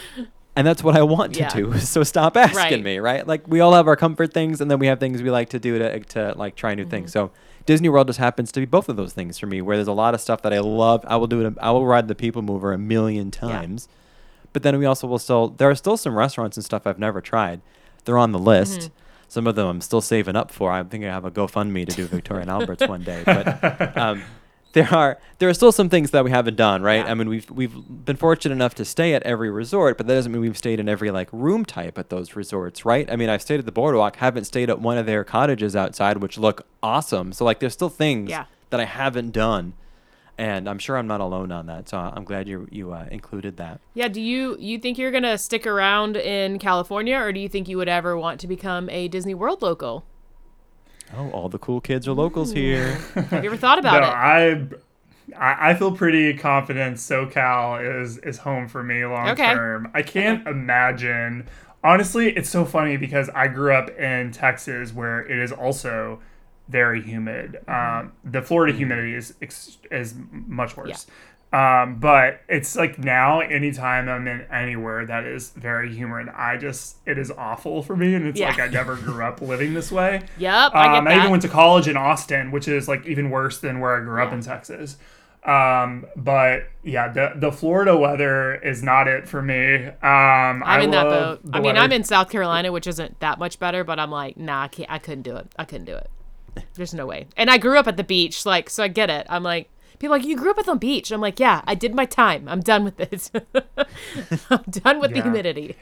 and 0.58 0.66
that's 0.66 0.82
what 0.82 0.96
I 0.96 1.02
want 1.02 1.34
to 1.34 1.40
Yeah. 1.40 1.48
do. 1.54 1.78
So 1.94 2.02
stop 2.02 2.36
asking 2.36 2.56
Right. 2.58 2.82
me, 2.82 2.98
right? 2.98 3.26
Like 3.26 3.46
we 3.46 3.60
all 3.60 3.72
have 3.74 3.86
our 3.86 3.96
comfort 3.96 4.34
things, 4.34 4.60
and 4.60 4.70
then 4.70 4.78
we 4.78 4.86
have 4.88 4.98
things 5.00 5.22
we 5.22 5.30
like 5.30 5.48
to 5.50 5.58
do 5.58 5.78
to 5.78 6.00
to 6.00 6.34
like 6.36 6.54
try 6.56 6.74
new 6.74 6.82
Mm-hmm. 6.82 6.90
things. 6.90 7.12
So 7.12 7.30
Disney 7.66 7.88
World 7.88 8.06
just 8.06 8.18
happens 8.18 8.50
to 8.52 8.60
be 8.60 8.66
both 8.66 8.88
of 8.88 8.96
those 8.96 9.12
things 9.12 9.38
for 9.38 9.46
me. 9.46 9.60
Where 9.62 9.76
there's 9.76 9.88
a 9.88 9.92
lot 10.04 10.14
of 10.14 10.20
stuff 10.20 10.42
that 10.42 10.52
I 10.52 10.58
love. 10.60 11.04
I 11.06 11.16
will 11.16 11.26
do 11.26 11.46
it. 11.46 11.54
I 11.60 11.70
will 11.70 11.86
ride 11.86 12.08
the 12.08 12.14
People 12.14 12.42
Mover 12.42 12.72
a 12.72 12.78
million 12.78 13.30
times. 13.30 13.88
But 14.54 14.62
then 14.62 14.78
we 14.78 14.86
also 14.86 15.06
will 15.06 15.18
still. 15.18 15.48
There 15.48 15.68
are 15.70 15.74
still 15.74 15.96
some 15.96 16.14
restaurants 16.16 16.56
and 16.56 16.64
stuff 16.64 16.86
I've 16.86 16.98
never 16.98 17.20
tried. 17.20 17.60
They're 18.04 18.18
on 18.18 18.32
the 18.32 18.38
list. 18.38 18.80
Mm-hmm. 18.80 18.94
Some 19.30 19.46
of 19.46 19.54
them 19.56 19.66
I'm 19.68 19.80
still 19.82 20.00
saving 20.00 20.36
up 20.36 20.50
for. 20.50 20.72
I'm 20.72 20.88
thinking 20.88 21.08
I 21.10 21.12
have 21.12 21.26
a 21.26 21.30
GoFundMe 21.30 21.86
to 21.86 21.94
do 21.94 22.06
Victoria 22.06 22.42
and 22.42 22.50
Albert's 22.50 22.88
one 22.88 23.02
day. 23.02 23.22
But 23.26 23.96
um, 24.04 24.22
there 24.78 24.94
are 24.94 25.18
there 25.38 25.48
are 25.48 25.54
still 25.54 25.72
some 25.72 25.88
things 25.88 26.10
that 26.12 26.24
we 26.24 26.30
haven't 26.30 26.56
done, 26.56 26.82
right? 26.82 27.04
Yeah. 27.04 27.10
I 27.10 27.14
mean, 27.14 27.28
we've 27.28 27.50
we've 27.50 27.74
been 28.04 28.16
fortunate 28.16 28.54
enough 28.54 28.74
to 28.76 28.84
stay 28.84 29.14
at 29.14 29.22
every 29.24 29.50
resort, 29.50 29.96
but 29.98 30.06
that 30.06 30.14
doesn't 30.14 30.30
mean 30.32 30.40
we've 30.40 30.56
stayed 30.58 30.80
in 30.80 30.88
every 30.88 31.10
like 31.10 31.28
room 31.32 31.64
type 31.64 31.98
at 31.98 32.10
those 32.10 32.36
resorts, 32.36 32.84
right? 32.84 33.10
I 33.10 33.16
mean, 33.16 33.28
I've 33.28 33.42
stayed 33.42 33.58
at 33.58 33.66
the 33.66 33.72
Boardwalk, 33.72 34.16
haven't 34.16 34.44
stayed 34.44 34.70
at 34.70 34.80
one 34.80 34.96
of 34.98 35.06
their 35.06 35.24
cottages 35.24 35.74
outside, 35.76 36.18
which 36.18 36.38
look 36.38 36.66
awesome. 36.82 37.32
So 37.32 37.44
like, 37.44 37.58
there's 37.60 37.72
still 37.74 37.88
things 37.88 38.30
Yeah. 38.30 38.44
that 38.70 38.80
I 38.80 38.84
haven't 38.84 39.30
done, 39.32 39.72
and 40.36 40.68
I'm 40.68 40.78
sure 40.78 40.96
I'm 40.96 41.06
not 41.08 41.20
alone 41.20 41.50
on 41.52 41.66
that. 41.66 41.88
So 41.88 41.98
I'm 41.98 42.24
glad 42.24 42.46
you 42.48 42.68
you 42.70 42.92
uh, 42.92 43.06
included 43.10 43.56
that. 43.56 43.80
Yeah, 43.94 44.08
do 44.08 44.20
you 44.20 44.56
you 44.58 44.78
think 44.78 44.98
you're 44.98 45.10
gonna 45.10 45.38
stick 45.38 45.66
around 45.66 46.16
in 46.16 46.58
California, 46.58 47.16
or 47.18 47.32
do 47.32 47.40
you 47.40 47.48
think 47.48 47.68
you 47.68 47.76
would 47.78 47.88
ever 47.88 48.16
want 48.16 48.38
to 48.40 48.46
become 48.46 48.88
a 48.90 49.08
Disney 49.08 49.34
World 49.34 49.60
local? 49.62 50.04
Oh, 51.16 51.30
all 51.30 51.48
the 51.48 51.58
cool 51.58 51.80
kids 51.80 52.06
are 52.06 52.12
locals 52.12 52.52
here. 52.52 52.94
Have 53.30 53.42
you 53.42 53.50
ever 53.50 53.56
thought 53.56 53.78
about 53.78 54.02
no, 54.02 54.08
it? 54.08 54.10
I, 54.10 54.50
I 55.36 55.70
I 55.70 55.74
feel 55.74 55.92
pretty 55.92 56.34
confident 56.34 56.96
SoCal 56.96 58.02
is 58.02 58.18
is 58.18 58.38
home 58.38 58.68
for 58.68 58.82
me 58.82 59.04
long 59.04 59.30
Okay. 59.30 59.52
term. 59.54 59.90
I 59.94 60.02
can't 60.02 60.46
imagine. 60.46 61.48
Honestly, 61.82 62.30
it's 62.36 62.50
so 62.50 62.64
funny 62.64 62.96
because 62.96 63.30
I 63.30 63.48
grew 63.48 63.72
up 63.72 63.90
in 63.98 64.32
Texas 64.32 64.92
where 64.92 65.20
it 65.20 65.38
is 65.38 65.52
also 65.52 66.20
very 66.68 67.00
humid. 67.00 67.58
Um, 67.68 68.12
the 68.24 68.42
Florida 68.42 68.76
humidity 68.76 69.14
is 69.14 69.34
is 69.90 70.14
much 70.30 70.76
worse. 70.76 71.06
Um, 71.50 71.96
but 71.98 72.42
it's 72.46 72.76
like 72.76 72.98
now, 72.98 73.40
anytime 73.40 74.06
I'm 74.08 74.28
in 74.28 74.42
anywhere 74.52 75.06
that 75.06 75.24
is 75.24 75.50
very 75.50 75.94
humid, 75.94 76.28
I 76.28 76.58
just 76.58 76.96
it 77.06 77.16
is 77.16 77.30
awful 77.30 77.82
for 77.82 77.96
me, 77.96 78.14
and 78.14 78.26
it's 78.26 78.38
Yeah. 78.38 78.48
like 78.50 78.60
I 78.60 78.66
never 78.66 78.96
grew 78.96 79.24
up 79.24 79.40
living 79.52 79.72
this 79.72 79.90
way. 79.90 80.20
Yep, 80.36 80.72
I 80.74 80.98
Um, 80.98 81.06
I 81.06 81.10
that. 81.12 81.18
even 81.20 81.30
went 81.30 81.42
to 81.44 81.48
college 81.48 81.88
in 81.88 81.96
Austin, 81.96 82.50
which 82.50 82.68
is 82.68 82.86
like 82.86 83.06
even 83.06 83.30
worse 83.30 83.58
than 83.60 83.80
where 83.80 83.96
I 83.96 84.00
grew 84.00 84.22
up 84.22 84.28
Yeah. 84.30 84.36
in 84.36 84.42
Texas. 84.42 84.98
Um, 85.44 86.04
but 86.16 86.64
yeah, 86.82 87.08
the 87.08 87.32
the 87.36 87.50
Florida 87.50 87.96
weather 87.96 88.56
is 88.56 88.82
not 88.82 89.08
it 89.08 89.26
for 89.26 89.40
me. 89.40 89.86
Um, 89.86 90.62
I'm 90.66 90.82
in 90.82 90.90
that 90.90 91.04
boat. 91.04 91.40
I 91.54 91.60
mean, 91.60 91.64
weather- 91.74 91.78
I'm 91.78 91.92
in 91.92 92.04
South 92.04 92.28
Carolina, 92.28 92.72
which 92.72 92.86
isn't 92.86 93.20
that 93.20 93.38
much 93.38 93.58
better, 93.58 93.84
but 93.84 93.98
I'm 93.98 94.10
like, 94.10 94.36
nah, 94.36 94.64
I, 94.64 94.68
can't, 94.68 94.90
I 94.90 94.98
couldn't 94.98 95.22
do 95.22 95.36
it. 95.36 95.46
I 95.58 95.64
couldn't 95.64 95.86
do 95.86 95.94
it. 95.94 96.10
There's 96.74 96.92
no 96.92 97.06
way. 97.06 97.28
And 97.38 97.48
I 97.50 97.56
grew 97.56 97.78
up 97.78 97.86
at 97.86 97.96
the 97.96 98.04
beach, 98.04 98.44
like, 98.44 98.68
so 98.68 98.82
I 98.82 98.88
get 98.88 99.08
it. 99.08 99.26
I'm 99.30 99.44
like, 99.44 99.70
people 99.98 100.14
are 100.14 100.18
like, 100.18 100.26
you 100.26 100.36
grew 100.36 100.50
up 100.50 100.58
at 100.58 100.66
the 100.66 100.74
beach. 100.76 101.10
I'm 101.10 101.20
like, 101.20 101.38
yeah, 101.40 101.62
I 101.66 101.74
did 101.74 101.94
my 101.94 102.04
time. 102.04 102.48
I'm 102.48 102.60
done 102.60 102.84
with 102.84 102.96
this. 102.96 103.30
I'm 104.50 104.62
done 104.70 105.00
with 105.00 105.12
the 105.14 105.22
humidity. 105.22 105.76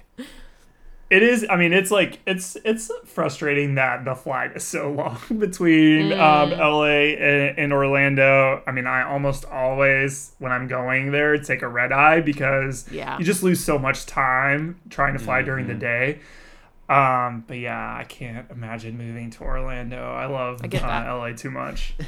It 1.08 1.22
is. 1.22 1.46
I 1.48 1.54
mean, 1.54 1.72
it's 1.72 1.92
like 1.92 2.18
it's 2.26 2.56
it's 2.64 2.90
frustrating 3.04 3.76
that 3.76 4.04
the 4.04 4.16
flight 4.16 4.56
is 4.56 4.64
so 4.64 4.90
long 4.90 5.18
between 5.38 6.12
um, 6.12 6.50
Mm. 6.50 6.58
LA 6.58 7.24
and, 7.24 7.58
and 7.58 7.72
Orlando. 7.72 8.60
I 8.66 8.72
mean, 8.72 8.88
I 8.88 9.02
almost 9.08 9.44
always 9.44 10.32
when 10.40 10.50
I'm 10.50 10.66
going 10.66 11.12
there 11.12 11.38
take 11.38 11.62
a 11.62 11.68
red 11.68 11.92
eye 11.92 12.22
because 12.22 12.90
Yeah. 12.90 13.18
you 13.18 13.24
just 13.24 13.44
lose 13.44 13.62
so 13.62 13.78
much 13.78 14.06
time 14.06 14.80
trying 14.90 15.12
to 15.12 15.20
fly 15.20 15.42
during 15.42 15.68
the 15.68 15.74
day. 15.74 16.18
Um, 16.88 17.44
but 17.46 17.58
yeah, 17.58 17.96
I 17.96 18.02
can't 18.02 18.50
imagine 18.50 18.98
moving 18.98 19.30
to 19.30 19.44
Orlando. 19.44 20.12
I 20.12 20.26
love 20.26 20.60
I 20.64 20.66
get 20.66 20.82
uh. 20.82 21.16
LA 21.16 21.32
too 21.34 21.50
much. 21.52 21.94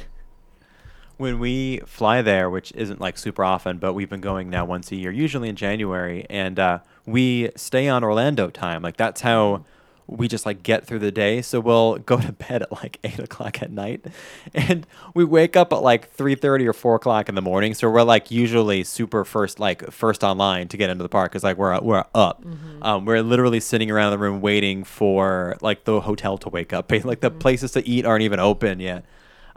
when 1.19 1.37
we 1.37 1.79
fly 1.85 2.21
there, 2.21 2.49
which 2.49 2.71
isn't 2.71 3.01
like 3.01 3.17
super 3.17 3.43
often, 3.43 3.77
but 3.77 3.91
we've 3.91 4.09
been 4.09 4.21
going 4.21 4.49
now 4.49 4.63
once 4.63 4.89
a 4.93 4.95
year, 4.95 5.11
usually 5.11 5.49
in 5.49 5.57
January, 5.57 6.25
and 6.29 6.57
uh, 6.57 6.79
we 7.05 7.49
stay 7.57 7.89
on 7.89 8.05
Orlando 8.05 8.49
time. 8.49 8.81
Like 8.81 8.95
that's 8.95 9.19
how 9.19 9.65
we 10.07 10.29
just 10.29 10.45
like 10.45 10.63
get 10.63 10.87
through 10.87 10.99
the 10.99 11.11
day. 11.11 11.41
So 11.41 11.59
we'll 11.59 11.97
go 12.11 12.21
to 12.21 12.31
bed 12.31 12.61
at 12.61 12.71
like 12.71 12.99
eight 13.03 13.19
o'clock 13.19 13.61
at 13.61 13.69
night, 13.69 14.05
and 14.53 14.87
we 15.13 15.25
wake 15.25 15.57
up 15.57 15.73
at 15.73 15.81
like 15.83 16.09
three 16.09 16.35
thirty 16.35 16.65
or 16.65 16.71
four 16.71 16.95
o'clock 16.95 17.27
in 17.27 17.35
the 17.35 17.41
morning. 17.41 17.73
So 17.73 17.89
we're 17.89 18.03
like 18.03 18.31
usually 18.31 18.85
super 18.85 19.25
first, 19.25 19.59
like 19.59 19.91
first 19.91 20.23
online 20.23 20.69
to 20.69 20.77
get 20.77 20.89
into 20.89 21.03
the 21.03 21.09
park 21.09 21.33
because 21.33 21.43
like 21.43 21.57
we're 21.57 21.77
we're 21.81 22.05
up. 22.15 22.45
Um, 22.81 23.03
we're 23.03 23.21
literally 23.21 23.59
sitting 23.59 23.91
around 23.91 24.11
the 24.11 24.17
room 24.17 24.39
waiting 24.39 24.85
for 24.85 25.57
like 25.61 25.83
the 25.83 25.99
hotel 25.99 26.37
to 26.37 26.47
wake 26.49 26.71
up. 26.71 26.89
Like 27.03 27.19
the 27.19 27.29
places 27.31 27.73
to 27.73 27.85
eat 27.85 28.05
aren't 28.05 28.23
even 28.23 28.39
open 28.39 28.79
yet. 28.79 29.03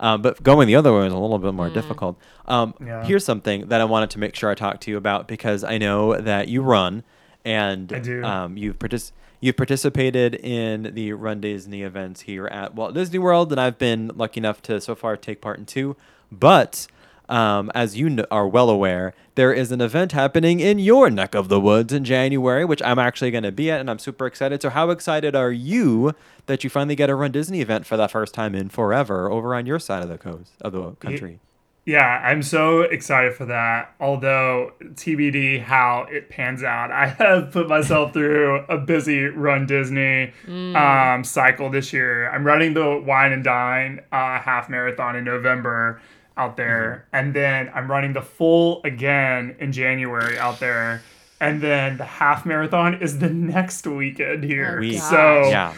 Um, 0.03 0.21
but 0.21 0.43
going 0.43 0.67
the 0.67 0.75
other 0.75 0.93
way 0.93 1.07
is 1.07 1.13
a 1.13 1.17
little 1.17 1.39
bit 1.39 1.55
more 1.55 1.71
difficult. 1.71 2.19
Um, 2.47 2.75
Yeah. 2.85 3.05
Here's 3.05 3.25
something 3.25 3.69
that 3.69 3.81
I 3.81 3.85
wanted 3.85 4.11
to 4.11 4.19
make 4.19 4.35
sure 4.35 4.51
I 4.51 4.55
talk 4.55 4.81
to 4.81 4.91
you 4.91 4.97
about 4.99 5.29
because 5.29 5.63
I 5.65 5.79
know 5.79 6.21
that 6.21 6.49
you 6.49 6.61
run 6.63 7.05
and 7.45 7.91
I 7.93 7.99
do. 8.01 8.23
Um, 8.25 8.57
you've 8.57 8.79
partic- 8.79 9.13
you've 9.41 9.57
participated 9.57 10.35
in 10.35 10.91
the 10.95 11.13
Run 11.13 11.41
Disney 11.41 11.83
events 11.83 12.23
here 12.23 12.47
at 12.49 12.75
Walt 12.75 12.95
Disney 12.95 13.19
World, 13.19 13.53
and 13.53 13.61
I've 13.61 13.79
been 13.79 14.11
lucky 14.15 14.39
enough 14.39 14.61
to 14.63 14.81
so 14.81 14.95
far 14.95 15.17
take 15.17 15.41
part 15.41 15.59
in 15.59 15.67
two. 15.67 15.97
But 16.31 16.87
um, 17.33 17.73
as 17.75 17.97
you 17.97 18.09
kn- 18.09 18.27
are 18.31 18.47
well 18.47 18.69
aware, 18.69 19.15
there 19.37 19.55
is 19.55 19.73
an 19.73 19.81
event 19.81 20.13
happening 20.13 20.61
in 20.61 20.79
your 20.79 21.09
neck 21.09 21.35
of 21.35 21.49
the 21.49 21.59
woods 21.59 21.91
in 21.91 22.05
January, 22.05 22.63
which 22.63 22.83
I'm 22.83 22.99
actually 22.99 23.31
going 23.31 23.45
to 23.45 23.51
be 23.51 23.71
at, 23.71 23.81
and 23.81 23.91
I'm 23.91 23.99
super 23.99 24.27
excited. 24.27 24.61
So, 24.61 24.69
how 24.69 24.91
excited 24.91 25.35
are 25.35 25.51
you 25.51 26.15
that 26.45 26.63
you 26.63 26.69
finally 26.69 26.95
get 26.95 27.09
a 27.09 27.15
Run 27.15 27.33
Disney 27.33 27.63
event 27.63 27.87
for 27.87 27.97
the 27.97 28.07
first 28.07 28.35
time 28.35 28.55
in 28.55 28.69
forever 28.69 29.31
over 29.31 29.55
on 29.55 29.65
your 29.65 29.79
side 29.79 30.03
of 30.03 30.11
the 30.11 30.19
coast 30.19 30.53
of 30.61 30.73
the 30.73 30.93
country? 30.97 31.41
Yeah, 31.87 32.21
I'm 32.23 32.43
so 32.43 32.83
excited 32.83 33.35
for 33.35 33.47
that. 33.47 33.95
Although 33.99 34.73
TBD 34.83 35.63
how 35.63 36.07
it 36.11 36.29
pans 36.29 36.63
out. 36.63 36.91
I 36.93 37.07
have 37.07 37.51
put 37.51 37.67
myself 37.67 38.13
through 38.13 38.67
a 38.69 38.77
busy 38.77 39.25
run 39.25 39.67
Disney 39.67 40.33
um, 40.47 41.25
cycle 41.25 41.71
this 41.71 41.95
year. 41.95 42.31
I'm 42.31 42.45
running 42.45 42.75
the 42.75 43.03
Wine 43.05 43.33
and 43.33 43.43
Dine 43.43 44.01
uh, 44.13 44.39
half 44.39 44.69
marathon 44.69 45.17
in 45.17 45.25
November 45.25 46.01
out 46.37 46.57
there, 46.57 47.07
mm-hmm. 47.07 47.17
and 47.17 47.35
then 47.35 47.71
I'm 47.75 47.91
running 47.91 48.13
the 48.13 48.23
full 48.23 48.81
again 48.85 49.57
in 49.59 49.73
January 49.73 50.39
out 50.39 50.61
there. 50.61 51.03
And 51.41 51.61
then 51.61 51.97
the 51.97 52.05
half 52.05 52.47
marathon 52.47 53.03
is 53.03 53.19
the 53.19 53.29
next 53.29 53.85
weekend 53.85 54.45
here. 54.45 54.77
Oh, 54.77 54.81
Week. 54.81 55.01
So 55.01 55.49
Yeah. 55.49 55.75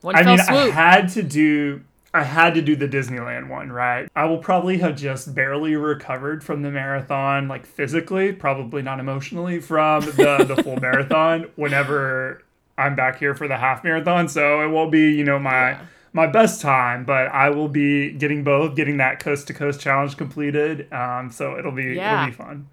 One 0.00 0.16
I 0.16 0.22
fell 0.22 0.36
mean, 0.36 0.40
I 0.40 0.70
had 0.70 1.08
to 1.10 1.22
do. 1.22 1.82
I 2.14 2.24
had 2.24 2.54
to 2.54 2.62
do 2.62 2.76
the 2.76 2.88
Disneyland 2.88 3.48
one, 3.48 3.72
right? 3.72 4.08
I 4.14 4.26
will 4.26 4.38
probably 4.38 4.78
have 4.78 4.96
just 4.96 5.34
barely 5.34 5.76
recovered 5.76 6.44
from 6.44 6.60
the 6.60 6.70
marathon, 6.70 7.48
like 7.48 7.64
physically, 7.64 8.32
probably 8.32 8.82
not 8.82 9.00
emotionally, 9.00 9.60
from 9.60 10.04
the 10.04 10.44
the 10.46 10.62
full 10.62 10.76
marathon. 10.80 11.48
Whenever 11.56 12.42
I'm 12.76 12.96
back 12.96 13.18
here 13.18 13.34
for 13.34 13.48
the 13.48 13.56
half 13.56 13.84
marathon, 13.84 14.28
so 14.28 14.60
it 14.60 14.68
won't 14.68 14.92
be, 14.92 15.12
you 15.12 15.24
know, 15.24 15.38
my 15.38 15.78
my 16.12 16.26
best 16.26 16.60
time, 16.60 17.04
but 17.04 17.28
I 17.28 17.50
will 17.50 17.68
be 17.68 18.10
getting 18.12 18.44
both, 18.44 18.74
getting 18.76 18.98
that 18.98 19.18
coast 19.20 19.46
to 19.46 19.54
coast 19.54 19.80
challenge 19.80 20.16
completed. 20.16 20.92
Um, 20.92 21.30
so 21.30 21.58
it'll 21.58 21.72
be 21.72 21.94
Yeah. 21.94 22.22
it'll 22.22 22.30
be 22.30 22.36
fun. 22.36 22.66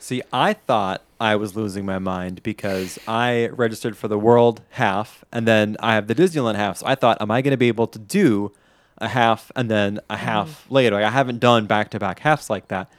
See, 0.00 0.22
I 0.32 0.54
thought 0.54 1.02
I 1.20 1.36
was 1.36 1.54
losing 1.56 1.84
my 1.84 1.98
mind 1.98 2.42
because 2.42 2.98
I 3.06 3.48
registered 3.52 3.96
for 3.96 4.08
the 4.08 4.18
World 4.18 4.62
half 4.70 5.24
and 5.32 5.46
then 5.46 5.76
I 5.80 5.94
have 5.94 6.06
the 6.06 6.14
Disneyland 6.14 6.54
half. 6.54 6.78
So 6.78 6.86
I 6.86 6.94
thought, 6.94 7.20
am 7.20 7.30
I 7.30 7.42
going 7.42 7.50
to 7.50 7.58
be 7.58 7.68
able 7.68 7.88
to 7.88 7.98
do 7.98 8.52
a 8.98 9.08
half 9.08 9.52
and 9.54 9.70
then 9.70 10.00
a 10.08 10.16
half 10.16 10.64
later? 10.70 10.94
Like, 10.96 11.04
I 11.04 11.10
haven't 11.10 11.40
done 11.40 11.66
back 11.66 11.90
to 11.90 11.98
back 11.98 12.20
halves 12.20 12.48
like 12.48 12.68
that. 12.68 12.90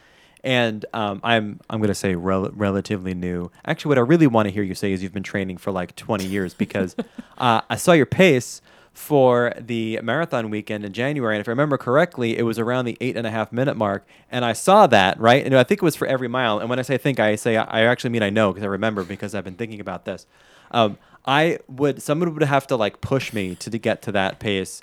And 0.43 0.85
um, 0.93 1.19
I'm 1.23 1.59
I'm 1.69 1.79
going 1.79 1.89
to 1.89 1.95
say 1.95 2.15
rel- 2.15 2.51
relatively 2.51 3.13
new. 3.13 3.49
Actually, 3.65 3.89
what 3.89 3.97
I 3.97 4.01
really 4.01 4.27
want 4.27 4.47
to 4.47 4.53
hear 4.53 4.63
you 4.63 4.75
say 4.75 4.93
is 4.93 5.01
you've 5.03 5.13
been 5.13 5.23
training 5.23 5.57
for 5.57 5.71
like 5.71 5.95
20 5.95 6.25
years 6.25 6.53
because 6.53 6.95
uh, 7.37 7.61
I 7.69 7.75
saw 7.75 7.91
your 7.93 8.05
pace 8.05 8.61
for 8.93 9.53
the 9.59 9.99
marathon 10.01 10.49
weekend 10.49 10.83
in 10.83 10.93
January. 10.93 11.35
And 11.35 11.41
if 11.41 11.47
I 11.47 11.51
remember 11.51 11.77
correctly, 11.77 12.37
it 12.37 12.43
was 12.43 12.59
around 12.59 12.85
the 12.85 12.97
eight 12.99 13.15
and 13.15 13.25
a 13.25 13.31
half 13.31 13.51
minute 13.51 13.77
mark. 13.77 14.05
And 14.31 14.43
I 14.43 14.53
saw 14.53 14.87
that, 14.87 15.19
right? 15.19 15.45
And 15.45 15.55
I 15.55 15.63
think 15.63 15.81
it 15.81 15.85
was 15.85 15.95
for 15.95 16.07
every 16.07 16.27
mile. 16.27 16.59
And 16.59 16.69
when 16.69 16.79
I 16.79 16.81
say 16.81 16.97
think, 16.97 17.19
I 17.19 17.35
say 17.35 17.55
I 17.55 17.83
actually 17.83 18.09
mean 18.09 18.23
I 18.23 18.29
know 18.29 18.51
because 18.51 18.63
I 18.63 18.67
remember 18.67 19.03
because 19.03 19.33
I've 19.35 19.43
been 19.43 19.55
thinking 19.55 19.79
about 19.79 20.05
this. 20.05 20.25
Um, 20.71 20.97
I 21.25 21.59
would, 21.67 22.01
someone 22.01 22.33
would 22.33 22.43
have 22.43 22.67
to 22.67 22.75
like 22.75 23.01
push 23.01 23.33
me 23.33 23.55
to, 23.55 23.69
to 23.69 23.77
get 23.77 24.01
to 24.03 24.11
that 24.13 24.39
pace. 24.39 24.81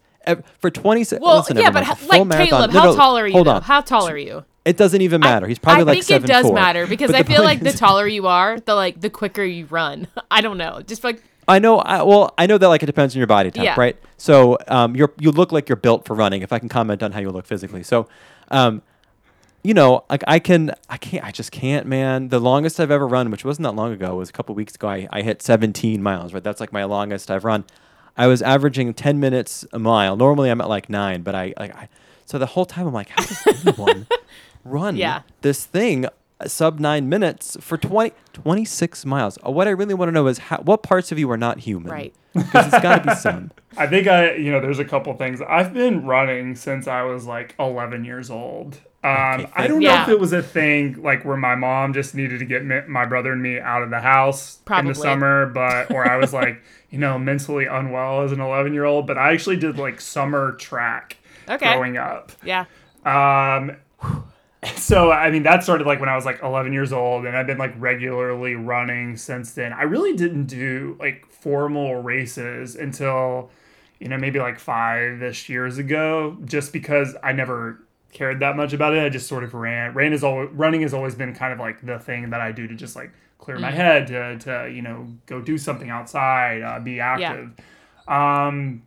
For 0.59 0.71
20 0.71 1.05
se- 1.05 1.19
Well, 1.21 1.37
listen, 1.37 1.57
yeah, 1.57 1.71
but 1.71 1.85
how, 1.85 1.97
like 2.09 2.27
marathon- 2.27 2.71
Caleb, 2.71 2.71
how 2.73 2.95
tall 2.97 3.19
are 3.19 3.27
you? 3.27 3.33
Hold 3.33 3.49
on. 3.49 3.62
How 3.62 3.81
tall 3.81 4.09
are 4.09 4.16
you? 4.19 4.45
It 4.64 4.77
doesn't 4.77 5.01
even 5.01 5.21
matter. 5.21 5.47
He's 5.47 5.61
probably 5.61 5.85
like, 5.85 6.03
seven. 6.03 6.25
I 6.25 6.27
think 6.27 6.31
it 6.31 6.42
does 6.42 6.51
7'4". 6.51 6.55
matter 6.55 6.87
because 6.88 7.12
But 7.12 7.21
I 7.21 7.23
feel 7.23 7.45
like 7.45 7.61
the 7.61 7.73
taller 7.73 8.09
you 8.09 8.27
are, 8.27 8.59
the 8.59 8.75
like 8.75 9.01
the 9.01 9.09
quicker 9.11 9.45
you 9.45 9.66
run. 9.66 10.09
I 10.31 10.40
don't 10.40 10.59
know, 10.59 10.83
just 10.83 11.05
like 11.05 11.23
I 11.49 11.59
know. 11.59 11.79
I, 11.79 12.03
well, 12.03 12.35
I 12.37 12.47
know 12.47 12.59
that 12.59 12.69
like 12.69 12.83
it 12.83 12.87
depends 12.87 13.15
on 13.15 13.19
your 13.19 13.27
body 13.29 13.51
type, 13.51 13.65
Yeah. 13.65 13.75
right? 13.79 13.97
So 14.17 14.59
um, 14.69 14.97
you're 14.97 15.13
you 15.21 15.31
look 15.31 15.53
like 15.53 15.69
you're 15.69 15.77
built 15.77 16.05
for 16.05 16.15
running. 16.15 16.43
If 16.43 16.53
I 16.53 16.59
can 16.59 16.69
comment 16.69 17.03
on 17.03 17.13
how 17.13 17.21
you 17.21 17.31
look 17.31 17.47
physically, 17.47 17.83
so 17.83 18.09
um, 18.51 18.83
you 19.63 19.75
know, 19.75 20.05
like 20.11 20.23
I 20.27 20.39
can, 20.39 20.73
I 20.89 20.97
can't, 20.97 21.25
I 21.25 21.31
just 21.33 21.51
can't, 21.53 21.87
man. 21.87 22.29
The 22.29 22.39
longest 22.41 22.79
I've 22.81 22.91
ever 22.91 23.07
run, 23.07 23.31
which 23.31 23.45
wasn't 23.45 23.65
that 23.65 23.73
long 23.73 23.93
ago, 23.93 24.15
was 24.17 24.29
a 24.29 24.33
couple 24.33 24.55
weeks 24.55 24.75
ago. 24.77 24.89
I, 24.89 25.09
I 25.11 25.23
hit 25.23 25.43
17 25.43 26.03
miles, 26.03 26.33
right? 26.33 26.43
That's 26.43 26.61
like 26.61 26.73
my 26.73 26.85
longest 26.85 27.31
I've 27.31 27.45
run. 27.45 27.65
I 28.17 28.29
was 28.29 28.43
averaging 28.43 28.95
10 28.95 29.21
minutes 29.21 29.65
a 29.73 29.79
mile. 29.79 30.17
Normally 30.17 30.51
I'm 30.51 30.61
at 30.61 30.69
like 30.69 30.89
nine, 30.89 31.23
but 31.23 31.35
I 31.35 31.53
like 31.59 31.75
I. 31.75 31.89
So 32.27 32.39
the 32.39 32.47
whole 32.47 32.65
time 32.65 32.87
I'm 32.87 32.95
like, 32.95 33.09
how 33.11 33.23
does 33.25 33.47
anyone 33.67 34.07
run 34.65 34.97
Yeah. 34.97 35.23
this 35.43 35.65
thing 35.65 36.07
sub 36.46 36.79
nine 36.81 37.09
minutes 37.09 37.57
for 37.61 37.77
20, 37.79 38.12
26 38.33 39.07
miles? 39.07 39.38
Uh, 39.46 39.51
What 39.51 39.66
I 39.66 39.70
really 39.70 39.94
want 39.94 40.09
to 40.09 40.12
know 40.12 40.27
is 40.27 40.38
how, 40.38 40.59
what 40.59 40.83
parts 40.83 41.11
of 41.12 41.18
you 41.18 41.31
are 41.31 41.37
not 41.38 41.61
human? 41.61 41.90
Right. 41.90 42.14
Because 42.37 42.66
it's 42.66 42.83
got 42.83 43.03
to 43.03 43.09
be 43.09 43.14
some. 43.14 43.51
I 43.79 43.87
think 43.87 44.07
I, 44.07 44.35
you 44.35 44.53
know, 44.53 44.61
there's 44.61 44.79
a 44.79 44.85
couple 44.85 45.14
things. 45.14 45.40
I've 45.40 45.72
been 45.72 46.05
running 46.05 46.55
since 46.55 46.87
I 46.87 47.03
was 47.03 47.25
like 47.25 47.55
11 47.59 48.05
years 48.05 48.31
old. 48.31 48.79
Um, 49.03 49.46
I 49.55 49.66
don't 49.68 49.81
know 49.81 50.03
if 50.03 50.09
it 50.09 50.18
was 50.20 50.33
a 50.35 50.42
thing 50.42 51.01
like 51.03 51.25
where 51.25 51.37
my 51.38 51.55
mom 51.55 51.94
just 51.94 52.14
needed 52.14 52.40
to 52.40 52.44
get 52.44 52.64
me, 52.64 52.81
my 52.88 53.07
brother 53.07 53.33
and 53.33 53.40
me 53.42 53.59
out 53.59 53.83
of 53.83 53.88
the 53.90 54.01
house 54.01 54.59
in 54.79 54.87
the 54.87 54.94
summer, 54.94 55.46
but 55.46 55.90
or 55.92 56.07
I 56.11 56.16
was 56.18 56.33
like, 56.35 56.61
you 56.90 56.99
know, 56.99 57.18
mentally 57.18 57.64
unwell 57.66 58.22
as 58.22 58.33
an 58.33 58.40
11 58.40 58.75
year 58.75 58.85
old. 58.85 59.07
But 59.07 59.16
I 59.16 59.33
actually 59.33 59.57
did 59.57 59.79
like 59.79 60.01
summer 60.01 60.53
track 60.57 61.16
Okay. 61.49 61.72
growing 61.72 61.96
up. 61.96 62.33
yeah. 62.44 62.64
Um, 63.07 63.77
so 64.76 65.11
I 65.11 65.31
mean 65.31 65.42
that 65.44 65.62
started 65.62 65.87
like 65.87 66.00
when 66.00 66.09
I 66.09 66.16
was 66.16 66.24
like 66.24 66.42
11 66.42 66.72
years 66.72 66.92
old, 66.92 67.26
and 67.26 67.37
I've 67.37 67.46
been 67.46 67.59
like 67.59 67.74
regularly 67.79 68.55
running 68.55 69.16
since 69.16 69.52
then. 69.52 69.72
I 69.72 69.83
really 69.83 70.14
didn't 70.14 70.46
do 70.46 70.96
like 70.98 71.26
formal 71.26 71.96
races 72.02 72.74
until 72.74 73.50
you 73.98 74.09
know 74.09 74.18
maybe 74.18 74.38
like 74.38 74.59
five 74.59 75.22
ish 75.22 75.48
years 75.48 75.79
ago, 75.79 76.37
just 76.44 76.72
because 76.72 77.14
I 77.22 77.33
never 77.33 77.81
cared 78.12 78.40
that 78.40 78.57
much 78.57 78.72
about 78.72 78.94
it. 78.94 79.02
I 79.05 79.09
just 79.09 79.29
sort 79.29 79.44
of 79.44 79.55
ran. 79.55 79.94
Ran 79.94 80.12
is 80.12 80.24
always 80.24 80.50
running 80.52 80.83
has 80.83 80.94
always 80.94 81.14
been 81.14 81.35
kind 81.35 81.52
of 81.52 81.59
like 81.59 81.85
the 81.85 81.98
thing 81.98 82.31
that 82.31 82.40
I 82.40 82.52
do 82.52 82.66
to 82.66 82.74
just 82.74 82.96
like 82.96 83.12
clear 83.38 83.59
my 83.59 83.70
head 83.70 84.07
to 84.09 84.38
to 84.38 84.70
you 84.72 84.83
know 84.83 85.09
go 85.26 85.40
do 85.40 85.59
something 85.59 85.90
outside, 85.90 86.62
uh, 86.62 86.81
be 86.81 87.00
active. 87.00 87.52
Um, 88.09 88.83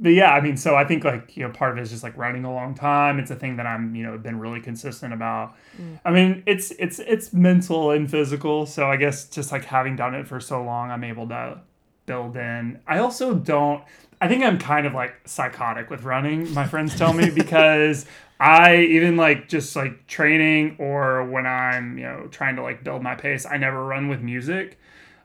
but 0.00 0.10
yeah, 0.10 0.32
I 0.32 0.40
mean, 0.40 0.56
so 0.56 0.74
I 0.74 0.84
think 0.84 1.04
like 1.04 1.36
you 1.36 1.46
know, 1.46 1.52
part 1.52 1.72
of 1.72 1.78
it 1.78 1.82
is 1.82 1.90
just 1.90 2.02
like 2.02 2.16
running 2.16 2.44
a 2.44 2.52
long 2.52 2.74
time. 2.74 3.18
It's 3.18 3.30
a 3.30 3.36
thing 3.36 3.56
that 3.56 3.66
I'm 3.66 3.94
you 3.94 4.02
know 4.02 4.18
been 4.18 4.38
really 4.38 4.60
consistent 4.60 5.12
about. 5.12 5.54
Mm. 5.80 6.00
I 6.04 6.10
mean, 6.10 6.42
it's 6.46 6.72
it's 6.72 6.98
it's 6.98 7.32
mental 7.32 7.90
and 7.90 8.10
physical. 8.10 8.66
So 8.66 8.90
I 8.90 8.96
guess 8.96 9.28
just 9.28 9.52
like 9.52 9.64
having 9.64 9.96
done 9.96 10.14
it 10.14 10.26
for 10.26 10.40
so 10.40 10.62
long, 10.62 10.90
I'm 10.90 11.04
able 11.04 11.28
to 11.28 11.60
build 12.06 12.36
in. 12.36 12.80
I 12.86 12.98
also 12.98 13.34
don't. 13.34 13.82
I 14.20 14.28
think 14.28 14.42
I'm 14.42 14.58
kind 14.58 14.86
of 14.86 14.94
like 14.94 15.14
psychotic 15.26 15.90
with 15.90 16.02
running. 16.02 16.52
My 16.54 16.66
friends 16.66 16.96
tell 16.96 17.12
me 17.12 17.30
because 17.34 18.06
I 18.40 18.76
even 18.76 19.16
like 19.16 19.48
just 19.48 19.76
like 19.76 20.06
training 20.06 20.76
or 20.78 21.24
when 21.24 21.46
I'm, 21.46 21.98
you 21.98 22.04
know, 22.04 22.28
trying 22.30 22.56
to 22.56 22.62
like 22.62 22.82
build 22.82 23.02
my 23.02 23.14
pace, 23.14 23.46
I 23.46 23.58
never 23.58 23.84
run 23.84 24.08
with 24.08 24.20
music 24.20 24.78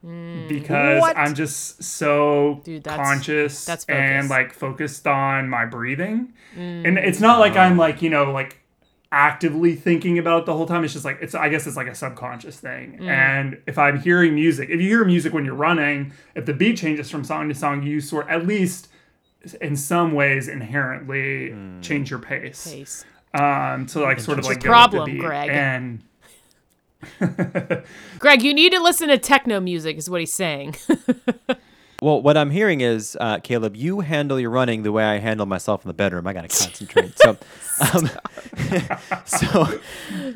Mm. 0.05 0.47
because 0.47 1.01
What? 1.01 1.17
I'm 1.17 1.33
just 1.35 1.83
so 1.83 2.61
Dude, 2.63 2.83
that's- 2.83 3.05
conscious 3.07 3.65
that's 3.65 3.85
and 3.85 4.29
like 4.29 4.53
focused 4.53 5.05
on 5.07 5.49
my 5.49 5.65
breathing. 5.65 6.33
Mm. 6.57 6.87
And 6.87 6.97
it's 6.97 7.19
not 7.19 7.39
like 7.39 7.55
I'm 7.57 7.77
like, 7.77 8.01
you 8.01 8.09
know, 8.09 8.31
like 8.31 8.57
actively 9.11 9.75
thinking 9.75 10.19
about 10.19 10.41
it 10.41 10.45
the 10.45 10.53
whole 10.53 10.65
time. 10.67 10.83
It's 10.83 10.93
just 10.93 11.03
like 11.03 11.17
it's 11.21 11.35
I 11.35 11.49
guess 11.49 11.65
it's 11.67 11.75
like 11.75 11.87
a 11.87 11.95
subconscious 11.95 12.59
thing. 12.59 12.99
Mm. 13.01 13.07
And 13.07 13.57
if 13.67 13.77
I'm 13.77 13.99
hearing 13.99 14.35
music, 14.35 14.69
if 14.69 14.79
you 14.79 14.87
hear 14.87 15.03
music 15.03 15.33
when 15.33 15.43
you're 15.45 15.55
running, 15.55 16.13
if 16.35 16.45
the 16.45 16.53
beat 16.53 16.77
changes 16.77 17.09
from 17.09 17.23
song 17.23 17.49
to 17.49 17.55
song, 17.55 17.83
you 17.83 17.99
sort 18.01 18.29
at 18.29 18.45
least 18.47 18.87
in 19.61 19.75
some 19.75 20.13
ways 20.13 20.47
inherently 20.47 21.53
change 21.81 22.09
your 22.09 22.19
pace. 22.19 22.71
Pace. 22.71 23.05
Um 23.33 23.85
to 23.87 23.99
like 24.01 24.19
sort 24.19 24.39
of 24.39 24.45
like 24.45 24.61
go 24.63 24.69
problem, 24.69 25.03
with 25.03 25.07
the 25.07 25.19
beat. 25.19 25.21
Greg. 25.25 25.49
And 25.49 26.03
Greg, 28.19 28.41
you 28.41 28.53
need 28.53 28.73
to 28.73 28.81
listen 28.81 29.07
to 29.09 29.17
techno 29.17 29.59
music, 29.59 29.97
is 29.97 30.09
what 30.09 30.19
he's 30.19 30.33
saying. 30.33 30.75
Well, 32.01 32.21
what 32.21 32.37
I'm 32.37 32.49
hearing 32.49 32.79
is, 32.79 33.17
uh, 33.19 33.39
Caleb, 33.39 33.75
you 33.75 33.99
handle 33.99 34.39
your 34.39 34.51
running 34.51 34.83
the 34.83 34.91
way 34.91 35.03
I 35.03 35.17
handle 35.17 35.45
myself 35.45 35.83
in 35.83 35.89
the 35.89 35.93
bedroom. 35.93 36.27
I 36.27 36.33
got 36.33 36.49
to 36.49 36.63
concentrate. 36.63 37.19
So, 37.19 37.37
um, 37.93 38.09
so 39.25 39.79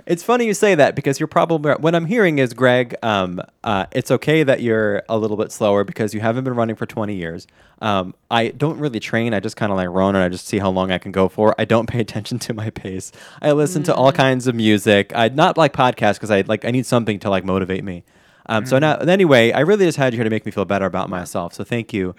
it's 0.06 0.24
funny 0.24 0.46
you 0.46 0.54
say 0.54 0.76
that 0.76 0.94
because 0.94 1.22
you're 1.22 1.28
probably 1.28 1.74
what 1.76 1.96
I'm 1.96 2.06
hearing 2.06 2.40
is, 2.40 2.54
Greg, 2.54 2.96
um, 3.02 3.42
uh, 3.64 3.86
it's 3.94 4.12
okay 4.12 4.44
that 4.44 4.62
you're 4.62 5.04
a 5.08 5.18
little 5.18 5.38
bit 5.38 5.54
slower 5.54 5.86
because 5.86 6.14
you 6.14 6.20
haven't 6.20 6.44
been 6.44 6.56
running 6.56 6.76
for 6.76 6.86
20 6.86 7.16
years. 7.16 7.48
Um, 7.82 8.14
I 8.30 8.50
don't 8.50 8.78
really 8.78 9.00
train. 9.00 9.34
I 9.34 9.40
just 9.40 9.56
kind 9.56 9.72
of 9.72 9.78
like 9.78 9.88
run 9.90 10.16
and 10.16 10.24
I 10.24 10.28
just 10.28 10.48
see 10.48 10.60
how 10.60 10.70
long 10.70 10.92
I 10.92 10.98
can 10.98 11.14
go 11.14 11.30
for. 11.30 11.56
I 11.58 11.64
don't 11.64 11.88
pay 11.88 12.02
attention 12.02 12.40
to 12.40 12.54
my 12.54 12.72
pace. 12.72 13.14
I 13.42 13.54
listen 13.54 13.84
to 13.84 13.96
all 13.96 14.12
kinds 14.12 14.48
of 14.48 14.56
music. 14.56 15.14
I 15.16 15.30
not 15.30 15.58
like 15.58 15.72
podcasts 15.72 16.16
because 16.16 16.32
I 16.32 16.42
like 16.42 16.66
I 16.66 16.72
need 16.72 16.86
something 16.86 17.20
to 17.20 17.30
like 17.30 17.46
motivate 17.46 17.86
me. 17.86 18.04
Um, 18.48 18.66
So 18.66 18.78
now, 18.80 18.96
anyway, 18.98 19.52
I 19.52 19.62
really 19.62 19.86
just 19.86 19.98
had 19.98 20.14
you 20.14 20.18
here 20.18 20.24
to 20.24 20.30
make 20.30 20.46
me 20.46 20.52
feel 20.52 20.66
better 20.66 20.86
about 20.86 21.10
myself. 21.10 21.54
So 21.54 21.64
thank 21.64 21.94
you 21.94 22.16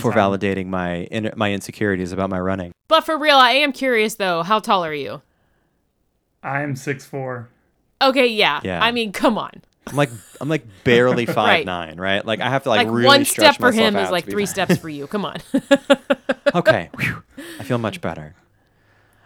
for 0.00 0.12
validating 0.12 0.66
my 0.66 1.04
in, 1.04 1.30
my 1.36 1.52
insecurities 1.52 2.12
about 2.12 2.30
my 2.30 2.40
running. 2.40 2.72
but 2.88 3.02
for 3.04 3.16
real, 3.18 3.36
I 3.36 3.52
am 3.52 3.72
curious 3.72 4.14
though. 4.16 4.42
How 4.42 4.58
tall 4.60 4.84
are 4.84 4.94
you? 4.94 5.22
I 6.42 6.62
am 6.62 6.76
six 6.76 7.04
four. 7.04 7.48
Okay, 8.00 8.26
yeah. 8.28 8.60
Yeah. 8.62 8.82
I 8.82 8.92
mean, 8.92 9.12
come 9.12 9.36
on. 9.38 9.50
I'm 9.88 9.96
like 9.96 10.10
I'm 10.40 10.48
like 10.48 10.64
barely 10.84 11.26
five 11.38 11.46
Right. 11.48 11.66
nine, 11.66 11.98
right? 12.00 12.24
Like 12.24 12.40
I 12.40 12.48
have 12.50 12.62
to 12.64 12.68
like, 12.68 12.86
Like, 12.86 12.94
really 12.94 13.06
one 13.06 13.24
stretch 13.24 13.54
step 13.54 13.60
for 13.60 13.72
him 13.72 13.96
is 13.96 14.10
like 14.10 14.24
three 14.24 14.46
fine. 14.46 14.52
steps 14.54 14.76
for 14.78 14.88
you. 14.88 15.06
Come 15.06 15.24
on. 15.24 15.36
okay, 16.54 16.90
Whew. 16.98 17.22
I 17.58 17.64
feel 17.64 17.78
much 17.78 18.00
better. 18.00 18.34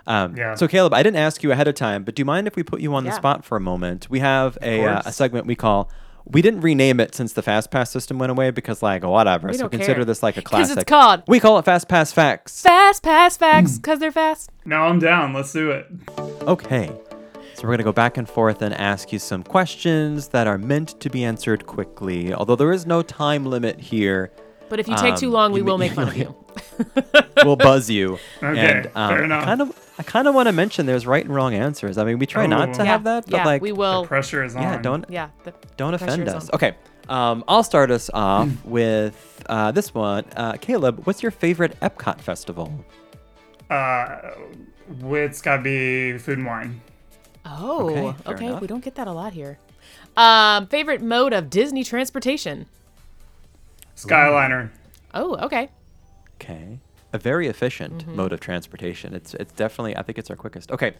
Um, 0.07 0.37
Yeah. 0.37 0.55
So 0.55 0.66
Caleb, 0.68 0.95
I 0.95 1.03
didn't 1.03 1.18
ask 1.18 1.43
you 1.43 1.53
ahead 1.53 1.68
of 1.68 1.74
time, 1.74 2.03
but 2.05 2.14
do 2.14 2.20
you 2.20 2.24
mind 2.24 2.47
if 2.47 2.57
we 2.57 2.62
put 2.62 2.80
you 2.80 2.95
on 2.95 3.05
the 3.05 3.12
spot 3.12 3.45
for 3.45 3.57
a 3.57 3.61
moment? 3.61 4.09
We 4.11 4.20
have 4.20 4.57
a, 4.62 4.85
uh, 4.87 5.03
a 5.07 5.12
segment 5.12 5.47
we 5.47 5.55
call. 5.55 5.91
We 6.25 6.41
didn't 6.43 6.61
rename 6.61 7.01
it 7.01 7.14
since 7.14 7.33
the 7.33 7.43
Fast 7.43 7.70
Pass 7.70 7.91
system 7.91 8.18
went 8.18 8.31
away 8.31 8.51
because 8.51 8.83
like 8.83 9.03
whatever. 9.05 9.49
We 9.49 9.55
so 9.55 9.61
don't 9.64 9.70
consider 9.70 9.95
care. 9.97 10.05
this 10.05 10.23
like 10.23 10.37
a 10.37 10.43
classic. 10.43 10.77
it's 10.79 10.85
called 10.89 11.23
We 11.27 11.41
call 11.41 11.59
it 11.59 11.64
Fast 11.64 11.89
Pass 11.89 12.12
Facts. 12.12 12.62
Fast 12.62 13.03
Pass 13.03 13.37
Facts 13.37 13.77
because 13.79 13.99
they're 13.99 14.12
fast. 14.12 14.51
Now 14.64 14.87
I'm 14.87 14.99
down. 14.99 15.33
Let's 15.35 15.53
do 15.53 15.70
it. 15.70 15.87
Okay. 16.43 16.91
So 17.55 17.62
we're 17.64 17.68
going 17.70 17.79
to 17.79 17.85
go 17.85 17.93
back 17.93 18.16
and 18.16 18.29
forth 18.29 18.62
and 18.62 18.73
ask 18.75 19.12
you 19.12 19.18
some 19.18 19.43
questions 19.43 20.29
that 20.29 20.47
are 20.47 20.59
meant 20.59 20.99
to 21.01 21.11
be 21.11 21.23
answered 21.25 21.66
quickly. 21.66 22.33
Although 22.33 22.57
there 22.57 22.73
is 22.73 22.87
no 22.87 23.03
time 23.03 23.45
limit 23.45 23.79
here, 23.79 24.33
But 24.68 24.81
if 24.81 24.89
you 24.89 24.97
take 24.97 25.16
too 25.16 25.27
Um, 25.29 25.33
long, 25.33 25.53
we 25.53 25.61
you 25.61 25.64
will 25.66 25.79
may- 25.79 25.89
make 25.89 25.95
fun 25.95 26.09
of 26.09 26.16
you. 26.16 26.35
we'll 27.45 27.57
buzz 27.57 27.91
you. 27.91 28.18
Okay, 28.43 28.59
and 28.79 28.87
um, 28.95 29.11
fair 29.11 29.20
I 29.23 29.25
enough. 29.25 29.45
kind 29.45 29.61
of 29.61 29.82
I 29.99 30.03
kind 30.03 30.26
of 30.26 30.34
want 30.34 30.47
to 30.49 30.53
mention 30.53 30.86
there's 30.86 31.07
right 31.07 31.24
and 31.24 31.34
wrong 31.34 31.55
answers. 31.55 31.99
I 31.99 32.05
mean, 32.05 32.18
we 32.18 32.26
try 32.26 32.47
not 32.47 32.70
Oh. 32.70 32.72
to 32.74 32.78
yeah, 32.78 32.84
have 32.84 33.05
that, 33.05 33.24
but 33.26 33.32
yeah, 33.38 33.45
like 33.45 33.62
we 33.62 33.72
will. 33.72 34.07
Pressure 34.07 34.43
is 34.43 34.57
on. 34.57 34.62
yeah, 34.62 34.78
don't 34.80 35.05
Yeah, 35.09 35.28
the 35.45 35.53
don't 35.76 35.97
pressure 35.99 36.05
offend 36.14 36.28
us. 36.28 36.49
on. 36.49 36.55
Okay. 36.55 36.74
Um, 37.09 37.45
I'll 37.49 37.64
start 37.64 37.90
us 37.90 38.09
off 38.14 38.49
with 38.64 39.43
uh, 39.49 39.70
this 39.72 39.93
one. 39.93 40.24
Uh, 40.36 40.53
Caleb, 40.55 41.03
what's 41.05 41.22
your 41.22 41.30
favorite 41.32 41.78
Epcot 41.80 42.20
festival? 42.20 42.72
Uh, 43.68 44.32
it's 45.11 45.43
got 45.43 45.57
to 45.59 45.62
be 45.62 46.16
food 46.18 46.38
and 46.38 46.47
wine. 46.47 46.80
Oh, 47.45 48.14
Okay, 48.26 48.30
okay. 48.47 48.59
We 48.61 48.66
don't 48.66 48.84
get 48.84 48.95
that 48.95 49.09
a 49.09 49.12
lot 49.12 49.32
here. 49.32 49.59
Um, 50.16 50.66
favorite 50.68 51.03
mode 51.03 51.32
of 51.32 51.51
Disney 51.51 51.82
transportation? 51.84 52.66
Skyliner. 53.97 54.70
Oh, 55.14 55.36
okay. 55.36 55.70
Okay. 56.40 56.78
A 57.13 57.19
very 57.19 57.47
efficient 57.47 57.99
Mm-hmm. 57.99 58.17
mode 58.17 58.33
of 58.33 58.41
transportation. 58.41 59.15
It's 59.15 59.35
it's 59.35 59.53
definitely 59.53 59.97
I 59.97 60.03
think 60.03 60.19
it's 60.19 60.31
our 60.31 60.37
quickest. 60.37 60.71
Okay. 60.73 60.95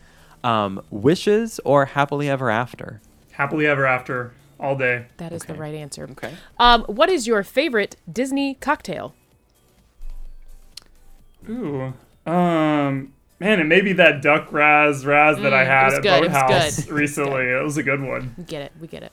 Um, 0.45 0.83
wishes 0.91 1.61
or 1.65 1.87
happily 1.87 2.29
ever 2.29 2.51
after? 2.51 3.01
Happily 3.33 3.67
ever 3.67 3.87
after. 3.87 4.33
All 4.61 4.77
day. 4.77 5.07
That 5.17 5.33
is 5.33 5.43
the 5.45 5.55
right 5.55 5.75
answer. 5.75 6.07
Okay. 6.13 6.33
Um, 6.59 6.83
what 6.85 7.09
is 7.09 7.27
your 7.27 7.43
favorite 7.43 7.97
Disney 8.13 8.55
cocktail? 8.55 9.15
Ooh. 11.49 11.93
Um. 12.27 13.13
Man, 13.41 13.59
it 13.59 13.65
may 13.65 13.81
be 13.81 13.93
that 13.95 14.23
duck 14.23 14.53
raz 14.53 15.05
raz 15.05 15.37
that 15.39 15.53
I 15.53 15.65
Mm, 15.65 15.67
had 15.67 15.93
at 15.95 16.03
good, 16.03 16.13
it 16.15 16.21
was 16.21 16.29
Boathouse 16.29 16.85
good. 16.85 16.93
recently. 16.95 17.43
It 17.43 17.63
was 17.65 17.77
a 17.77 17.83
good 17.83 18.01
one. 18.01 18.37
Get 18.47 18.63
it. 18.63 18.73
We 18.81 18.87
get 18.87 19.03
it. 19.03 19.11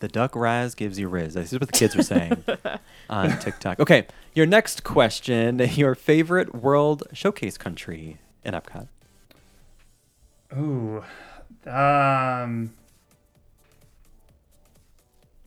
The 0.00 0.08
duck 0.08 0.36
raz 0.36 0.74
gives 0.74 0.98
you 0.98 1.08
riz. 1.08 1.34
This 1.34 1.52
is 1.52 1.58
what 1.58 1.70
the 1.70 1.78
kids 1.78 1.96
are 1.96 2.02
saying 2.02 2.44
on 3.10 3.38
TikTok. 3.38 3.80
Okay, 3.80 4.06
your 4.34 4.46
next 4.46 4.84
question: 4.84 5.58
Your 5.74 5.94
favorite 5.94 6.54
World 6.54 7.02
Showcase 7.12 7.58
country 7.58 8.18
in 8.44 8.54
Epcot? 8.54 8.88
Ooh. 10.56 11.02
Um. 11.66 12.74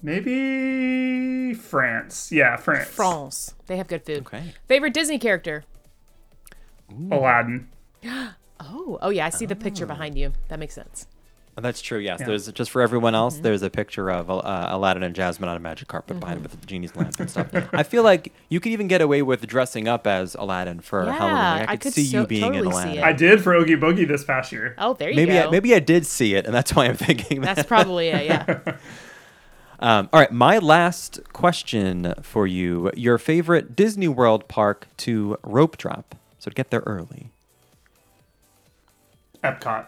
Maybe 0.03 1.53
France. 1.53 2.31
Yeah, 2.31 2.57
France. 2.57 2.89
France. 2.89 3.55
They 3.67 3.77
have 3.77 3.87
good 3.87 4.03
food. 4.03 4.19
Okay. 4.19 4.53
Favorite 4.67 4.93
Disney 4.93 5.19
character? 5.19 5.63
Aladdin. 7.11 7.69
Oh, 8.63 8.99
oh 9.01 9.09
yeah. 9.09 9.25
I 9.25 9.29
see 9.31 9.47
the 9.47 9.55
picture 9.55 9.87
behind 9.87 10.19
you. 10.19 10.33
That 10.49 10.59
makes 10.59 10.75
sense. 10.75 11.07
Oh, 11.57 11.61
that's 11.61 11.81
true. 11.81 11.99
Yes, 11.99 12.21
Yeah. 12.21 12.27
there's 12.27 12.49
just 12.53 12.71
for 12.71 12.81
everyone 12.81 13.13
else. 13.13 13.33
Mm-hmm. 13.35 13.43
There's 13.43 13.61
a 13.61 13.69
picture 13.69 14.09
of 14.09 14.29
uh, 14.29 14.67
Aladdin 14.69 15.03
and 15.03 15.13
Jasmine 15.13 15.49
on 15.49 15.57
a 15.57 15.59
magic 15.59 15.89
carpet 15.89 16.17
behind 16.19 16.41
with 16.43 16.59
the 16.59 16.65
genie's 16.65 16.95
lamp 16.95 17.19
and 17.19 17.29
stuff. 17.29 17.49
I 17.73 17.83
feel 17.83 18.03
like 18.03 18.31
you 18.47 18.61
could 18.61 18.71
even 18.71 18.87
get 18.87 19.01
away 19.01 19.21
with 19.21 19.45
dressing 19.47 19.85
up 19.87 20.07
as 20.07 20.33
Aladdin 20.35 20.79
for 20.79 21.03
Yeah, 21.05 21.11
Halloween. 21.11 21.35
Like, 21.59 21.69
I 21.69 21.73
I 21.73 21.75
could, 21.75 21.81
could 21.81 21.93
see 21.93 22.05
so- 22.05 22.21
you 22.21 22.27
being 22.27 22.41
totally 22.53 22.59
in 22.67 22.67
Aladdin. 22.67 23.03
I 23.03 23.11
did 23.11 23.41
for 23.43 23.53
Oogie 23.53 23.75
Boogie 23.75 24.07
this 24.07 24.23
past 24.23 24.53
year. 24.53 24.75
Oh, 24.77 24.93
there 24.93 25.09
you 25.09 25.15
maybe 25.17 25.33
go. 25.33 25.47
I, 25.47 25.51
maybe 25.51 25.75
I 25.75 25.79
did 25.79 26.05
see 26.05 26.35
it, 26.35 26.45
and 26.45 26.55
that's 26.55 26.73
why 26.73 26.85
I'm 26.85 26.95
thinking 26.95 27.41
that. 27.41 27.57
That's 27.57 27.67
probably 27.67 28.07
it. 28.07 28.25
Yeah. 28.25 28.75
Um, 29.83 30.09
all 30.13 30.19
right, 30.19 30.31
my 30.31 30.59
last 30.59 31.21
question 31.33 32.13
for 32.21 32.45
you: 32.45 32.91
Your 32.95 33.17
favorite 33.17 33.75
Disney 33.75 34.07
World 34.07 34.47
park 34.47 34.85
to 34.97 35.39
rope 35.43 35.75
drop, 35.75 36.13
so 36.37 36.51
to 36.51 36.53
get 36.53 36.69
there 36.69 36.83
early. 36.85 37.31
Epcot. 39.43 39.85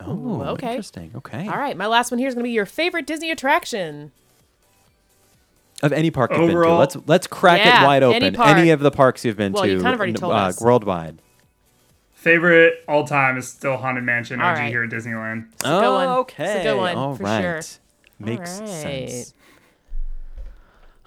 Oh, 0.00 0.42
okay. 0.52 0.70
interesting. 0.70 1.10
Okay, 1.16 1.46
All 1.48 1.58
right. 1.58 1.76
My 1.76 1.86
last 1.86 2.10
one 2.10 2.18
here 2.18 2.28
is 2.28 2.34
going 2.34 2.42
to 2.44 2.48
be 2.48 2.52
your 2.52 2.66
favorite 2.66 3.06
Disney 3.06 3.30
attraction. 3.30 4.12
Of 5.82 5.92
any 5.92 6.10
park 6.10 6.30
you've 6.32 6.40
been 6.40 6.48
to, 6.48 6.54
Overall- 6.54 6.78
let's 6.78 6.96
let's 7.06 7.26
crack 7.28 7.58
Yeah, 7.64 7.82
it 7.82 7.86
wide 7.86 8.02
any 8.02 8.16
open. 8.16 8.34
park. 8.34 8.56
Any 8.56 8.70
of 8.70 8.80
the 8.80 8.90
parks 8.90 9.24
you've 9.24 9.36
been 9.36 9.52
Well, 9.52 9.62
to, 9.62 9.68
you 9.70 9.80
kind 9.80 9.94
of 9.94 10.00
already 10.00 10.12
n- 10.12 10.16
told 10.16 10.32
uh, 10.32 10.36
us. 10.36 10.60
worldwide. 10.60 11.18
Favorite 12.14 12.82
all 12.88 13.06
time 13.06 13.36
is 13.38 13.46
still 13.46 13.76
Haunted 13.76 14.02
Mansion 14.02 14.40
All 14.40 14.48
OG 14.50 14.56
right. 14.58 14.68
here 14.70 14.82
at 14.82 14.90
Disneyland. 14.90 15.46
It's 15.52 15.64
a 15.64 15.68
good 15.68 15.92
one. 15.92 16.08
Oh, 16.08 16.18
okay. 16.20 16.44
It's 16.44 16.60
a 16.60 16.62
good 16.70 16.76
one, 16.76 16.96
All 16.96 17.14
for 17.14 17.22
right. 17.22 17.40
sure. 17.42 17.60
Makes 18.18 18.58
All 18.60 18.66
right. 18.66 19.08
sense. 19.08 19.34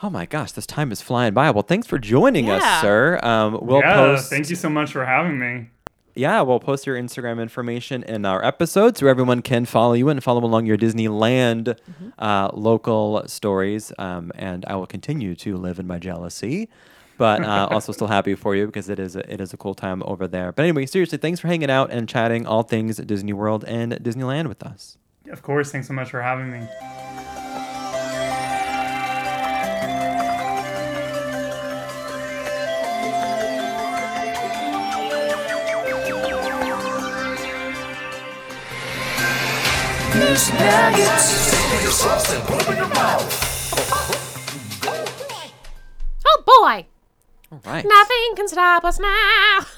Oh 0.01 0.09
my 0.09 0.25
gosh, 0.25 0.53
this 0.53 0.65
time 0.65 0.91
is 0.93 1.01
flying 1.01 1.33
by. 1.33 1.51
Well, 1.51 1.63
thanks 1.63 1.85
for 1.85 1.99
joining 1.99 2.49
us, 2.49 2.81
sir. 2.81 3.19
Um, 3.21 3.59
we'll 3.61 3.79
yeah, 3.81 3.93
post. 3.93 4.29
thank 4.29 4.49
you 4.49 4.55
so 4.55 4.69
much 4.69 4.93
for 4.93 5.05
having 5.05 5.37
me. 5.37 5.69
Yeah, 6.15 6.41
we'll 6.41 6.59
post 6.59 6.85
your 6.85 6.97
Instagram 6.97 7.41
information 7.41 8.03
in 8.03 8.25
our 8.25 8.43
episode 8.43 8.97
so 8.97 9.07
everyone 9.07 9.41
can 9.41 9.65
follow 9.65 9.93
you 9.93 10.09
and 10.09 10.21
follow 10.23 10.43
along 10.43 10.65
your 10.65 10.77
Disneyland 10.77 11.63
Mm-hmm. 11.65 12.09
uh, 12.19 12.49
local 12.53 13.23
stories. 13.27 13.93
Um, 13.97 14.31
and 14.35 14.65
I 14.67 14.75
will 14.75 14.87
continue 14.87 15.35
to 15.37 15.55
live 15.57 15.79
in 15.79 15.87
my 15.87 15.99
jealousy, 15.99 16.67
but 17.17 17.43
uh, 17.43 17.67
also 17.71 17.91
still 17.93 18.07
happy 18.07 18.35
for 18.35 18.55
you 18.55 18.65
because 18.65 18.89
it 18.89 18.99
is 18.99 19.15
a, 19.15 19.31
it 19.33 19.39
is 19.39 19.53
a 19.53 19.57
cool 19.57 19.73
time 19.75 20.03
over 20.05 20.27
there. 20.27 20.51
But 20.51 20.63
anyway, 20.63 20.85
seriously, 20.85 21.17
thanks 21.17 21.39
for 21.39 21.47
hanging 21.47 21.69
out 21.71 21.91
and 21.91 22.09
chatting 22.09 22.45
all 22.45 22.63
things 22.63 22.97
Disney 22.97 23.33
World 23.33 23.63
and 23.65 23.93
Disneyland 23.93 24.47
with 24.47 24.63
us. 24.63 24.97
Of 25.29 25.41
course, 25.43 25.71
thanks 25.71 25.87
so 25.87 25.93
much 25.93 26.09
for 26.09 26.21
having 26.21 26.51
me. 26.51 26.67
Oh 46.27 46.43
boy, 46.45 46.85
All 47.51 47.61
right. 47.65 47.85
nothing 47.85 48.35
can 48.35 48.47
stop 48.47 48.83
us 48.83 48.99
now. 48.99 49.07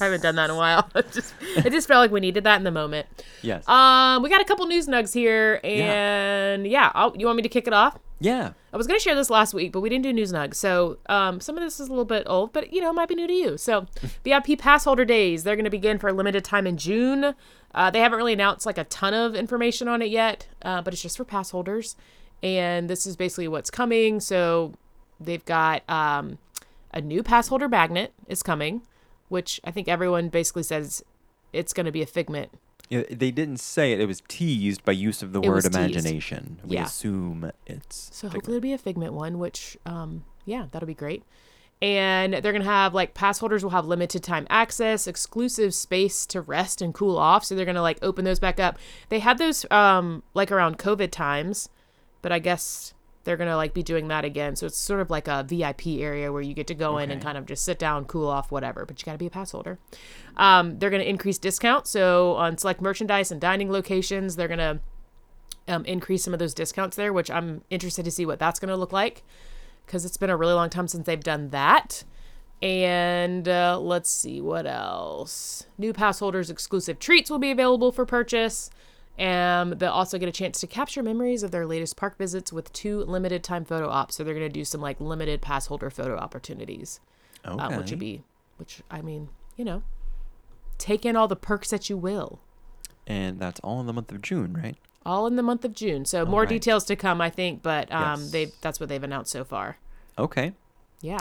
I 0.00 0.04
haven't 0.04 0.22
done 0.22 0.34
that 0.36 0.46
in 0.46 0.50
a 0.50 0.56
while. 0.56 0.90
it 0.94 1.10
just 1.12 1.34
it 1.56 1.70
just 1.70 1.88
felt 1.88 2.00
like 2.00 2.10
we 2.10 2.20
needed 2.20 2.44
that 2.44 2.56
in 2.56 2.64
the 2.64 2.70
moment. 2.70 3.06
Yes. 3.42 3.66
Um, 3.68 4.22
we 4.22 4.28
got 4.28 4.40
a 4.40 4.44
couple 4.44 4.66
news 4.66 4.86
nugs 4.88 5.14
here, 5.14 5.60
and 5.64 6.66
yeah, 6.66 6.90
I'll, 6.94 7.16
you 7.16 7.26
want 7.26 7.36
me 7.36 7.42
to 7.42 7.48
kick 7.48 7.66
it 7.66 7.72
off? 7.72 7.98
Yeah. 8.24 8.52
I 8.72 8.76
was 8.76 8.86
gonna 8.86 8.98
share 8.98 9.14
this 9.14 9.28
last 9.28 9.52
week, 9.52 9.70
but 9.70 9.80
we 9.80 9.90
didn't 9.90 10.04
do 10.04 10.12
news 10.12 10.32
nugs. 10.32 10.54
So 10.54 10.98
um, 11.06 11.40
some 11.40 11.56
of 11.56 11.62
this 11.62 11.78
is 11.78 11.88
a 11.88 11.90
little 11.90 12.06
bit 12.06 12.24
old, 12.26 12.52
but 12.52 12.72
you 12.72 12.80
know, 12.80 12.90
it 12.90 12.94
might 12.94 13.08
be 13.08 13.14
new 13.14 13.26
to 13.26 13.32
you. 13.32 13.58
So 13.58 13.86
VIP 14.24 14.58
pass 14.58 14.84
holder 14.84 15.04
days, 15.04 15.44
they're 15.44 15.56
gonna 15.56 15.70
begin 15.70 15.98
for 15.98 16.08
a 16.08 16.12
limited 16.12 16.44
time 16.44 16.66
in 16.66 16.76
June. 16.78 17.34
Uh, 17.74 17.90
they 17.90 18.00
haven't 18.00 18.16
really 18.16 18.32
announced 18.32 18.66
like 18.66 18.78
a 18.78 18.84
ton 18.84 19.12
of 19.12 19.34
information 19.34 19.88
on 19.88 20.00
it 20.00 20.08
yet, 20.08 20.46
uh, 20.62 20.80
but 20.80 20.94
it's 20.94 21.02
just 21.02 21.16
for 21.16 21.24
pass 21.24 21.50
holders, 21.50 21.96
and 22.42 22.88
this 22.88 23.06
is 23.06 23.16
basically 23.16 23.48
what's 23.48 23.70
coming. 23.70 24.20
So 24.20 24.72
they've 25.20 25.44
got 25.44 25.82
um, 25.88 26.38
a 26.92 27.00
new 27.00 27.22
pass 27.22 27.48
holder 27.48 27.68
magnet 27.68 28.14
is 28.26 28.42
coming, 28.42 28.82
which 29.28 29.60
I 29.64 29.70
think 29.70 29.86
everyone 29.86 30.30
basically 30.30 30.62
says 30.62 31.04
it's 31.52 31.74
gonna 31.74 31.92
be 31.92 32.02
a 32.02 32.06
figment. 32.06 32.50
They 32.90 33.30
didn't 33.30 33.58
say 33.58 33.92
it. 33.92 34.00
It 34.00 34.06
was 34.06 34.22
teased 34.28 34.84
by 34.84 34.92
use 34.92 35.22
of 35.22 35.32
the 35.32 35.40
It 35.40 35.48
word 35.48 35.54
was 35.56 35.64
teased. 35.64 35.76
imagination. 35.76 36.60
We 36.64 36.76
Yeah. 36.76 36.84
assume 36.84 37.50
it's. 37.66 38.10
So 38.12 38.28
figment. 38.28 38.34
hopefully 38.34 38.56
it'll 38.58 38.62
be 38.62 38.72
a 38.72 38.78
figment 38.78 39.12
one, 39.14 39.38
which 39.38 39.76
um 39.86 40.24
yeah, 40.44 40.66
that'll 40.70 40.86
be 40.86 40.94
great. 40.94 41.22
And 41.82 42.34
they're 42.34 42.52
gonna 42.52 42.64
have 42.64 42.94
like 42.94 43.14
pass 43.14 43.38
holders 43.38 43.62
will 43.62 43.70
have 43.70 43.86
limited 43.86 44.22
time 44.22 44.46
access, 44.48 45.06
exclusive 45.06 45.74
space 45.74 46.24
to 46.26 46.40
rest 46.40 46.80
and 46.82 46.94
cool 46.94 47.16
off. 47.18 47.44
So 47.44 47.54
they're 47.54 47.64
gonna 47.66 47.82
like 47.82 47.98
open 48.02 48.24
those 48.24 48.38
back 48.40 48.60
up. 48.60 48.78
They 49.08 49.18
had 49.18 49.38
those 49.38 49.66
um 49.70 50.22
like 50.34 50.52
around 50.52 50.78
COVID 50.78 51.10
times, 51.10 51.68
but 52.22 52.32
I 52.32 52.38
guess 52.38 52.94
they're 53.24 53.36
gonna 53.36 53.56
like 53.56 53.74
be 53.74 53.82
doing 53.82 54.08
that 54.08 54.24
again. 54.24 54.56
So 54.56 54.66
it's 54.66 54.78
sort 54.78 55.00
of 55.00 55.10
like 55.10 55.28
a 55.28 55.42
VIP 55.42 55.86
area 55.98 56.32
where 56.32 56.42
you 56.42 56.54
get 56.54 56.66
to 56.68 56.74
go 56.74 56.98
in 56.98 57.10
and 57.10 57.22
kind 57.22 57.36
of 57.36 57.46
just 57.46 57.64
sit 57.64 57.78
down, 57.78 58.04
cool 58.04 58.28
off, 58.28 58.50
whatever. 58.52 58.84
But 58.86 59.00
you 59.00 59.04
gotta 59.04 59.18
be 59.18 59.26
a 59.26 59.30
pass 59.30 59.50
holder. 59.50 59.78
Um, 60.36 60.78
they're 60.78 60.90
gonna 60.90 61.04
increase 61.04 61.38
discount. 61.38 61.86
So 61.86 62.34
on 62.34 62.58
select 62.58 62.80
merchandise 62.80 63.32
and 63.32 63.40
dining 63.40 63.70
locations, 63.70 64.36
they're 64.36 64.48
gonna 64.48 64.80
um, 65.68 65.84
increase 65.84 66.24
some 66.24 66.32
of 66.32 66.38
those 66.38 66.54
discounts 66.54 66.96
there, 66.96 67.12
which 67.12 67.30
I'm 67.30 67.62
interested 67.70 68.04
to 68.04 68.10
see 68.10 68.26
what 68.26 68.38
that's 68.38 68.60
going 68.60 68.68
to 68.68 68.76
look 68.76 68.92
like 68.92 69.22
because 69.86 70.04
it's 70.04 70.16
been 70.16 70.30
a 70.30 70.36
really 70.36 70.52
long 70.52 70.70
time 70.70 70.88
since 70.88 71.06
they've 71.06 71.22
done 71.22 71.50
that. 71.50 72.04
And 72.62 73.48
uh, 73.48 73.78
let's 73.80 74.10
see 74.10 74.40
what 74.40 74.66
else. 74.66 75.66
New 75.76 75.92
pass 75.92 76.20
holders 76.20 76.50
exclusive 76.50 76.98
treats 76.98 77.30
will 77.30 77.38
be 77.38 77.50
available 77.50 77.92
for 77.92 78.06
purchase. 78.06 78.70
And 79.16 79.74
they'll 79.74 79.92
also 79.92 80.18
get 80.18 80.28
a 80.28 80.32
chance 80.32 80.60
to 80.60 80.66
capture 80.66 81.02
memories 81.02 81.42
of 81.42 81.50
their 81.52 81.66
latest 81.66 81.96
park 81.96 82.18
visits 82.18 82.52
with 82.52 82.72
two 82.72 83.00
limited 83.04 83.44
time 83.44 83.64
photo 83.64 83.88
ops. 83.88 84.16
So 84.16 84.24
they're 84.24 84.34
going 84.34 84.46
to 84.46 84.52
do 84.52 84.64
some 84.64 84.80
like 84.80 85.00
limited 85.00 85.40
pass 85.40 85.66
holder 85.66 85.88
photo 85.90 86.16
opportunities, 86.16 86.98
okay. 87.46 87.62
uh, 87.62 87.78
which 87.78 87.90
would 87.90 88.00
be, 88.00 88.22
which 88.56 88.82
I 88.90 89.02
mean, 89.02 89.28
you 89.56 89.64
know, 89.64 89.82
take 90.78 91.06
in 91.06 91.14
all 91.16 91.28
the 91.28 91.36
perks 91.36 91.70
that 91.70 91.88
you 91.88 91.96
will. 91.96 92.40
and 93.06 93.38
that's 93.38 93.60
all 93.60 93.80
in 93.80 93.86
the 93.86 93.92
month 93.92 94.10
of 94.10 94.22
June, 94.22 94.54
right? 94.54 94.76
all 95.06 95.26
in 95.26 95.36
the 95.36 95.42
month 95.42 95.64
of 95.66 95.74
June. 95.74 96.06
So 96.06 96.24
more 96.24 96.40
right. 96.40 96.48
details 96.48 96.84
to 96.86 96.96
come, 96.96 97.20
I 97.20 97.28
think, 97.28 97.62
but 97.62 97.92
um, 97.92 98.20
Yes. 98.22 98.30
they 98.30 98.44
that's 98.62 98.80
what 98.80 98.88
they've 98.88 99.02
announced 99.04 99.30
so 99.30 99.44
far. 99.44 99.76
Okay. 100.18 100.52
Yeah. 101.02 101.20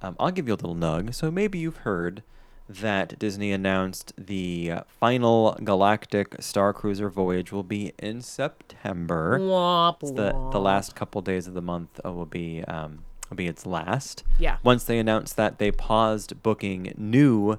Um, 0.00 0.16
I'll 0.18 0.30
give 0.30 0.48
you 0.48 0.54
a 0.54 0.56
little 0.56 0.74
nug. 0.74 1.14
So 1.14 1.30
maybe 1.30 1.58
you've 1.58 1.76
heard 1.78 2.22
that 2.68 3.18
Disney 3.18 3.52
announced 3.52 4.12
the 4.16 4.70
uh, 4.70 4.80
final 4.86 5.58
Galactic 5.62 6.36
Star 6.40 6.72
Cruiser 6.72 7.10
voyage 7.10 7.52
will 7.52 7.62
be 7.62 7.92
in 7.98 8.22
September. 8.22 9.38
Womp, 9.38 9.96
It's 10.02 10.12
the 10.12 10.32
the 10.52 10.60
last 10.60 10.94
couple 10.94 11.20
days 11.22 11.46
of 11.46 11.54
the 11.54 11.62
month 11.62 12.00
uh, 12.04 12.12
will 12.12 12.26
be 12.26 12.62
um, 12.64 13.04
will 13.30 13.36
be 13.36 13.46
its 13.46 13.66
last. 13.66 14.24
Yeah. 14.38 14.58
Once 14.62 14.84
they 14.84 14.98
announced 14.98 15.36
that, 15.36 15.58
they 15.58 15.70
paused 15.70 16.42
booking 16.42 16.94
new 16.96 17.58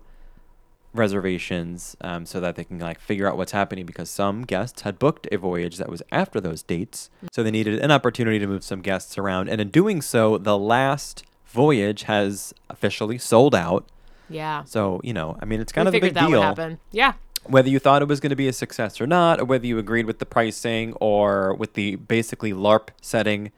reservations 0.93 1.97
um, 2.01 2.25
so 2.25 2.39
that 2.39 2.55
they 2.55 2.63
can 2.63 2.79
like 2.79 2.99
figure 2.99 3.27
out 3.27 3.35
what's 3.35 3.51
happening 3.51 3.85
because 3.85 4.09
some 4.09 4.43
guests 4.43 4.81
had 4.83 4.99
booked 4.99 5.27
a 5.31 5.37
voyage 5.37 5.77
that 5.77 5.89
was 5.89 6.03
after 6.11 6.39
those 6.39 6.61
dates, 6.63 7.09
so 7.31 7.41
they 7.43 7.51
needed 7.51 7.79
an 7.79 7.91
opportunity 7.91 8.39
to 8.39 8.47
move 8.47 8.63
some 8.63 8.81
guests 8.81 9.17
around. 9.17 9.49
And 9.49 9.59
in 9.59 9.69
doing 9.69 10.01
so, 10.01 10.37
the 10.37 10.57
last 10.57 11.23
voyage 11.47 12.03
has 12.03 12.53
officially 12.69 13.17
sold 13.17 13.55
out. 13.55 13.87
Yeah. 14.33 14.63
So 14.65 14.99
you 15.03 15.13
know, 15.13 15.37
I 15.41 15.45
mean, 15.45 15.59
it's 15.61 15.71
kind 15.71 15.85
we 15.85 15.89
of 15.89 15.95
a 15.95 15.99
big 16.07 16.13
that 16.15 16.27
deal 16.27 16.39
would 16.39 16.45
happen. 16.45 16.79
Yeah. 16.91 17.13
whether 17.45 17.69
you 17.69 17.79
thought 17.79 18.01
it 18.01 18.07
was 18.07 18.19
going 18.19 18.29
to 18.31 18.35
be 18.35 18.47
a 18.47 18.53
success 18.53 18.99
or 19.01 19.07
not, 19.07 19.39
or 19.39 19.45
whether 19.45 19.65
you 19.65 19.77
agreed 19.79 20.05
with 20.05 20.19
the 20.19 20.25
pricing 20.25 20.93
or 20.99 21.53
with 21.55 21.73
the 21.73 21.95
basically 21.97 22.53
LARP 22.53 22.89
setting 23.01 23.51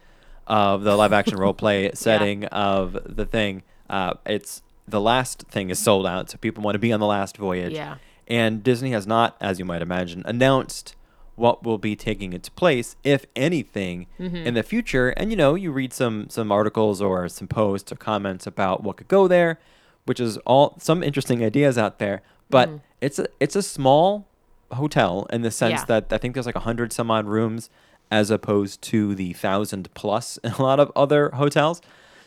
of 0.48 0.84
the 0.84 0.96
live 0.96 1.14
action 1.14 1.38
role 1.38 1.54
play 1.54 1.92
setting 1.96 2.46
of 2.46 2.98
the 3.06 3.26
thing, 3.26 3.64
uh, 3.90 4.14
it's 4.26 4.62
the 4.88 5.02
last 5.02 5.44
thing 5.50 5.70
is 5.72 5.80
sold 5.80 6.06
out, 6.06 6.30
so 6.30 6.38
people 6.38 6.64
want 6.64 6.76
to 6.76 6.80
be 6.80 6.94
on 6.94 7.00
the 7.00 7.06
last 7.08 7.38
voyage. 7.38 7.74
Yeah. 7.74 7.96
And 8.28 8.64
Disney 8.64 8.92
has 8.92 9.06
not, 9.08 9.36
as 9.42 9.58
you 9.60 9.66
might 9.66 9.82
imagine, 9.82 10.22
announced 10.26 10.96
what 11.36 11.64
will 11.64 11.78
be 11.78 11.96
taking 11.96 12.32
its 12.34 12.48
place, 12.50 12.96
if 13.04 13.26
anything, 13.36 14.08
Mm-hmm. 14.20 14.36
in 14.48 14.54
the 14.54 14.64
future. 14.64 15.10
And 15.10 15.32
you 15.32 15.36
know, 15.38 15.54
you 15.56 15.72
read 15.72 15.92
some 15.94 16.28
some 16.30 16.52
articles 16.52 17.02
or 17.02 17.28
some 17.30 17.48
posts 17.48 17.92
or 17.92 17.96
comments 17.96 18.48
about 18.48 18.84
what 18.84 18.98
could 18.98 19.08
go 19.08 19.28
there, 19.28 19.60
which 20.06 20.20
is 20.20 20.38
all 20.40 20.76
some 20.80 21.04
interesting 21.04 21.44
ideas 21.44 21.78
out 21.78 22.00
there. 22.00 22.22
But 22.50 22.70
Mm-hmm. 22.70 22.78
it's 23.02 23.20
a 23.20 23.28
it's 23.40 23.56
a 23.56 23.62
small 23.64 24.28
hotel 24.72 25.28
in 25.32 25.42
the 25.42 25.52
sense 25.52 25.82
Yeah. 25.82 25.86
that 25.86 26.14
I 26.14 26.18
think 26.18 26.34
there's 26.34 26.46
like 26.46 26.56
a 26.56 26.60
hundred 26.62 26.92
some 26.94 27.10
odd 27.12 27.26
rooms, 27.28 27.70
as 28.12 28.30
opposed 28.32 28.82
to 28.84 29.16
the 29.16 29.34
thousand 29.34 29.94
plus 29.94 30.38
in 30.44 30.52
a 30.54 30.62
lot 30.62 30.80
of 30.80 30.92
other 30.96 31.30
hotels. 31.32 31.82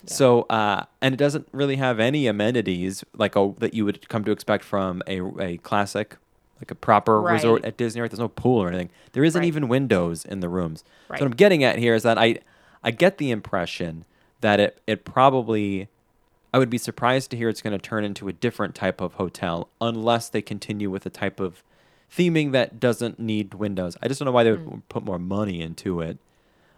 So, 0.07 0.43
uh, 0.43 0.85
and 1.03 1.12
it 1.12 1.16
doesn't 1.16 1.49
really 1.53 1.74
have 1.76 1.99
any 1.99 2.29
amenities 2.29 3.05
like 3.16 3.35
a, 3.35 3.53
that 3.59 3.74
you 3.74 3.85
would 3.85 4.09
come 4.09 4.22
to 4.24 4.31
expect 4.31 4.62
from 4.64 5.03
a, 5.09 5.20
a 5.41 5.57
classic, 5.59 6.16
like 6.61 6.70
a 6.70 6.76
proper 6.76 7.20
resort 7.20 7.64
at 7.64 7.76
Disney. 7.76 8.01
Right? 8.01 8.09
There's 8.11 8.20
no 8.20 8.29
pool 8.29 8.62
or 8.62 8.68
anything. 8.68 8.91
There 9.12 9.24
isn't 9.24 9.41
Right. 9.41 9.47
even 9.49 9.66
windows 9.66 10.24
in 10.24 10.39
the 10.39 10.49
rooms. 10.49 10.85
Right. 11.09 11.18
So 11.18 11.24
what 11.24 11.33
I'm 11.33 11.37
getting 11.37 11.64
at 11.64 11.79
here 11.81 11.95
is 11.97 12.05
that 12.05 12.16
I, 12.16 12.39
I 12.83 12.93
get 12.93 13.18
the 13.18 13.33
impression 13.33 14.05
that 14.41 14.61
it, 14.61 14.81
it 14.87 15.05
probably, 15.05 15.89
I 16.53 16.59
would 16.59 16.70
be 16.70 16.78
surprised 16.78 17.30
to 17.30 17.36
hear 17.36 17.49
it's 17.49 17.61
going 17.62 17.78
to 17.78 17.78
turn 17.78 18.05
into 18.05 18.28
a 18.28 18.32
different 18.32 18.74
type 18.74 19.01
of 19.01 19.14
hotel 19.14 19.68
unless 19.80 20.28
they 20.28 20.40
continue 20.42 20.90
with 20.90 21.05
a 21.07 21.11
type 21.11 21.40
of 21.40 21.62
theming 22.14 22.53
that 22.53 22.80
doesn't 22.80 23.18
need 23.18 23.55
windows. 23.55 23.96
I 24.03 24.09
just 24.09 24.18
don't 24.18 24.26
know 24.26 24.32
why 24.32 24.44
they 24.44 24.53
would 24.53 24.61
Hmm. 24.61 24.78
put 24.88 25.05
more 25.05 25.18
money 25.18 25.61
into 25.61 26.01
it 26.01 26.18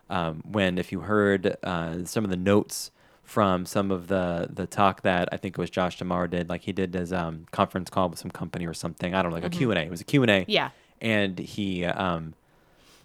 um, 0.08 0.42
when 0.44 0.76
if 0.76 0.90
you 0.90 1.00
heard 1.00 1.56
uh, 1.62 2.04
some 2.04 2.24
of 2.24 2.30
the 2.30 2.36
notes 2.36 2.90
from 3.22 3.64
some 3.64 3.92
of 3.92 4.08
the 4.08 4.48
the 4.52 4.66
talk 4.66 5.02
that 5.02 5.28
I 5.30 5.36
think 5.36 5.56
it 5.56 5.60
was 5.60 5.70
Josh 5.70 5.98
D'Amaro 6.00 6.28
did, 6.28 6.48
like 6.48 6.62
he 6.62 6.72
did 6.72 6.92
his 6.94 7.12
um, 7.12 7.46
conference 7.52 7.88
call 7.90 8.08
with 8.08 8.18
some 8.18 8.32
company 8.32 8.66
or 8.66 8.74
something. 8.74 9.14
I 9.14 9.22
don't 9.22 9.30
know, 9.30 9.36
like 9.36 9.44
a 9.44 9.50
Q 9.50 9.70
and 9.70 9.78
A. 9.78 9.82
It 9.82 9.90
was 9.90 10.00
a 10.00 10.04
Q 10.04 10.22
and 10.22 10.30
A. 10.32 10.40
Mm-hmm. 10.40 10.50
Yeah. 10.50 10.70
And 11.00 11.38
he 11.38 11.84
um, 11.84 12.34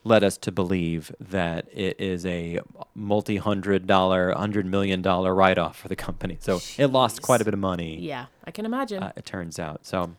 led 0.06 0.24
us 0.24 0.38
to 0.38 0.52
believe 0.52 1.12
that 1.20 1.68
it 1.74 2.00
is 2.00 2.26
a 2.26 2.62
multi-hundred 2.94 3.88
dollar, 3.88 4.32
hundred 4.34 4.66
million 4.66 5.02
dollar 5.02 5.36
write-off 5.36 5.78
for 5.78 5.88
the 5.88 5.96
company. 5.96 6.38
So 6.40 6.62
it 6.78 6.88
lost 6.88 7.22
quite 7.22 7.42
a 7.42 7.46
bit 7.46 7.54
of 7.54 7.60
money. 7.60 8.00
Yeah. 8.00 8.28
I 8.46 8.52
can 8.52 8.66
imagine. 8.66 9.04
Uh, 9.04 9.12
it 9.18 9.26
turns 9.26 9.60
out. 9.60 9.86
So 9.86 10.12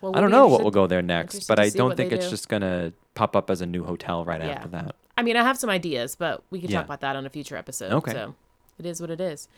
well, 0.00 0.16
I 0.16 0.20
don't 0.20 0.30
know 0.30 0.46
what 0.46 0.62
will 0.62 0.70
go 0.70 0.86
there 0.86 1.02
next, 1.02 1.46
but 1.48 1.58
I 1.58 1.68
don't 1.68 1.96
think 1.96 2.12
it's 2.12 2.26
do. 2.26 2.30
just 2.30 2.48
gonna 2.48 2.92
pop 3.14 3.36
up 3.36 3.50
as 3.50 3.60
a 3.60 3.66
new 3.66 3.84
hotel 3.84 4.24
right 4.24 4.40
Yeah. 4.40 4.48
after 4.50 4.68
that. 4.68 4.94
I 5.18 5.22
mean, 5.22 5.36
I 5.36 5.42
have 5.42 5.58
some 5.58 5.68
ideas, 5.68 6.16
but 6.16 6.42
we 6.50 6.60
can 6.60 6.70
Yeah. 6.70 6.78
talk 6.78 6.86
about 6.86 7.00
that 7.00 7.16
on 7.16 7.26
a 7.26 7.30
future 7.30 7.56
episode. 7.56 7.92
Okay. 7.92 8.12
So 8.12 8.34
it 8.78 8.86
is 8.86 9.00
what 9.00 9.10
it 9.10 9.20
is. 9.20 9.48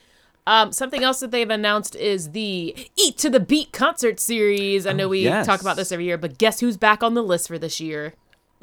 Um, 0.47 0.73
something 0.73 1.03
else 1.03 1.21
that 1.21 1.31
they've 1.31 1.49
announced 1.49 1.97
is 1.97 2.33
the 2.33 2.75
Eat 2.97 3.17
to 3.19 3.31
the 3.31 3.41
Beat 3.41 3.73
concert 3.73 4.21
series. 4.21 4.87
I 4.87 4.93
know 4.93 5.09
we 5.09 5.25
talk 5.25 5.61
about 5.63 5.73
Oh, 5.73 5.77
this 5.77 5.91
every 5.93 6.05
year, 6.05 6.19
but 6.19 6.37
guess 6.37 6.61
who's 6.61 6.77
back 6.77 7.03
on 7.03 7.15
the 7.15 7.23
list 7.23 7.49
for 7.49 7.59
this 7.59 7.81
year? 7.81 8.13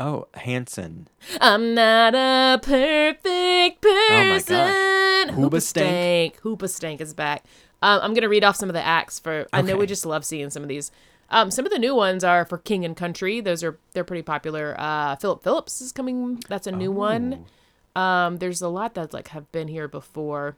Oh, 0.02 0.28
Hanson. 0.34 1.08
I'm 1.39 1.76
not 1.76 2.16
a 2.16 2.60
perfect 2.60 3.82
person. 3.82 3.86
Oh 4.10 4.34
my 4.34 4.39
gosh. 4.39 5.36
Hoobastank? 5.36 6.36
Hoobastank. 6.38 6.39
Hoobastank 6.41 7.02
is 7.02 7.14
back. 7.14 7.43
Um, 7.84 7.99
I'm 8.02 8.14
gonna 8.16 8.28
read 8.30 8.43
off 8.43 8.56
some 8.56 8.70
of 8.70 8.74
the 8.74 8.84
acts 8.86 9.20
for. 9.20 9.45
I 9.54 9.62
know 9.62 9.76
we 9.78 9.86
just 9.86 10.06
love 10.06 10.26
seeing 10.26 10.49
some 10.49 10.64
of 10.64 10.70
these. 10.70 10.91
Um, 11.30 11.52
some 11.52 11.66
of 11.66 11.72
the 11.72 11.78
new 11.80 11.93
ones 11.95 12.24
are 12.24 12.45
for 12.45 12.58
King 12.58 12.84
and 12.84 12.97
Country. 12.97 13.41
Those 13.41 13.64
are 13.64 13.78
they're 13.93 14.04
pretty 14.04 14.24
popular. 14.24 14.76
Uh, 14.80 15.16
Phillip 15.18 15.43
Phillips 15.43 15.82
is 15.82 15.91
coming. 15.91 16.41
That's 16.49 16.66
a 16.68 16.72
new 16.72 16.91
one. 16.91 17.45
Um, 17.95 18.38
there's 18.38 18.62
a 18.62 18.70
lot 18.70 18.95
that 18.95 19.14
like 19.14 19.30
have 19.30 19.52
been 19.52 19.68
here 19.68 19.88
before. 19.88 20.56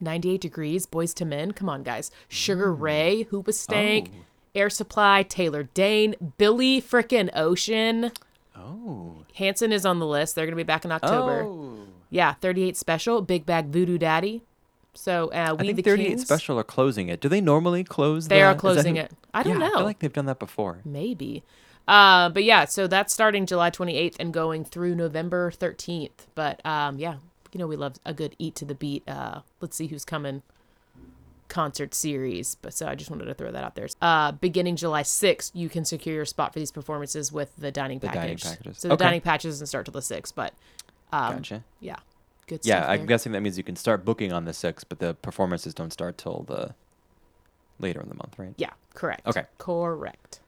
98 0.00 0.40
Degrees, 0.40 0.86
Boyz 0.86 1.18
II 1.20 1.28
Men. 1.28 1.52
Come 1.52 1.68
on, 1.68 1.82
guys. 1.84 2.10
Sugar 2.28 2.72
Ray, 2.72 3.26
Hoobastank, 3.30 4.08
Oh. 4.08 4.24
Air 4.54 4.70
Supply, 4.70 5.22
Taylor 5.22 5.62
Dayne, 5.72 6.14
Billy 6.36 6.82
frickin' 6.82 7.30
Ocean. 7.34 8.10
Oh. 8.58 9.24
Hanson 9.34 9.72
is 9.72 9.84
on 9.86 9.98
the 9.98 10.06
list. 10.06 10.34
They're 10.34 10.46
gonna 10.46 10.56
be 10.56 10.62
back 10.62 10.84
in 10.84 10.92
October. 10.92 11.42
Oh. 11.42 11.78
Yeah, 12.10 12.34
38 12.34 12.76
Special, 12.76 13.20
Big 13.22 13.44
Bad 13.46 13.72
Voodoo 13.72 13.98
Daddy. 13.98 14.42
So 14.94 15.30
uh, 15.32 15.48
I 15.50 15.52
we 15.52 15.66
think 15.66 15.76
the 15.76 15.82
38 15.82 16.06
Kings. 16.06 16.22
Special 16.22 16.58
are 16.58 16.64
closing 16.64 17.08
it. 17.08 17.20
Do 17.20 17.28
they 17.28 17.40
normally 17.40 17.84
close? 17.84 18.28
They 18.28 18.36
the- 18.40 18.46
are 18.46 18.54
closing 18.54 18.96
who- 18.96 19.02
it. 19.02 19.12
I 19.34 19.42
don't 19.42 19.60
yeah, 19.60 19.68
know. 19.68 19.74
I 19.74 19.78
feel 19.78 19.84
like 19.84 19.98
they've 19.98 20.12
done 20.12 20.26
that 20.26 20.38
before. 20.38 20.80
Maybe. 20.84 21.42
Uh, 21.86 22.30
but 22.30 22.42
yeah, 22.44 22.64
so 22.64 22.86
that's 22.86 23.12
starting 23.12 23.46
July 23.46 23.70
28th 23.70 24.16
and 24.18 24.32
going 24.32 24.64
through 24.64 24.94
November 24.94 25.50
13th. 25.50 26.26
But 26.34 26.64
um, 26.64 26.98
yeah, 26.98 27.16
you 27.52 27.58
know 27.58 27.66
we 27.66 27.76
love 27.76 27.94
a 28.04 28.14
good 28.14 28.34
eat 28.38 28.54
to 28.56 28.64
the 28.64 28.74
beat. 28.74 29.06
Uh, 29.08 29.40
let's 29.60 29.76
see 29.76 29.86
who's 29.88 30.04
coming 30.04 30.42
concert 31.48 31.94
series. 31.94 32.54
But 32.56 32.74
so 32.74 32.86
I 32.86 32.94
just 32.94 33.10
wanted 33.10 33.26
to 33.26 33.34
throw 33.34 33.50
that 33.50 33.64
out 33.64 33.74
there. 33.74 33.88
Uh, 34.00 34.32
beginning 34.32 34.76
July 34.76 35.02
6th, 35.02 35.50
you 35.54 35.68
can 35.68 35.84
secure 35.84 36.14
your 36.14 36.24
spot 36.24 36.52
for 36.52 36.58
these 36.58 36.70
performances 36.72 37.32
with 37.32 37.54
the 37.56 37.70
dining 37.72 37.98
The 37.98 38.08
dining 38.08 38.36
packages. 38.38 38.78
So 38.78 38.88
the 38.88 38.94
Okay. 38.94 39.04
dining 39.04 39.20
package 39.20 39.44
doesn't 39.50 39.66
start 39.66 39.86
till 39.86 39.92
the 39.92 40.00
6th, 40.02 40.32
but 40.34 40.54
um, 41.12 41.36
Gotcha. 41.36 41.64
yeah, 41.80 41.96
good 42.46 42.60
Yeah. 42.64 42.86
I'm 42.88 43.06
guessing 43.06 43.32
that 43.32 43.40
means 43.40 43.56
you 43.56 43.64
can 43.64 43.76
start 43.76 44.04
booking 44.04 44.32
on 44.32 44.44
the 44.44 44.52
sixth, 44.52 44.88
but 44.88 44.98
the 44.98 45.14
performances 45.14 45.72
don't 45.72 45.92
start 45.92 46.18
till 46.18 46.44
the 46.48 46.74
later 47.78 48.00
in 48.00 48.08
the 48.08 48.14
month, 48.14 48.38
right? 48.38 48.54
Yeah, 48.56 48.72
correct. 48.94 49.26
Okay. 49.26 49.44
Correct. 49.58 50.40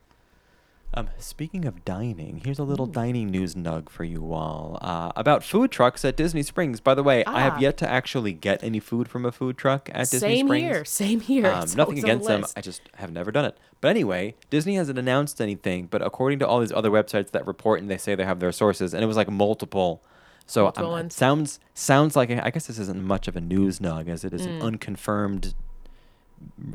Um, 0.99 1.09
speaking 1.18 1.64
of 1.64 1.84
dining, 1.84 2.40
here's 2.44 2.59
a 2.59 2.64
little 2.64 2.86
dining 2.86 3.30
news 3.30 3.55
nug 3.55 3.88
for 3.88 4.03
you 4.03 4.32
all 4.32 4.78
uh, 4.82 5.12
about 5.14 5.44
food 5.44 5.70
trucks 5.70 6.05
at 6.05 6.16
Disney 6.16 6.42
Springs. 6.42 6.80
By 6.80 6.94
the 6.94 7.05
way, 7.05 7.24
I 7.24 7.40
have 7.42 7.55
Ah. 7.55 7.59
yet 7.61 7.76
to 7.78 7.88
actually 7.88 8.32
get 8.32 8.64
any 8.64 8.80
food 8.80 9.07
from 9.07 9.24
a 9.24 9.30
food 9.30 9.57
truck 9.57 9.88
at 9.92 10.11
Disney 10.11 10.18
Same 10.18 10.46
Springs. 10.49 10.62
Same 10.64 10.70
here. 10.72 10.84
Same 10.84 11.20
here. 11.20 11.46
Um, 11.46 11.53
nothing 11.61 11.78
always 11.80 11.88
on 11.88 11.94
the 11.94 12.01
against 12.14 12.26
them. 12.28 12.44
I 12.57 12.61
just 12.61 12.82
have 12.96 13.12
never 13.12 13.30
done 13.30 13.44
it. 13.44 13.57
But 13.80 13.88
anyway, 13.88 14.34
Disney 14.51 14.74
hasn't 14.74 14.99
announced 14.99 15.40
anything. 15.40 15.86
But 15.86 16.03
according 16.03 16.40
to 16.40 16.49
all 16.49 16.59
these 16.59 16.72
other 16.72 16.90
websites 16.90 17.30
that 17.30 17.46
report 17.46 17.80
and 17.80 17.88
they 17.88 17.99
say 17.99 18.16
they 18.16 18.24
have 18.24 18.40
their 18.40 18.51
sources, 18.51 18.92
and 18.92 19.05
it 19.05 19.07
was 19.07 19.16
like 19.16 19.30
multiple. 19.30 20.03
So 20.46 20.64
Multiple 20.64 20.94
um, 20.94 21.11
sounds 21.11 21.61
sounds 21.74 22.16
like 22.16 22.30
I 22.30 22.51
guess 22.51 22.66
this 22.66 22.78
isn't 22.80 23.03
much 23.05 23.28
of 23.28 23.36
a 23.36 23.40
news 23.40 23.78
nug 23.78 24.09
as 24.09 24.24
it 24.24 24.32
is 24.34 24.46
Mm. 24.46 24.57
an 24.57 24.62
unconfirmed. 24.62 25.55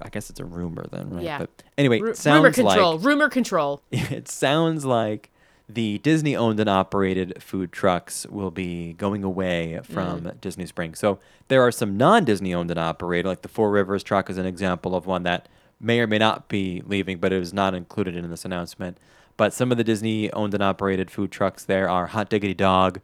I 0.01 0.09
guess 0.09 0.29
it's 0.29 0.39
a 0.39 0.45
rumor 0.45 0.85
then, 0.91 1.09
right? 1.11 1.23
Yeah. 1.23 1.37
But 1.39 1.49
anyway, 1.77 1.99
Ru- 1.99 2.13
sounds 2.13 2.37
rumor 2.37 2.51
control. 2.51 2.95
like 2.97 3.05
rumor 3.05 3.29
control. 3.29 3.81
it 3.91 4.27
sounds 4.27 4.85
like 4.85 5.29
the 5.69 5.97
Disney 5.99 6.35
owned 6.35 6.59
and 6.59 6.69
operated 6.69 7.41
food 7.41 7.71
trucks 7.71 8.25
will 8.27 8.51
be 8.51 8.93
going 8.93 9.23
away 9.23 9.79
from 9.83 10.21
Mm. 10.21 10.41
Disney 10.41 10.65
Springs. 10.65 10.99
So 10.99 11.19
there 11.47 11.61
are 11.61 11.71
some 11.71 11.97
non 11.97 12.25
Disney 12.25 12.53
owned 12.53 12.69
and 12.71 12.79
operated, 12.79 13.25
like 13.27 13.41
the 13.43 13.47
Four 13.49 13.71
Rivers 13.71 14.03
truck 14.03 14.29
is 14.29 14.37
an 14.37 14.45
example 14.45 14.95
of 14.95 15.05
one 15.05 15.23
that 15.23 15.47
may 15.79 15.99
or 15.99 16.07
may 16.07 16.17
not 16.17 16.47
be 16.49 16.81
leaving, 16.85 17.17
but 17.17 17.31
it 17.33 17.39
was 17.39 17.53
not 17.53 17.73
included 17.73 18.15
in 18.15 18.29
this 18.29 18.45
announcement. 18.45 18.97
But 19.35 19.51
some 19.53 19.71
of 19.71 19.77
the 19.77 19.83
Disney 19.83 20.31
owned 20.33 20.53
and 20.53 20.61
operated 20.61 21.09
food 21.09 21.31
trucks 21.31 21.63
there 21.65 21.89
are 21.89 22.07
Hot 22.07 22.29
Diggity 22.29 22.53
Dog. 22.53 22.99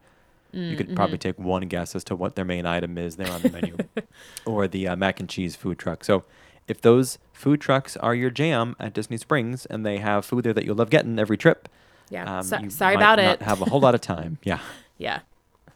you 0.51 0.76
could 0.76 0.95
probably 0.95 1.18
Mm-hmm. 1.18 1.30
take 1.30 1.39
one 1.39 1.62
guess 1.64 1.95
as 1.95 2.03
to 2.05 2.16
what 2.16 2.36
their 2.36 2.45
main 2.45 2.66
item 2.66 2.97
is 2.97 3.16
there 3.16 3.32
on 3.32 3.41
the 3.41 3.49
menu, 3.51 3.78
or 4.45 4.68
the 4.68 4.88
uh, 4.88 4.95
mac 4.95 5.20
and 5.20 5.30
cheese 5.30 5.55
food 5.55 5.78
truck. 5.80 6.03
So, 6.03 6.24
if 6.70 6.80
those 6.82 7.17
food 7.34 7.59
trucks 7.61 7.97
are 7.97 8.13
your 8.15 8.30
jam 8.30 8.76
at 8.80 8.93
Disney 8.93 9.17
Springs 9.17 9.65
and 9.65 9.86
they 9.86 9.97
have 9.97 10.26
food 10.26 10.43
there 10.45 10.53
that 10.53 10.65
you'll 10.65 10.76
love 10.76 10.89
getting 10.89 11.17
every 11.20 11.38
trip, 11.38 11.67
Yeah. 12.09 12.38
um, 12.39 12.43
So- 12.43 12.59
you 12.59 12.70
sorry 12.70 12.95
about 12.95 13.17
not 13.17 13.20
it. 13.20 13.41
have 13.41 13.61
a 13.61 13.65
whole 13.65 13.80
lot 13.80 13.95
of 13.95 14.01
time. 14.15 14.38
Yeah. 14.43 14.59
Yeah. 14.97 15.20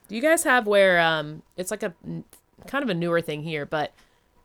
Do 0.07 0.15
you 0.15 0.21
guys 0.21 0.43
have 0.43 0.67
where 0.67 0.99
um 0.99 1.41
it's 1.57 1.71
like 1.71 1.83
a 1.83 1.93
kind 2.67 2.83
of 2.83 2.89
a 2.89 2.93
newer 2.93 3.21
thing 3.21 3.43
here, 3.43 3.65
but 3.65 3.93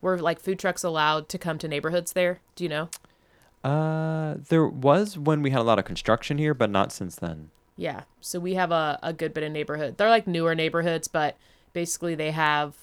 were 0.01 0.17
like 0.17 0.39
food 0.39 0.57
trucks 0.59 0.83
allowed 0.83 1.27
to 1.29 1.37
come 1.37 1.57
to 1.59 1.67
neighborhoods 1.67 2.13
there? 2.13 2.39
Do 2.55 2.63
you 2.63 2.69
know? 2.69 2.89
Uh, 3.63 4.35
there 4.47 4.65
was 4.65 5.17
when 5.17 5.41
we 5.41 5.49
had 5.49 5.59
a 5.59 5.63
lot 5.63 5.79
of 5.79 5.85
construction 5.85 6.37
here, 6.37 6.53
but 6.53 6.69
not 6.69 6.91
since 6.93 7.15
then. 7.17 7.49
Yeah. 7.75 8.03
So 8.21 8.39
we 8.39 8.53
have 8.55 8.71
a, 8.71 8.99
a 9.03 9.11
good 9.13 9.33
bit 9.33 9.43
of 9.43 9.51
neighborhood. 9.51 9.97
They're 9.97 10.09
like 10.09 10.27
newer 10.27 10.55
neighborhoods, 10.55 11.07
but 11.07 11.35
basically 11.73 12.15
they 12.15 12.31
have 12.31 12.75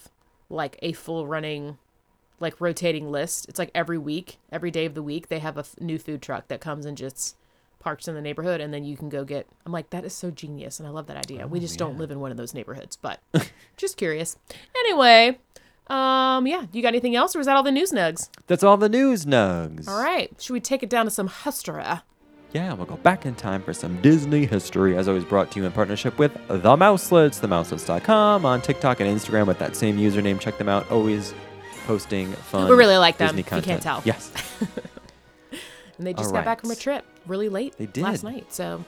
like 0.50 0.78
a 0.82 0.92
full 0.92 1.26
running 1.26 1.78
like 2.40 2.60
rotating 2.60 3.10
list. 3.10 3.48
It's 3.48 3.58
like 3.58 3.70
every 3.74 3.98
week, 3.98 4.38
every 4.52 4.70
day 4.70 4.84
of 4.84 4.94
the 4.94 5.02
week, 5.02 5.28
they 5.28 5.38
have 5.38 5.56
a 5.56 5.60
f- 5.60 5.74
new 5.80 5.98
food 5.98 6.22
truck 6.22 6.48
that 6.48 6.60
comes 6.60 6.84
and 6.86 6.96
just 6.96 7.36
parks 7.78 8.08
in 8.08 8.16
the 8.16 8.20
neighborhood 8.20 8.60
and 8.60 8.74
then 8.74 8.82
you 8.82 8.96
can 8.96 9.08
go 9.08 9.22
get 9.24 9.46
I'm 9.64 9.70
like 9.70 9.90
that 9.90 10.04
is 10.04 10.12
so 10.12 10.32
genius 10.32 10.80
and 10.80 10.88
I 10.88 10.90
love 10.90 11.06
that 11.06 11.16
idea. 11.16 11.46
we 11.46 11.60
just 11.60 11.78
don't 11.78 11.96
live 11.98 12.10
in 12.10 12.18
one 12.18 12.32
of 12.32 12.36
those 12.36 12.52
neighborhoods, 12.52 12.96
but 12.96 13.20
just 13.76 13.96
curious. 13.96 14.36
Anyway, 14.80 15.38
um 15.86 16.48
yeah, 16.48 16.66
you 16.72 16.82
got 16.82 16.88
anything 16.88 17.14
else 17.14 17.36
or 17.36 17.40
is 17.40 17.46
that 17.46 17.54
all 17.54 17.62
the 17.62 17.70
news 17.70 17.92
nugs? 17.92 18.28
That's 18.48 18.64
all 18.64 18.76
the 18.76 18.88
news 18.88 19.24
nugs. 19.24 19.86
All 19.86 20.02
right. 20.02 20.34
Should 20.42 20.54
we 20.54 20.58
take 20.60 20.82
it 20.82 20.90
down 20.90 21.04
to 21.04 21.12
some 21.12 21.28
history? 21.28 21.84
Yeah, 22.52 22.72
we'll 22.72 22.86
go 22.86 22.96
back 22.96 23.24
in 23.24 23.36
time 23.36 23.62
for 23.62 23.72
some 23.72 24.00
Disney 24.02 24.46
history, 24.46 24.96
as 24.96 25.06
always 25.08 25.24
brought 25.24 25.50
to 25.52 25.60
you 25.60 25.66
in 25.66 25.72
partnership 25.72 26.18
with 26.18 26.32
The 26.48 26.76
Mouselets, 26.76 27.38
themouselets.com, 27.40 28.46
on 28.46 28.62
TikTok 28.62 29.00
and 29.00 29.14
Instagram 29.14 29.46
with 29.46 29.58
that 29.58 29.76
same 29.76 29.98
username. 29.98 30.40
Check 30.40 30.56
them 30.56 30.68
out. 30.68 30.90
Always 30.90 31.34
posting 31.86 32.32
fun 32.32 32.68
We 32.68 32.76
really 32.76 32.96
like 32.96 33.16
them, 33.18 33.28
Disney 33.36 33.40
if 33.40 33.52
you 33.52 33.62
can't 33.62 33.82
tell. 33.82 34.02
Yes. 34.04 34.30
And 35.98 36.06
they 36.06 36.12
just 36.12 36.26
All 36.26 36.32
got 36.32 36.44
back 36.44 36.60
from 36.60 36.70
a 36.70 36.76
trip 36.76 37.06
really 37.26 37.48
late 37.48 37.74
They 37.78 37.86
did 37.86 38.04
last 38.04 38.22
night. 38.22 38.52
So 38.52 38.84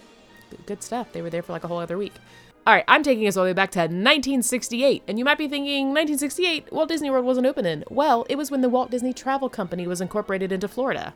good 0.66 0.82
stuff. 0.82 1.10
They 1.12 1.22
were 1.22 1.30
there 1.30 1.42
for 1.42 1.52
like 1.52 1.64
a 1.64 1.68
whole 1.68 1.78
other 1.78 1.96
week. 1.96 2.12
All 2.66 2.74
right, 2.74 2.84
I'm 2.86 3.02
taking 3.02 3.26
us 3.26 3.34
all 3.38 3.44
the 3.44 3.48
way 3.50 3.54
back 3.54 3.70
to 3.72 3.78
1968. 3.78 5.04
And 5.08 5.18
you 5.18 5.24
might 5.24 5.38
be 5.38 5.48
thinking, 5.48 5.86
1968, 5.86 6.70
Walt 6.70 6.90
Disney 6.90 7.08
World 7.08 7.24
wasn't 7.24 7.46
opening. 7.46 7.82
Well, 7.88 8.26
it 8.28 8.36
was 8.36 8.50
when 8.50 8.60
the 8.60 8.68
Walt 8.68 8.90
Disney 8.90 9.14
Travel 9.14 9.48
Company 9.48 9.86
was 9.86 10.02
incorporated 10.02 10.52
into 10.52 10.68
Florida. 10.68 11.14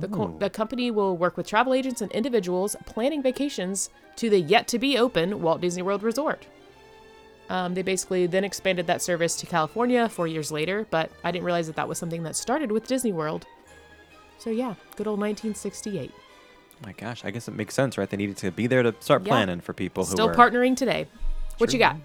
The, 0.00 0.08
co- 0.08 0.22
Oh. 0.34 0.36
the 0.38 0.48
company 0.48 0.90
will 0.90 1.14
work 1.14 1.36
with 1.36 1.46
travel 1.46 1.74
agents 1.74 2.00
and 2.00 2.10
individuals 2.12 2.74
planning 2.86 3.22
vacations 3.22 3.90
to 4.16 4.30
the 4.30 4.40
yet 4.40 4.66
to 4.68 4.78
be 4.78 4.96
open 4.96 5.42
Walt 5.42 5.60
Disney 5.60 5.82
World 5.82 6.02
Resort. 6.02 6.46
Um, 7.50 7.74
they 7.74 7.82
basically 7.82 8.26
then 8.26 8.42
expanded 8.44 8.86
that 8.86 9.02
service 9.02 9.36
to 9.36 9.46
California 9.46 10.08
four 10.08 10.26
years 10.26 10.50
later, 10.50 10.86
but 10.90 11.10
I 11.22 11.30
didn't 11.30 11.44
realize 11.44 11.66
that 11.66 11.76
that 11.76 11.88
was 11.88 11.98
something 11.98 12.22
that 12.22 12.36
started 12.36 12.72
with 12.72 12.86
Disney 12.86 13.12
World. 13.12 13.46
So 14.38 14.50
yeah, 14.50 14.74
good 14.96 15.06
old 15.06 15.20
1968. 15.20 16.10
my 16.84 16.92
gosh, 16.92 17.24
I 17.24 17.30
guess 17.30 17.46
it 17.48 17.54
makes 17.54 17.72
sense, 17.74 17.96
right? 17.96 18.08
They 18.10 18.16
needed 18.16 18.36
to 18.38 18.50
be 18.50 18.66
there 18.66 18.82
to 18.82 18.94
start 19.00 19.22
Yeah. 19.22 19.28
planning 19.32 19.60
for 19.60 19.72
people 19.72 20.04
who 20.04 20.10
are 20.12 20.16
Still 20.16 20.26
were 20.28 20.34
partnering 20.34 20.76
today. 20.76 21.06
What 21.58 21.72
you 21.72 21.78
got? 21.78 21.96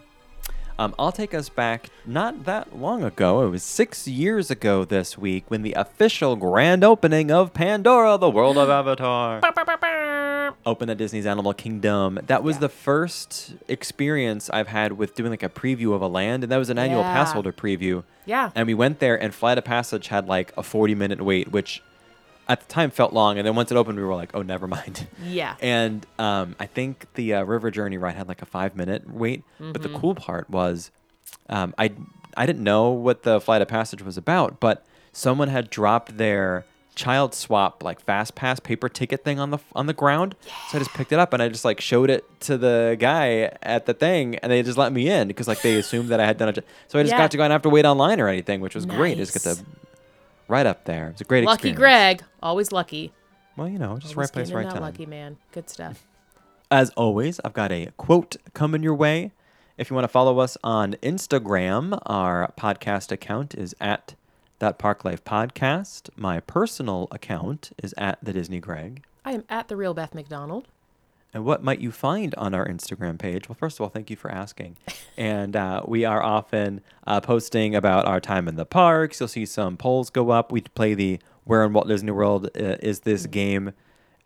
Um, 0.78 0.96
I'll 0.98 1.12
take 1.12 1.34
us 1.34 1.50
back 1.50 1.90
not 2.06 2.46
that 2.46 2.78
long 2.78 3.04
ago. 3.04 3.44
It 3.46 3.50
was 3.50 3.64
six 3.64 4.08
years 4.08 4.50
ago 4.50 4.86
this 4.86 5.18
week 5.18 5.44
when 5.50 5.62
the 5.62 5.74
official 5.74 6.38
grand 6.38 6.86
opening 6.86 7.32
of 7.32 7.54
Pandora, 7.54 8.18
the 8.18 8.30
world 8.30 8.58
of 8.58 8.70
Avatar, 8.70 9.42
opened 10.66 10.91
at 10.91 10.97
Disney's 10.97 11.26
Animal 11.26 11.54
Kingdom. 11.54 12.20
That 12.28 12.43
was 12.43 12.56
Yeah. 12.58 12.62
the 12.62 12.70
first 12.70 13.54
experience 13.68 14.50
I've 14.52 14.68
had 14.68 14.93
with 14.93 15.16
doing 15.16 15.32
like 15.32 15.43
a 15.43 15.50
preview 15.50 15.93
of 15.93 16.02
a 16.02 16.08
land, 16.08 16.43
and 16.43 16.52
that 16.52 16.58
was 16.58 16.70
an 16.70 16.78
annual 16.78 17.02
Yeah. 17.02 17.14
pass 17.14 17.32
holder 17.34 17.52
preview. 17.52 18.04
Yeah. 18.26 18.52
And 18.56 18.68
we 18.68 18.74
went 18.74 19.00
there, 19.00 19.22
and 19.22 19.34
Flight 19.34 19.58
of 19.58 19.64
Passage 19.66 20.08
had 20.08 20.28
like 20.28 20.54
a 20.58 20.64
40 20.64 20.95
minute 20.95 21.22
wait, 21.22 21.52
which 21.52 21.82
at 22.47 22.62
the 22.62 22.66
time 22.68 22.89
felt 22.89 23.14
long. 23.14 23.38
And 23.38 23.45
then 23.45 23.56
once 23.56 23.72
it 23.72 23.78
opened, 23.78 23.97
we 23.97 24.04
were 24.04 24.16
like, 24.16 24.32
oh, 24.34 24.41
never 24.41 24.68
mind. 24.68 25.08
Yeah. 25.24 25.56
And 25.62 26.06
um, 26.18 26.56
I 26.60 26.66
think 26.66 27.06
the 27.14 27.36
uh, 27.36 27.43
River 27.43 27.70
Journey 27.72 27.97
ride 27.97 28.16
had 28.16 28.28
like 28.28 28.41
a 28.41 28.45
five 28.47 28.76
minute 28.76 29.10
wait. 29.10 29.43
But 29.60 29.82
the 29.84 29.89
cool 29.89 30.16
part 30.16 30.50
was, 30.50 30.91
um, 31.50 31.74
I 31.78 31.91
I 32.38 32.45
didn't 32.45 32.64
know 32.64 32.89
what 32.89 33.24
the 33.24 33.39
Flight 33.41 33.62
of 33.62 33.68
Passage 33.68 34.02
was 34.02 34.18
about, 34.18 34.60
but 34.60 34.86
someone 35.12 35.47
had 35.47 35.70
dropped 35.70 36.18
their 36.18 36.64
child 37.00 37.34
swap 37.34 37.82
like 37.84 38.02
fast 38.02 38.36
pass 38.36 38.60
paper 38.60 38.89
ticket 38.89 39.24
thing 39.24 39.39
on 39.39 39.52
the 39.52 39.60
on 39.74 39.86
the 39.88 39.93
ground. 39.93 40.36
So 40.70 40.78
I 40.78 40.80
just 40.80 40.93
picked 40.93 41.12
it 41.12 41.20
up 41.20 41.32
and 41.34 41.41
I 41.41 41.47
just 41.47 41.64
like 41.64 41.80
showed 41.80 42.10
it 42.10 42.26
to 42.41 42.58
the 42.58 42.97
guy 43.00 43.52
at 43.64 43.86
the 43.86 43.93
thing, 43.93 44.36
and 44.38 44.52
they 44.52 44.62
just 44.62 44.78
let 44.78 44.91
me 44.91 45.10
in 45.10 45.28
because 45.30 45.47
like 45.47 45.62
they 45.62 45.76
assumed 45.78 46.10
that 46.10 46.20
I 46.20 46.26
had 46.26 46.38
done 46.38 46.50
it. 46.50 46.66
So 46.88 47.00
I 47.00 47.04
just 47.04 47.14
Yeah. 47.14 47.18
got 47.20 47.32
to 47.32 47.38
go 47.38 47.43
and 47.43 47.52
have 47.54 47.62
to 47.64 47.70
wait 47.70 47.86
online 47.86 48.20
or 48.20 48.28
anything, 48.28 48.60
which 48.62 48.76
was 48.76 48.86
great. 48.86 49.14
I 49.14 49.22
just 49.22 49.34
get 49.34 49.45
Nice. 49.45 49.58
to 49.60 49.66
right 50.47 50.66
up 50.66 50.86
there. 50.86 51.08
It 51.08 51.12
was 51.14 51.22
a 51.22 51.24
great 51.24 51.45
Lucky 51.45 51.70
experience. 51.70 51.78
Greg, 51.80 52.24
always 52.43 52.72
lucky. 52.72 53.14
Well, 53.56 53.68
you 53.70 53.80
know, 53.80 53.97
just 53.97 54.16
Always 54.16 54.28
right 54.30 54.34
place, 54.34 54.52
right 54.52 54.70
time. 54.70 54.82
Lucky 54.82 55.06
man. 55.06 55.38
Good 55.52 55.70
stuff. 55.70 56.04
As 56.72 56.89
always, 56.91 57.39
I've 57.43 57.54
got 57.54 57.72
a 57.72 57.88
quote 57.97 58.36
coming 58.54 58.84
your 58.84 58.93
way. 58.95 59.32
If 59.78 59.89
you 59.89 59.95
want 59.95 60.04
to 60.04 60.10
follow 60.10 60.39
us 60.39 60.58
on 60.64 60.93
Instagram, 61.02 61.97
our 62.06 62.52
podcast 62.60 63.12
account 63.12 63.56
is 63.56 63.74
at 63.80 64.14
that 64.60 64.78
Park 64.78 65.03
Life 65.03 65.24
Podcast. 65.24 66.10
My 66.16 66.39
personal 66.41 67.07
account 67.12 67.72
is 67.82 67.93
at 67.97 68.20
the 68.22 68.34
Disney 68.34 68.60
Greg. 68.60 69.03
I 69.26 69.34
am 69.34 69.43
at 69.49 69.68
the 69.68 69.76
real 69.76 69.93
Beth 69.93 70.14
McDonald. 70.14 70.68
And 71.34 71.45
what 71.45 71.64
might 71.64 71.80
you 71.80 71.91
find 71.91 72.34
on 72.36 72.53
our 72.53 72.68
Instagram 72.68 73.20
page? 73.20 73.47
Well, 73.47 73.55
first 73.55 73.78
of 73.78 73.82
all, 73.82 73.89
thank 73.89 74.10
you 74.10 74.16
for 74.16 74.32
asking. 74.32 74.78
and 75.18 75.55
uh, 75.55 75.84
we 75.86 76.03
are 76.05 76.24
often 76.24 76.82
uh, 77.05 77.22
posting 77.22 77.76
about 77.76 78.05
our 78.05 78.20
time 78.20 78.47
in 78.47 78.55
the 78.55 78.66
parks. 78.66 79.20
You'll 79.20 79.28
see 79.28 79.45
some 79.45 79.78
polls 79.78 80.10
go 80.10 80.32
up. 80.32 80.51
We 80.51 80.62
play 80.62 80.93
the 80.93 81.20
Where 81.43 81.64
in 81.64 81.74
Walt 81.74 81.88
Disney 81.88 82.12
World 82.12 82.47
uh, 82.55 82.78
is 82.82 83.01
this 83.01 83.26
game 83.28 83.74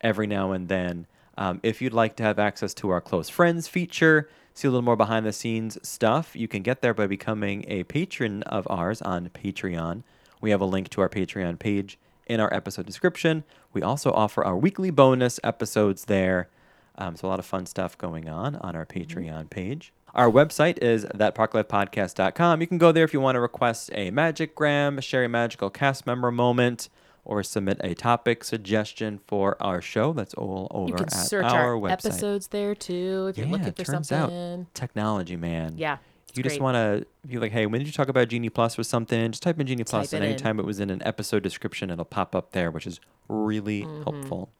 every 0.00 0.26
now 0.26 0.52
and 0.52 0.68
then. 0.68 1.06
Um, 1.36 1.60
if 1.62 1.82
you'd 1.82 1.92
like 1.92 2.16
to 2.16 2.22
have 2.22 2.38
access 2.38 2.72
to 2.74 2.90
our 2.90 3.00
close 3.00 3.28
friends 3.28 3.68
feature, 3.68 4.28
see 4.54 4.68
a 4.68 4.70
little 4.70 4.82
more 4.82 4.96
behind 4.96 5.26
the 5.26 5.32
scenes 5.32 5.76
stuff, 5.86 6.36
you 6.36 6.48
can 6.48 6.62
get 6.62 6.80
there 6.80 6.94
by 6.94 7.06
becoming 7.06 7.64
a 7.66 7.82
patron 7.84 8.42
of 8.44 8.66
ours 8.70 9.02
on 9.02 9.28
Patreon. 9.30 10.04
We 10.44 10.50
have 10.50 10.60
a 10.60 10.66
link 10.66 10.90
to 10.90 11.00
our 11.00 11.08
Patreon 11.08 11.58
page 11.58 11.98
in 12.26 12.38
our 12.38 12.52
episode 12.52 12.84
description. 12.84 13.44
We 13.72 13.80
also 13.80 14.12
offer 14.12 14.44
our 14.44 14.54
weekly 14.54 14.90
bonus 14.90 15.40
episodes 15.42 16.04
there. 16.04 16.50
Um, 16.98 17.16
so 17.16 17.26
a 17.26 17.30
lot 17.30 17.38
of 17.38 17.46
fun 17.46 17.64
stuff 17.64 17.96
going 17.96 18.28
on 18.28 18.56
on 18.56 18.76
our 18.76 18.84
Patreon 18.84 19.48
page. 19.48 19.94
Our 20.12 20.30
website 20.30 20.76
is 20.82 21.06
thatparklifepodcast.com. 21.06 22.60
You 22.60 22.66
can 22.66 22.76
go 22.76 22.92
there 22.92 23.04
if 23.04 23.14
you 23.14 23.22
want 23.22 23.36
to 23.36 23.40
request 23.40 23.88
a 23.94 24.10
magic 24.10 24.54
gram, 24.54 25.00
share 25.00 25.24
a 25.24 25.30
magical 25.30 25.70
cast 25.70 26.06
member 26.06 26.30
moment, 26.30 26.90
or 27.24 27.42
submit 27.42 27.80
a 27.82 27.94
topic 27.94 28.44
suggestion 28.44 29.20
for 29.26 29.56
our 29.62 29.80
show. 29.80 30.12
That's 30.12 30.34
all 30.34 30.68
over 30.72 30.90
You 30.90 30.94
can 30.94 31.06
at 31.06 31.12
search 31.14 31.46
our, 31.46 31.74
our, 31.74 31.80
website. 31.80 31.92
episodes 31.92 32.48
there 32.48 32.74
too 32.74 33.28
if 33.30 33.38
you're 33.38 33.46
yeah, 33.46 33.52
looking 33.52 33.68
it 33.68 33.76
for 33.76 33.84
turns 33.84 34.08
something. 34.08 34.60
out 34.60 34.74
technology, 34.74 35.36
man. 35.36 35.76
Yeah. 35.78 35.96
You 36.36 36.42
just 36.42 36.60
want 36.60 36.74
to 36.76 37.06
be 37.26 37.38
like, 37.38 37.52
hey, 37.52 37.66
when 37.66 37.80
did 37.80 37.86
you 37.86 37.92
talk 37.92 38.08
about 38.08 38.28
Genie 38.28 38.48
Plus 38.50 38.78
or 38.78 38.82
something? 38.84 39.30
Just 39.30 39.42
type 39.42 39.58
in 39.60 39.66
Genie 39.66 39.84
Plus, 39.84 40.10
Type 40.10 40.16
and 40.16 40.24
it 40.24 40.26
in. 40.28 40.32
anytime 40.34 40.58
it 40.58 40.64
was 40.66 40.80
in 40.80 40.90
an 40.90 41.02
episode 41.04 41.42
description, 41.42 41.90
it'll 41.90 42.04
pop 42.04 42.34
up 42.34 42.52
there, 42.52 42.70
which 42.70 42.86
is 42.86 43.00
really 43.28 43.82
Mm-hmm. 43.82 44.02
helpful. 44.02 44.50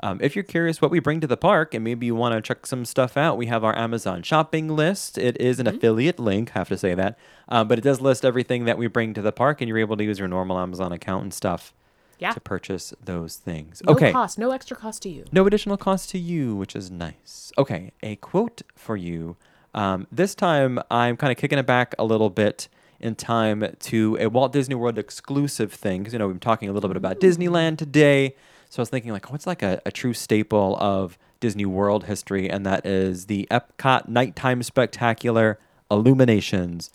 Um, 0.00 0.18
if 0.20 0.36
you're 0.36 0.42
curious 0.44 0.82
what 0.82 0.90
we 0.90 0.98
bring 1.00 1.20
to 1.22 1.26
the 1.26 1.38
park 1.38 1.72
and 1.72 1.82
maybe 1.82 2.04
you 2.04 2.14
want 2.14 2.34
to 2.34 2.42
check 2.42 2.66
some 2.66 2.84
stuff 2.84 3.16
out, 3.16 3.38
we 3.38 3.46
have 3.46 3.64
our 3.64 3.74
Amazon 3.78 4.22
shopping 4.22 4.68
list. 4.68 5.16
It 5.16 5.40
is 5.40 5.56
Mm-hmm. 5.56 5.68
an 5.68 5.74
affiliate 5.74 6.18
link, 6.18 6.50
have 6.50 6.68
to 6.68 6.76
say 6.76 6.94
that, 6.94 7.18
um, 7.48 7.66
but 7.66 7.78
it 7.78 7.82
does 7.82 8.00
list 8.02 8.22
everything 8.24 8.66
that 8.66 8.76
we 8.76 8.88
bring 8.88 9.14
to 9.14 9.22
the 9.22 9.32
park, 9.32 9.62
and 9.62 9.68
you're 9.68 9.78
able 9.78 9.96
to 9.96 10.04
use 10.04 10.18
your 10.18 10.28
normal 10.28 10.58
Amazon 10.58 10.92
account 10.92 11.22
and 11.22 11.32
stuff 11.32 11.72
Yeah. 12.18 12.32
to 12.32 12.40
purchase 12.40 12.92
those 13.02 13.36
things. 13.36 13.80
No 13.86 13.94
okay. 13.94 14.12
cost, 14.12 14.38
no 14.38 14.50
extra 14.50 14.76
cost 14.76 15.00
to 15.04 15.08
you. 15.08 15.24
No 15.32 15.46
additional 15.46 15.78
cost 15.78 16.10
to 16.10 16.18
you, 16.18 16.54
which 16.54 16.76
is 16.76 16.90
nice. 16.90 17.50
Okay, 17.56 17.92
a 18.02 18.16
quote 18.16 18.60
for 18.74 18.98
you. 18.98 19.36
Um, 19.76 20.06
this 20.10 20.34
time, 20.34 20.80
I'm 20.90 21.16
kind 21.16 21.30
of 21.30 21.36
kicking 21.36 21.58
it 21.58 21.66
back 21.66 21.94
a 21.98 22.04
little 22.04 22.30
bit 22.30 22.68
in 22.98 23.14
time 23.14 23.76
to 23.78 24.16
a 24.18 24.26
Walt 24.28 24.52
Disney 24.52 24.74
World 24.74 24.98
exclusive 24.98 25.72
thing. 25.72 26.00
Because, 26.00 26.14
you 26.14 26.18
know, 26.18 26.26
we've 26.26 26.36
been 26.36 26.40
talking 26.40 26.68
a 26.68 26.72
little 26.72 26.88
bit 26.88 26.96
about 26.96 27.20
Disneyland 27.20 27.76
today. 27.76 28.34
So 28.70 28.80
I 28.80 28.82
was 28.82 28.88
thinking, 28.88 29.12
like, 29.12 29.30
what's 29.30 29.46
like 29.46 29.62
a, 29.62 29.80
a 29.84 29.92
true 29.92 30.14
staple 30.14 30.76
of 30.80 31.18
Disney 31.40 31.66
World 31.66 32.04
history? 32.04 32.48
And 32.50 32.64
that 32.64 32.86
is 32.86 33.26
the 33.26 33.46
Epcot 33.50 34.08
Nighttime 34.08 34.62
Spectacular 34.62 35.58
Illuminations. 35.90 36.90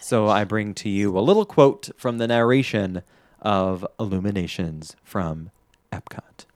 So 0.00 0.28
I 0.28 0.44
bring 0.44 0.72
to 0.74 0.88
you 0.88 1.18
a 1.18 1.20
little 1.20 1.44
quote 1.44 1.90
from 1.96 2.18
the 2.18 2.28
narration 2.28 3.02
of 3.42 3.84
Illuminations 3.98 4.96
from 5.02 5.50
Epcot. 5.92 6.46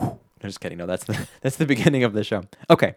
I'm 0.00 0.18
just 0.42 0.60
kidding. 0.60 0.78
No, 0.78 0.86
that's 0.86 1.04
the 1.04 1.28
that's 1.40 1.56
the 1.56 1.66
beginning 1.66 2.04
of 2.04 2.12
the 2.12 2.22
show. 2.22 2.44
Okay. 2.70 2.94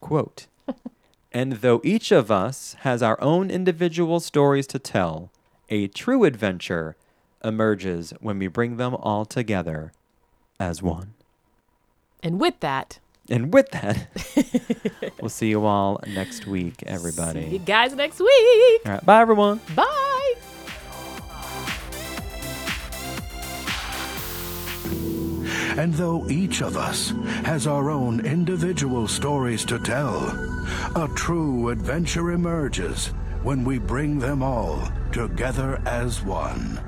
Quote. 0.00 0.46
and 1.32 1.52
though 1.54 1.80
each 1.84 2.10
of 2.12 2.30
us 2.30 2.74
has 2.80 3.02
our 3.02 3.20
own 3.20 3.50
individual 3.50 4.20
stories 4.20 4.66
to 4.68 4.78
tell, 4.78 5.30
a 5.68 5.88
true 5.88 6.24
adventure 6.24 6.96
emerges 7.44 8.12
when 8.20 8.38
we 8.38 8.46
bring 8.48 8.76
them 8.76 8.94
all 8.94 9.24
together 9.24 9.92
as 10.60 10.82
one. 10.82 11.14
And 12.22 12.40
with 12.40 12.60
that, 12.60 13.00
And 13.28 13.52
with 13.52 13.70
that, 13.70 14.06
we'll 15.20 15.28
see 15.28 15.48
you 15.48 15.64
all 15.64 16.00
next 16.06 16.46
week, 16.46 16.82
everybody. 16.86 17.42
see 17.42 17.48
you 17.48 17.58
guys 17.58 17.94
next 17.94 18.20
week. 18.20 18.80
All 18.86 18.92
right. 18.92 19.04
Bye, 19.06 19.20
everyone. 19.20 19.60
Bye. 19.74 20.08
And 25.76 25.94
though 25.94 26.28
each 26.28 26.60
of 26.60 26.76
us 26.76 27.10
has 27.44 27.66
our 27.66 27.90
own 27.90 28.24
individual 28.24 29.08
stories 29.08 29.64
to 29.66 29.78
tell, 29.78 30.26
a 30.96 31.08
true 31.14 31.70
adventure 31.70 32.32
emerges 32.32 33.08
when 33.42 33.64
we 33.64 33.78
bring 33.78 34.18
them 34.18 34.42
all 34.42 34.88
together 35.12 35.80
as 35.86 36.22
one. 36.22 36.80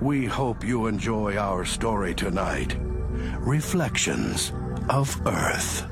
We 0.00 0.26
hope 0.26 0.64
you 0.64 0.86
enjoy 0.86 1.36
our 1.36 1.64
story 1.64 2.14
tonight 2.14 2.76
Reflections 3.38 4.52
of 4.88 5.20
Earth. 5.26 5.86